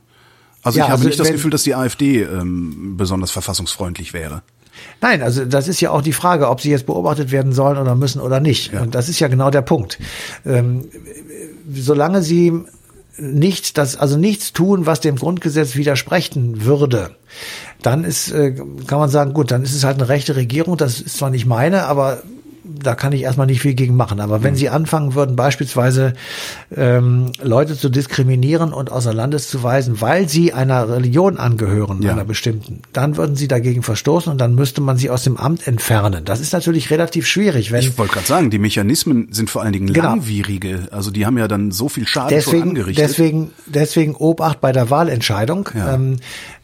Also 0.62 0.78
Ja, 0.78 0.84
ich 0.84 0.90
habe 0.90 0.98
also 0.98 1.08
nicht 1.08 1.18
das 1.18 1.28
wenn- 1.28 1.34
Gefühl, 1.34 1.50
dass 1.50 1.62
die 1.62 1.74
AfD 1.74 2.22
ähm, 2.22 2.96
besonders 2.98 3.30
verfassungsfreundlich 3.30 4.12
wäre. 4.12 4.42
Nein, 5.00 5.22
also 5.22 5.44
das 5.44 5.68
ist 5.68 5.80
ja 5.80 5.90
auch 5.90 6.02
die 6.02 6.12
Frage, 6.12 6.48
ob 6.48 6.60
sie 6.60 6.70
jetzt 6.70 6.86
beobachtet 6.86 7.30
werden 7.30 7.52
sollen 7.52 7.78
oder 7.78 7.94
müssen 7.94 8.20
oder 8.20 8.40
nicht. 8.40 8.72
Und 8.74 8.94
das 8.94 9.08
ist 9.08 9.20
ja 9.20 9.28
genau 9.28 9.50
der 9.50 9.62
Punkt. 9.62 9.98
Ähm, 10.46 10.86
solange 11.72 12.22
sie 12.22 12.52
nicht 13.18 13.78
das, 13.78 13.96
also 13.96 14.16
nichts 14.16 14.52
tun, 14.52 14.86
was 14.86 15.00
dem 15.00 15.16
Grundgesetz 15.16 15.76
widersprechen 15.76 16.64
würde, 16.64 17.16
dann 17.82 18.04
ist, 18.04 18.30
äh, 18.30 18.52
kann 18.86 18.98
man 18.98 19.10
sagen, 19.10 19.32
gut, 19.32 19.50
dann 19.50 19.62
ist 19.62 19.74
es 19.74 19.84
halt 19.84 19.98
eine 19.98 20.08
rechte 20.08 20.36
Regierung. 20.36 20.76
Das 20.76 21.00
ist 21.00 21.18
zwar 21.18 21.30
nicht 21.30 21.46
meine, 21.46 21.84
aber 21.84 22.22
da 22.64 22.94
kann 22.94 23.12
ich 23.12 23.22
erstmal 23.22 23.46
nicht 23.46 23.60
viel 23.60 23.74
gegen 23.74 23.96
machen. 23.96 24.20
Aber 24.20 24.42
wenn 24.42 24.54
sie 24.54 24.68
anfangen 24.68 25.14
würden, 25.14 25.34
beispielsweise 25.36 26.14
ähm, 26.74 27.32
Leute 27.42 27.76
zu 27.76 27.88
diskriminieren 27.88 28.72
und 28.72 28.90
außer 28.92 29.12
Landes 29.12 29.48
zu 29.48 29.62
weisen, 29.62 30.00
weil 30.00 30.28
sie 30.28 30.52
einer 30.52 30.88
Religion 30.88 31.38
angehören, 31.38 32.02
Ja. 32.02 32.12
einer 32.12 32.24
bestimmten, 32.24 32.82
dann 32.92 33.16
würden 33.16 33.36
sie 33.36 33.48
dagegen 33.48 33.82
verstoßen 33.82 34.30
und 34.30 34.38
dann 34.40 34.54
müsste 34.54 34.80
man 34.80 34.96
sie 34.96 35.10
aus 35.10 35.24
dem 35.24 35.36
Amt 35.36 35.66
entfernen. 35.66 36.24
Das 36.24 36.40
ist 36.40 36.52
natürlich 36.52 36.90
relativ 36.90 37.26
schwierig, 37.26 37.72
wenn 37.72 37.80
Ich 37.80 37.98
wollte 37.98 38.14
gerade 38.14 38.26
sagen, 38.26 38.50
die 38.50 38.58
Mechanismen 38.58 39.28
sind 39.32 39.50
vor 39.50 39.62
allen 39.62 39.72
Dingen 39.72 39.92
Genau. 39.92 40.10
langwierige. 40.10 40.88
Also 40.90 41.10
die 41.10 41.26
haben 41.26 41.38
ja 41.38 41.48
dann 41.48 41.70
so 41.72 41.88
viel 41.88 42.06
Schaden 42.06 42.28
schon 42.30 42.52
deswegen, 42.52 42.68
angerichtet. 42.70 43.04
deswegen, 43.04 43.50
deswegen 43.66 44.14
Obacht 44.14 44.60
bei 44.60 44.72
der 44.72 44.88
Wahlentscheidung. 44.90 45.68
Ja. 45.74 45.94
Ähm, 45.94 46.16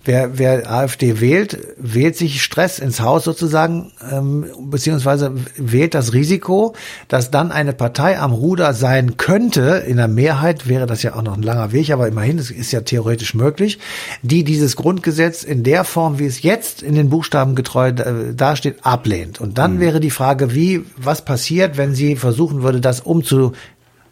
wer, 0.08 0.38
wer 0.38 0.72
AfD 0.72 1.20
wählt, 1.20 1.58
wählt 1.76 2.16
sich 2.16 2.42
Stress 2.42 2.78
ins 2.78 3.00
Haus 3.00 3.24
sozusagen, 3.24 3.92
ähm, 4.10 4.46
beziehungsweise 4.58 5.34
wählt 5.56 5.94
das 5.94 6.14
Risiko, 6.14 6.74
dass 7.08 7.30
dann 7.30 7.52
eine 7.52 7.74
Partei 7.74 8.18
am 8.18 8.32
Ruder 8.32 8.72
sein 8.72 9.18
könnte. 9.18 9.84
In 9.86 9.98
der 9.98 10.08
Mehrheit 10.08 10.66
wäre 10.66 10.86
das 10.86 11.02
ja 11.02 11.14
auch 11.14 11.22
noch 11.22 11.36
ein 11.36 11.42
langer 11.42 11.72
Weg, 11.72 11.90
aber 11.92 12.08
immerhin, 12.08 12.38
es 12.38 12.50
ist 12.50 12.72
ja 12.72 12.80
theoretisch 12.80 13.34
möglich, 13.34 13.78
die 14.22 14.44
dieses 14.44 14.76
Grundgesetz 14.76 15.44
in 15.44 15.62
der 15.62 15.84
Form, 15.84 16.18
wie 16.18 16.26
es 16.26 16.42
jetzt 16.42 16.82
in 16.82 16.94
den 16.94 17.10
Buchstaben 17.10 17.54
getreu 17.54 17.88
äh, 17.88 18.34
dasteht, 18.34 18.86
ablehnt. 18.86 19.40
Und 19.40 19.58
dann 19.58 19.78
wäre 19.78 20.00
die 20.00 20.10
Frage, 20.10 20.54
wie, 20.54 20.84
was 20.96 21.22
passiert, 21.22 21.76
wenn 21.76 21.94
sie 21.94 22.16
versuchen 22.16 22.62
würde, 22.62 22.80
das 22.80 23.00
umzu 23.00 23.52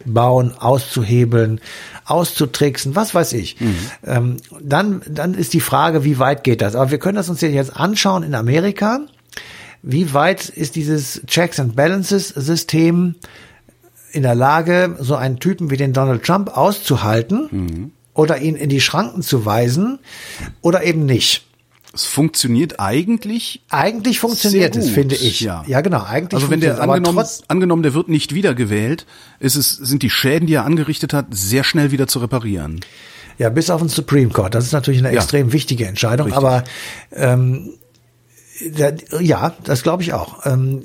bauen, 0.06 0.52
auszuhebeln, 0.58 1.60
auszutricksen, 2.04 2.94
was 2.94 3.14
weiß 3.14 3.32
ich. 3.34 3.56
Ähm, 4.06 4.36
dann, 4.60 5.02
dann 5.08 5.34
ist 5.34 5.52
die 5.52 5.60
Frage, 5.60 6.04
wie 6.04 6.18
weit 6.18 6.44
geht 6.44 6.62
das? 6.62 6.74
Aber 6.74 6.90
wir 6.90 6.98
können 6.98 7.16
das 7.16 7.28
uns 7.28 7.40
jetzt 7.40 7.76
anschauen 7.76 8.22
in 8.22 8.34
Amerika. 8.34 9.00
Wie 9.82 10.12
weit 10.14 10.48
ist 10.48 10.74
dieses 10.76 11.22
Checks 11.26 11.60
and 11.60 11.76
Balances 11.76 12.28
System 12.28 13.14
in 14.12 14.22
der 14.22 14.34
Lage, 14.34 14.96
so 14.98 15.14
einen 15.14 15.38
Typen 15.38 15.70
wie 15.70 15.76
den 15.76 15.92
Donald 15.92 16.24
Trump 16.24 16.56
auszuhalten 16.56 17.92
oder 18.14 18.38
ihn 18.40 18.56
in 18.56 18.68
die 18.68 18.80
Schranken 18.80 19.22
zu 19.22 19.44
weisen 19.44 19.98
oder 20.62 20.82
eben 20.84 21.06
nicht? 21.06 21.45
Es 21.96 22.04
funktioniert 22.04 22.78
eigentlich. 22.78 23.62
Eigentlich 23.70 24.20
funktioniert 24.20 24.76
es, 24.76 24.90
finde 24.90 25.16
ich. 25.16 25.40
ja. 25.40 25.64
ja 25.66 25.80
genau. 25.80 26.04
Eigentlich 26.04 26.34
Also 26.34 26.50
wenn 26.50 26.60
der 26.60 26.80
angenommen, 26.80 27.24
angenommen, 27.48 27.82
der 27.82 27.94
wird 27.94 28.08
nicht 28.08 28.34
wiedergewählt, 28.34 29.06
ist 29.40 29.56
es, 29.56 29.70
sind 29.72 30.02
die 30.02 30.10
Schäden, 30.10 30.46
die 30.46 30.54
er 30.54 30.64
angerichtet 30.64 31.12
hat, 31.12 31.26
sehr 31.30 31.64
schnell 31.64 31.90
wieder 31.90 32.06
zu 32.06 32.18
reparieren. 32.20 32.80
Ja, 33.38 33.48
bis 33.48 33.68
auf 33.70 33.80
den 33.80 33.88
Supreme 33.88 34.30
Court. 34.30 34.54
Das 34.54 34.64
ist 34.64 34.72
natürlich 34.72 35.00
eine 35.00 35.12
Ja. 35.12 35.16
extrem 35.20 35.52
wichtige 35.52 35.86
Entscheidung. 35.86 36.26
Richtig. 36.26 36.36
Aber 36.38 36.64
ähm, 37.12 37.74
ja, 39.20 39.54
das 39.64 39.82
glaube 39.82 40.02
ich 40.02 40.12
auch. 40.12 40.46
Ähm, 40.46 40.84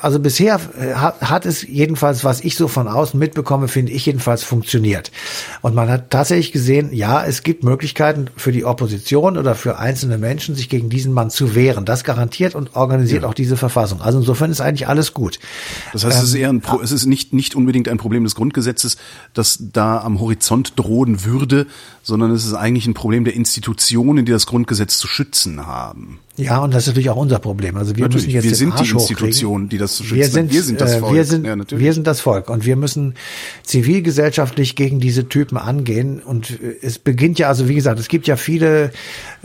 also 0.00 0.20
bisher 0.20 0.60
äh, 0.78 0.94
hat, 0.94 1.46
es 1.46 1.62
jedenfalls, 1.62 2.24
was 2.24 2.40
ich 2.40 2.56
so 2.56 2.68
von 2.68 2.88
außen 2.88 3.18
mitbekomme, 3.18 3.68
finde 3.68 3.92
ich 3.92 4.06
jedenfalls 4.06 4.42
funktioniert. 4.42 5.10
Und 5.62 5.74
man 5.74 5.88
hat 5.88 6.10
tatsächlich 6.10 6.52
gesehen, 6.52 6.92
ja, 6.92 7.24
es 7.24 7.42
gibt 7.42 7.64
Möglichkeiten 7.64 8.28
für 8.36 8.52
die 8.52 8.64
Opposition 8.64 9.36
oder 9.36 9.54
für 9.54 9.78
einzelne 9.78 10.18
Menschen, 10.18 10.54
sich 10.54 10.68
gegen 10.68 10.90
diesen 10.90 11.12
Mann 11.12 11.30
zu 11.30 11.54
wehren. 11.54 11.84
Das 11.84 12.04
garantiert 12.04 12.54
und 12.54 12.76
organisiert 12.76 13.24
auch 13.24 13.34
diese 13.34 13.56
Verfassung. 13.56 14.00
Also 14.00 14.18
insofern 14.18 14.50
ist 14.50 14.60
eigentlich 14.60 14.88
alles 14.88 15.14
gut. 15.14 15.38
Das 15.92 16.04
heißt, 16.04 16.18
es 16.18 16.30
ist 16.30 16.34
eher 16.34 16.50
ein 16.50 16.60
Pro 16.60 16.80
es 16.80 16.92
ist 16.92 17.06
nicht, 17.06 17.32
nicht 17.32 17.54
unbedingt 17.54 17.88
ein 17.88 17.98
Problem 17.98 18.24
des 18.24 18.34
Grundgesetzes, 18.34 18.96
das 19.34 19.58
da 19.72 20.00
am 20.00 20.20
Horizont 20.20 20.72
drohen 20.76 21.24
würde, 21.24 21.66
sondern 22.02 22.30
es 22.30 22.44
ist 22.44 22.54
eigentlich 22.54 22.86
ein 22.86 22.94
Problem 22.94 23.24
der 23.24 23.34
Institutionen, 23.34 24.24
die 24.24 24.32
das 24.32 24.46
Grundgesetz 24.46 24.98
zu 24.98 25.06
schützen 25.06 25.66
haben. 25.66 26.18
Ja, 26.36 26.58
und 26.58 26.72
das 26.72 26.84
ist 26.84 26.88
natürlich 26.88 27.10
auch 27.10 27.16
unser 27.16 27.38
Problem. 27.38 27.76
Also 27.76 27.96
wir 27.96 28.04
Natürlich, 28.04 28.26
müssen 28.26 28.34
jetzt 28.34 28.44
wir 28.44 28.54
sind 28.54 28.74
die 28.74 28.78
Arsch 28.78 28.94
hochkriegen. 28.94 29.26
Institution, 29.26 29.68
die 29.68 29.78
das 29.80 29.96
zu 29.96 30.04
schützen 30.04 30.18
wir 30.18 30.28
sind, 30.28 30.52
Wir 30.52 30.62
sind 30.62 30.80
das 30.80 30.94
äh, 30.94 31.00
Volk. 31.00 31.14
Wir 31.14 31.24
sind, 31.24 31.46
Ja, 31.46 31.56
wir 31.68 31.92
sind 31.92 32.06
das 32.06 32.20
Volk 32.20 32.50
und 32.50 32.64
wir 32.64 32.76
müssen 32.76 33.14
zivilgesellschaftlich 33.64 34.76
gegen 34.76 35.00
diese 35.00 35.28
Typen 35.28 35.56
angehen. 35.56 36.20
Und 36.20 36.50
äh, 36.50 36.76
es 36.82 36.98
beginnt 36.98 37.38
ja, 37.38 37.48
also 37.48 37.68
wie 37.68 37.74
gesagt, 37.74 37.98
es 37.98 38.08
gibt 38.08 38.26
ja 38.26 38.36
viele 38.36 38.90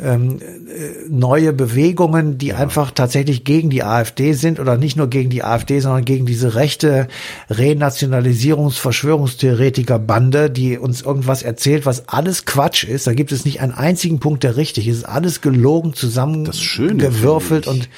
ähm, 0.01 0.39
äh, 0.39 1.09
neue 1.09 1.53
Bewegungen, 1.53 2.37
die 2.37 2.53
einfach 2.53 2.91
tatsächlich 2.91 3.43
gegen 3.43 3.69
die 3.69 3.83
AfD 3.83 4.33
sind 4.33 4.59
oder 4.59 4.77
nicht 4.77 4.97
nur 4.97 5.07
gegen 5.07 5.29
die 5.29 5.43
AfD, 5.43 5.79
sondern 5.79 6.05
gegen 6.05 6.25
diese 6.25 6.55
rechte 6.55 7.07
Renationalisierungs-Verschwörungstheoretiker-Bande, 7.49 10.49
die 10.49 10.77
uns 10.77 11.01
irgendwas 11.01 11.43
erzählt, 11.43 11.85
was 11.85 12.09
alles 12.09 12.45
Quatsch 12.45 12.83
ist. 12.83 13.07
Da 13.07 13.13
gibt 13.13 13.31
es 13.31 13.45
nicht 13.45 13.61
einen 13.61 13.71
einzigen 13.71 14.19
Punkt, 14.19 14.43
der 14.43 14.57
richtig 14.57 14.87
ist. 14.87 15.05
Alles 15.05 15.41
gelogen, 15.41 15.93
zusammengewürfelt 15.93 17.67
und 17.67 17.89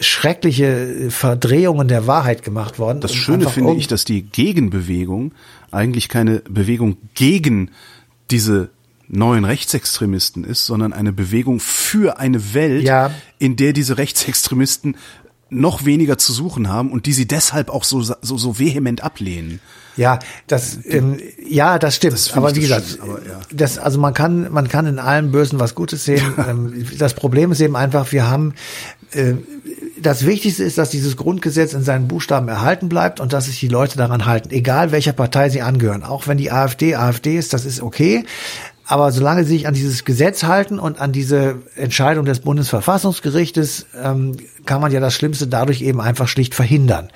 schreckliche 0.00 1.10
Verdrehungen 1.10 1.88
der 1.88 2.06
Wahrheit 2.06 2.42
gemacht 2.42 2.78
worden. 2.78 3.00
Das 3.00 3.14
Schöne 3.14 3.48
finde 3.48 3.74
ich, 3.74 3.86
dass 3.86 4.04
die 4.04 4.22
Gegenbewegung 4.22 5.32
eigentlich 5.70 6.08
keine 6.08 6.40
Bewegung 6.48 6.96
gegen 7.14 7.70
diese 8.30 8.70
neuen 9.08 9.44
Rechtsextremisten 9.44 10.44
ist, 10.44 10.66
sondern 10.66 10.92
eine 10.92 11.12
Bewegung 11.12 11.60
für 11.60 12.18
eine 12.18 12.54
Welt, 12.54 12.82
Ja. 12.84 13.10
in 13.38 13.56
der 13.56 13.72
diese 13.72 13.98
Rechtsextremisten 13.98 14.96
noch 15.48 15.84
weniger 15.84 16.18
zu 16.18 16.32
suchen 16.32 16.68
haben 16.68 16.90
und 16.90 17.06
die 17.06 17.12
sie 17.12 17.28
deshalb 17.28 17.70
auch 17.70 17.84
so, 17.84 18.02
so, 18.02 18.16
so 18.20 18.58
vehement 18.58 19.04
ablehnen. 19.04 19.60
Ja, 19.96 20.18
das, 20.46 20.78
ähm, 20.84 21.18
ja, 21.48 21.78
das 21.78 21.96
stimmt. 21.96 22.14
Das 22.14 22.32
aber 22.34 22.54
wie 22.54 22.60
gesagt, 22.60 22.86
Schöne, 22.86 23.02
aber 23.02 23.18
ja. 23.26 23.40
das, 23.50 23.78
also 23.78 23.98
man 23.98 24.12
kann, 24.12 24.52
man 24.52 24.68
kann 24.68 24.86
in 24.86 24.98
allem 24.98 25.30
Bösen 25.30 25.58
was 25.58 25.74
Gutes 25.74 26.04
sehen. 26.04 26.34
ähm, 26.48 26.84
das 26.98 27.14
Problem 27.14 27.52
ist 27.52 27.60
eben 27.60 27.76
einfach, 27.76 28.10
wir 28.12 28.28
haben, 28.28 28.50
äh, 28.50 28.95
das 30.00 30.26
Wichtigste 30.26 30.64
ist, 30.64 30.78
dass 30.78 30.90
dieses 30.90 31.16
Grundgesetz 31.16 31.72
in 31.72 31.82
seinen 31.82 32.08
Buchstaben 32.08 32.48
erhalten 32.48 32.88
bleibt 32.88 33.20
und 33.20 33.32
dass 33.32 33.46
sich 33.46 33.60
die 33.60 33.68
Leute 33.68 33.96
daran 33.96 34.26
halten, 34.26 34.50
egal 34.50 34.92
welcher 34.92 35.12
Partei 35.12 35.48
sie 35.48 35.62
angehören. 35.62 36.02
Auch 36.02 36.26
wenn 36.26 36.38
die 36.38 36.50
AfD 36.50 36.94
AfD 36.96 37.38
ist, 37.38 37.52
das 37.52 37.64
ist 37.64 37.80
okay. 37.80 38.24
Aber 38.88 39.10
solange 39.10 39.42
sie 39.44 39.54
sich 39.54 39.66
an 39.66 39.74
dieses 39.74 40.04
Gesetz 40.04 40.44
halten 40.44 40.78
und 40.78 41.00
an 41.00 41.10
diese 41.10 41.56
Entscheidung 41.74 42.24
des 42.24 42.40
Bundesverfassungsgerichtes, 42.40 43.86
ähm, 44.00 44.36
kann 44.64 44.80
man 44.80 44.92
ja 44.92 45.00
das 45.00 45.14
Schlimmste 45.14 45.48
dadurch 45.48 45.82
eben 45.82 46.00
einfach 46.00 46.28
schlicht 46.28 46.54
verhindern. 46.54 47.08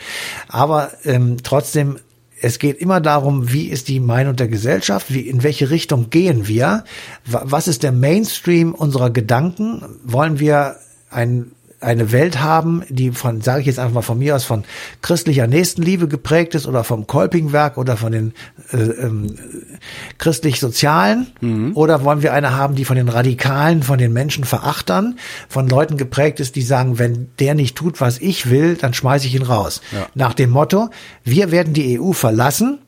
Aber 0.48 0.90
ähm, 1.04 1.36
trotzdem 1.42 1.98
es 2.42 2.58
geht 2.58 2.78
immer 2.78 3.02
darum, 3.02 3.52
wie 3.52 3.66
ist 3.66 3.88
die 3.88 4.00
Meinung 4.00 4.34
der 4.34 4.48
Gesellschaft, 4.48 5.12
wie, 5.12 5.20
in 5.20 5.42
welche 5.42 5.68
Richtung 5.68 6.08
gehen 6.08 6.48
wir, 6.48 6.84
Wa- 7.26 7.42
was 7.44 7.68
ist 7.68 7.82
der 7.82 7.92
Mainstream 7.92 8.74
unserer 8.74 9.10
Gedanken, 9.10 9.82
wollen 10.04 10.38
wir 10.40 10.76
ein 11.10 11.52
eine 11.80 12.12
Welt 12.12 12.40
haben, 12.40 12.82
die 12.88 13.10
von, 13.10 13.40
sage 13.40 13.60
ich 13.60 13.66
jetzt 13.66 13.78
einfach 13.78 13.94
mal 13.94 14.02
von 14.02 14.18
mir 14.18 14.36
aus, 14.36 14.44
von 14.44 14.64
christlicher 15.00 15.46
Nächstenliebe 15.46 16.08
geprägt 16.08 16.54
ist 16.54 16.66
oder 16.66 16.84
vom 16.84 17.06
Kolpingwerk 17.06 17.78
oder 17.78 17.96
von 17.96 18.12
den 18.12 18.34
äh, 18.72 18.76
ähm, 18.76 19.36
christlich-sozialen? 20.18 21.28
Mhm. 21.40 21.72
Oder 21.74 22.04
wollen 22.04 22.22
wir 22.22 22.34
eine 22.34 22.54
haben, 22.54 22.74
die 22.74 22.84
von 22.84 22.96
den 22.96 23.08
Radikalen, 23.08 23.82
von 23.82 23.98
den 23.98 24.12
Menschenverachtern, 24.12 25.18
von 25.48 25.68
Leuten 25.68 25.96
geprägt 25.96 26.38
ist, 26.40 26.54
die 26.54 26.62
sagen, 26.62 26.98
wenn 26.98 27.28
der 27.38 27.54
nicht 27.54 27.76
tut, 27.76 28.00
was 28.00 28.18
ich 28.18 28.50
will, 28.50 28.76
dann 28.76 28.92
schmeiße 28.92 29.26
ich 29.26 29.34
ihn 29.34 29.42
raus. 29.42 29.80
Ja. 29.92 30.06
Nach 30.14 30.34
dem 30.34 30.50
Motto, 30.50 30.90
wir 31.24 31.50
werden 31.50 31.72
die 31.72 31.98
EU 31.98 32.12
verlassen, 32.12 32.78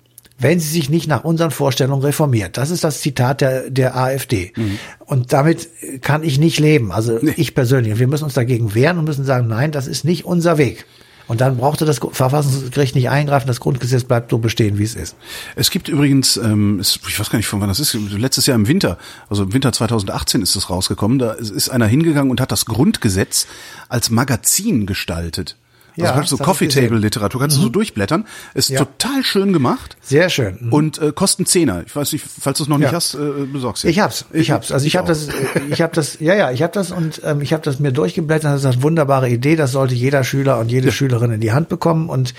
wenn 0.43 0.61
sie 0.61 0.69
sich 0.69 0.91
nicht 0.91 1.09
nach 1.09 1.25
unseren 1.25 1.51
Vorstellungen 1.51 2.03
reformiert. 2.03 2.57
Das 2.57 2.71
ist 2.71 2.85
das 2.85 3.01
Zitat 3.01 3.41
der, 3.41 3.71
der 3.71 3.97
AfD. 3.97 4.53
Mhm. 4.57 4.79
Und 5.01 5.33
damit 5.33 5.69
kann 6.01 6.23
ich 6.23 6.39
nicht 6.39 6.59
leben. 6.59 6.93
Also 6.93 7.19
nee. 7.21 7.35
ich 7.37 7.55
persönlich. 7.55 7.99
Wir 7.99 8.09
müssen 8.09 8.25
uns 8.25 8.35
dagegen 8.35 8.75
wehren 8.75 8.99
und 8.99 9.05
müssen 9.05 9.25
sagen, 9.25 9.47
nein, 9.49 9.73
das 9.73 9.87
ist 9.87 10.05
nicht 10.05 10.25
unser 10.25 10.59
Weg. 10.59 10.87
Und 11.29 11.41
dann 11.41 11.57
brauchte 11.57 11.85
das 11.85 11.99
Verfassungsgericht 11.99 12.95
nicht 12.95 13.09
eingreifen, 13.09 13.47
das 13.47 13.61
Grundgesetz 13.61 14.05
bleibt 14.05 14.31
so 14.31 14.39
bestehen, 14.39 14.79
wie 14.79 14.83
es 14.83 14.95
ist. 14.95 15.17
Es 15.55 15.71
gibt 15.71 15.89
übrigens, 15.89 16.37
ähm, 16.37 16.81
ich 16.81 17.19
weiß 17.19 17.31
gar 17.31 17.39
nicht, 17.39 17.47
von 17.47 17.61
wann 17.61 17.69
das 17.69 17.81
ist, 17.81 17.95
letztes 17.95 18.47
Jahr 18.47 18.57
im 18.57 18.69
Winter, 18.69 18.99
also 19.31 19.45
im 19.45 19.55
Winter 19.55 19.73
2018 19.73 20.43
ist 20.43 20.57
es 20.57 20.69
rausgekommen, 20.69 21.19
da 21.19 21.33
ist 21.33 21.69
einer 21.69 21.87
hingegangen 21.87 22.31
und 22.31 22.41
hat 22.41 22.53
das 22.53 22.67
Grundgesetz 22.67 23.47
als 23.89 24.11
Magazin 24.11 24.85
gestaltet. 24.85 25.57
Also 25.97 26.05
ja, 26.05 26.13
also 26.13 26.37
so 26.37 26.43
Coffee 26.43 26.69
Table 26.69 26.99
Literatur, 26.99 27.41
kannst 27.41 27.57
mhm. 27.57 27.61
du 27.61 27.65
so 27.65 27.69
mhm. 27.69 27.73
durchblättern. 27.73 28.27
Ist 28.55 28.71
ja. 28.71 28.79
total 28.79 29.23
schön 29.25 29.53
gemacht. 29.53 29.97
Sehr 30.01 30.31
schön. 30.31 30.59
Mhm. 30.61 30.73
Und 30.73 30.99
äh, 30.99 31.13
kosten 31.13 31.47
Zehner. 31.47 31.83
Ich 31.87 31.95
weiß 31.95 32.13
nicht, 32.13 32.25
falls 32.41 32.59
du 32.59 32.65
es 32.65 32.69
noch 32.69 32.79
nicht 32.79 32.91
ja. 32.91 32.97
hast, 32.97 33.15
äh, 33.15 33.19
besorgst 33.53 33.85
du. 33.85 33.89
Ich 33.89 34.01
hab's, 34.01 34.25
ich, 34.33 34.43
ich 34.43 34.51
hab's. 34.51 34.73
Also 34.73 34.87
ich, 34.87 34.95
ich 34.95 34.97
habe 34.97 35.09
das, 35.09 35.29
ich 35.71 35.83
habe 35.83 35.95
das, 35.95 36.19
ja, 36.21 36.35
ja, 36.35 36.51
ich 36.51 36.63
habe 36.63 36.73
das 36.73 36.93
und 36.93 37.21
ähm, 37.25 37.41
ich 37.41 37.53
habe 37.53 37.63
das 37.63 37.79
mir 37.79 37.93
durchgeblättert. 37.93 38.53
Das 38.53 38.61
ist 38.61 38.67
eine 38.67 38.83
wunderbare 38.83 39.29
Idee. 39.29 39.57
Das 39.57 39.73
sollte 39.73 39.95
jeder 39.95 40.25
Schüler 40.25 40.59
und 40.59 40.71
jede 40.71 40.93
Schülerin 40.93 41.33
in 41.33 41.41
die 41.41 41.53
Hand 41.53 41.69
bekommen 41.69 42.09
und 42.09 42.35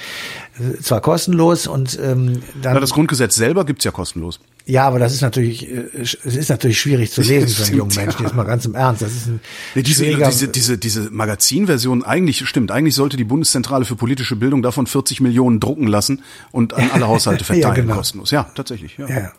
äh, 0.59 0.81
zwar 0.81 1.01
kostenlos 1.01 1.67
und 1.67 1.97
ähm, 2.01 2.41
dann. 2.61 2.73
Na, 2.73 2.79
das 2.79 2.91
Grundgesetz 2.91 3.35
selber 3.35 3.65
gibt's 3.65 3.85
ja 3.85 3.91
kostenlos. 3.91 4.39
Ja, 4.65 4.87
aber 4.87 4.97
das 4.97 5.13
ist 5.13 5.21
natürlich, 5.21 5.69
äh, 5.69 5.89
es 5.93 6.13
ist 6.13 6.49
natürlich 6.49 6.79
schwierig 6.79 7.11
zu 7.11 7.21
lesen 7.23 7.49
für 7.49 7.63
einen 7.65 7.77
jungen 7.77 7.95
Menschen. 7.95 8.23
Jetzt 8.23 8.35
mal 8.35 8.43
ganz 8.43 8.65
im 8.65 8.75
Ernst. 8.75 9.01
Das 9.01 9.11
ist 9.11 9.27
ein 9.27 9.41
nee, 9.75 9.81
diese, 9.81 10.05
diese, 10.05 10.47
diese, 10.47 10.77
diese 10.77 11.11
Magazinversion, 11.11 12.03
eigentlich 12.03 12.47
stimmt, 12.47 12.71
eigentlich 12.71 12.95
sollte 12.95 13.17
die 13.17 13.25
Bundeszentrale 13.25 13.85
für 13.85 13.95
politische 13.95 14.35
Bildung 14.35 14.61
davon 14.61 14.87
40 14.87 15.21
Millionen 15.21 15.59
drucken 15.59 15.87
lassen 15.87 16.23
und 16.51 16.73
an 16.73 16.91
alle 16.93 17.07
Haushalte 17.07 17.43
verteilen 17.43 17.75
ja, 17.75 17.81
genau. 17.81 17.95
kostenlos. 17.95 18.31
Ja, 18.31 18.49
tatsächlich. 18.55 18.97
Ja. 18.97 19.09
ja. 19.09 19.31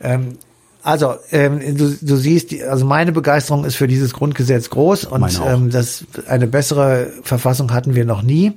Ähm, 0.00 0.38
also 0.82 1.16
ähm, 1.30 1.76
du, 1.76 1.96
du 2.00 2.16
siehst, 2.16 2.54
also 2.62 2.86
meine 2.86 3.12
Begeisterung 3.12 3.64
ist 3.64 3.76
für 3.76 3.86
dieses 3.86 4.14
Grundgesetz 4.14 4.70
groß 4.70 5.04
und 5.04 5.40
ähm, 5.46 5.70
das 5.70 6.04
eine 6.26 6.46
bessere 6.46 7.08
Verfassung 7.22 7.72
hatten 7.72 7.94
wir 7.94 8.06
noch 8.06 8.22
nie 8.22 8.52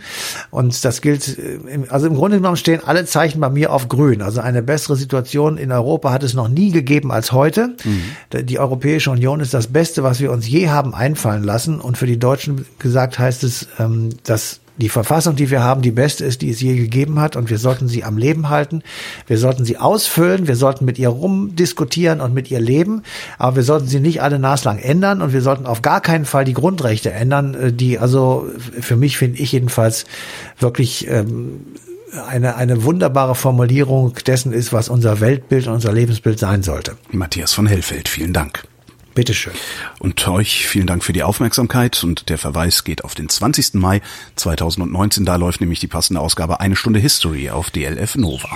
und 0.50 0.86
das 0.86 1.02
gilt. 1.02 1.38
Äh, 1.38 1.60
also 1.90 2.08
im 2.08 2.16
Grunde 2.16 2.38
genommen 2.38 2.56
stehen 2.56 2.82
alle 2.86 3.06
Zeichen 3.06 3.42
bei 3.42 3.50
mir 3.50 3.74
auf 3.74 3.90
Grün. 3.90 4.22
Also 4.22 4.40
eine 4.40 4.64
bessere 4.64 4.96
Situation 4.96 5.58
in 5.58 5.72
Europa 5.72 6.12
hat 6.12 6.24
es 6.24 6.34
noch 6.34 6.48
nie 6.48 6.72
gegeben 6.72 7.12
als 7.12 7.34
heute. 7.34 7.76
Mhm. 7.84 8.46
Die 8.46 8.60
Europäische 8.60 9.12
Union 9.12 9.42
ist 9.42 9.54
das 9.54 9.68
Beste, 9.68 10.04
was 10.04 10.20
wir 10.20 10.32
uns 10.32 10.48
je 10.48 10.70
haben 10.70 10.96
einfallen 10.96 11.44
lassen 11.44 11.82
und 11.82 11.98
für 11.98 12.08
die 12.08 12.20
Deutschen 12.20 12.66
gesagt 12.80 13.20
heißt 13.20 13.44
es, 13.44 13.68
ähm, 13.80 14.10
dass 14.24 14.62
die 14.78 14.90
Verfassung, 14.90 15.36
die 15.36 15.52
wir 15.52 15.64
haben, 15.64 15.82
die 15.82 15.92
beste 15.92 16.26
ist, 16.26 16.42
die 16.42 16.50
es 16.50 16.62
je 16.62 16.76
gegeben 16.76 17.20
hat 17.20 17.36
und 17.36 17.50
wir 17.50 17.58
sollten 17.58 17.88
sie 17.88 18.04
am 18.04 18.18
Leben 18.18 18.50
halten. 18.50 18.82
Wir 19.28 19.38
sollten 19.38 19.66
sie 19.66 19.78
ausfüllen, 19.78 20.48
wir 20.48 20.56
sollten 20.56 20.86
mit 20.86 20.98
ihr 20.98 21.10
rumdiskutieren 21.10 22.22
und 22.22 22.34
mit 22.34 22.50
ihr 22.50 22.60
leben, 22.60 23.04
aber 23.38 23.58
wir 23.58 23.64
sollten 23.64 23.88
sie 23.88 24.00
nicht 24.00 24.22
alle 24.22 24.40
naslang 24.40 24.80
ändern 24.80 25.22
und 25.22 25.34
wir 25.34 25.42
sollten 25.42 25.68
auf 25.68 25.82
gar 25.82 26.02
keinen 26.02 26.26
Fall 26.26 26.46
die 26.46 26.54
Grundrechte 26.54 27.12
ändern, 27.12 27.54
äh, 27.54 27.74
die 27.74 28.00
also 28.00 28.48
für 28.80 28.96
mich 28.96 29.18
finde 29.18 29.40
ich 29.40 29.52
jedenfalls 29.52 30.06
wirklich 30.60 31.08
ähm, 31.08 31.62
eine, 32.28 32.56
eine 32.56 32.84
wunderbare 32.84 33.36
Formulierung 33.36 34.14
dessen 34.26 34.54
ist, 34.54 34.74
was 34.74 34.90
unser 34.90 35.20
Weltbild 35.20 35.68
und 35.68 35.74
unser 35.74 35.94
Lebensbild 35.94 36.40
sein 36.40 36.64
sollte. 36.64 36.98
Matthias 37.12 37.54
von 37.54 37.68
Hellfeld, 37.68 38.08
vielen 38.08 38.34
Dank. 38.34 38.64
Bitteschön. 39.14 39.54
Und 40.00 40.28
euch 40.28 40.68
vielen 40.68 40.88
Dank 40.88 41.04
für 41.04 41.14
die 41.14 41.24
Aufmerksamkeit 41.24 42.04
und 42.04 42.30
der 42.30 42.38
Verweis 42.38 42.84
geht 42.84 43.04
auf 43.04 43.16
den 43.16 43.30
20. 43.30 43.76
Mai 43.76 44.02
2019. 44.36 45.26
Da 45.26 45.36
läuft 45.36 45.62
nämlich 45.62 45.80
die 45.80 45.88
passende 45.88 46.20
Ausgabe 46.22 46.60
Eine 46.60 46.76
Stunde 46.76 47.00
History 47.00 47.50
auf 47.50 47.70
DLF 47.70 48.16
Nova. 48.16 48.50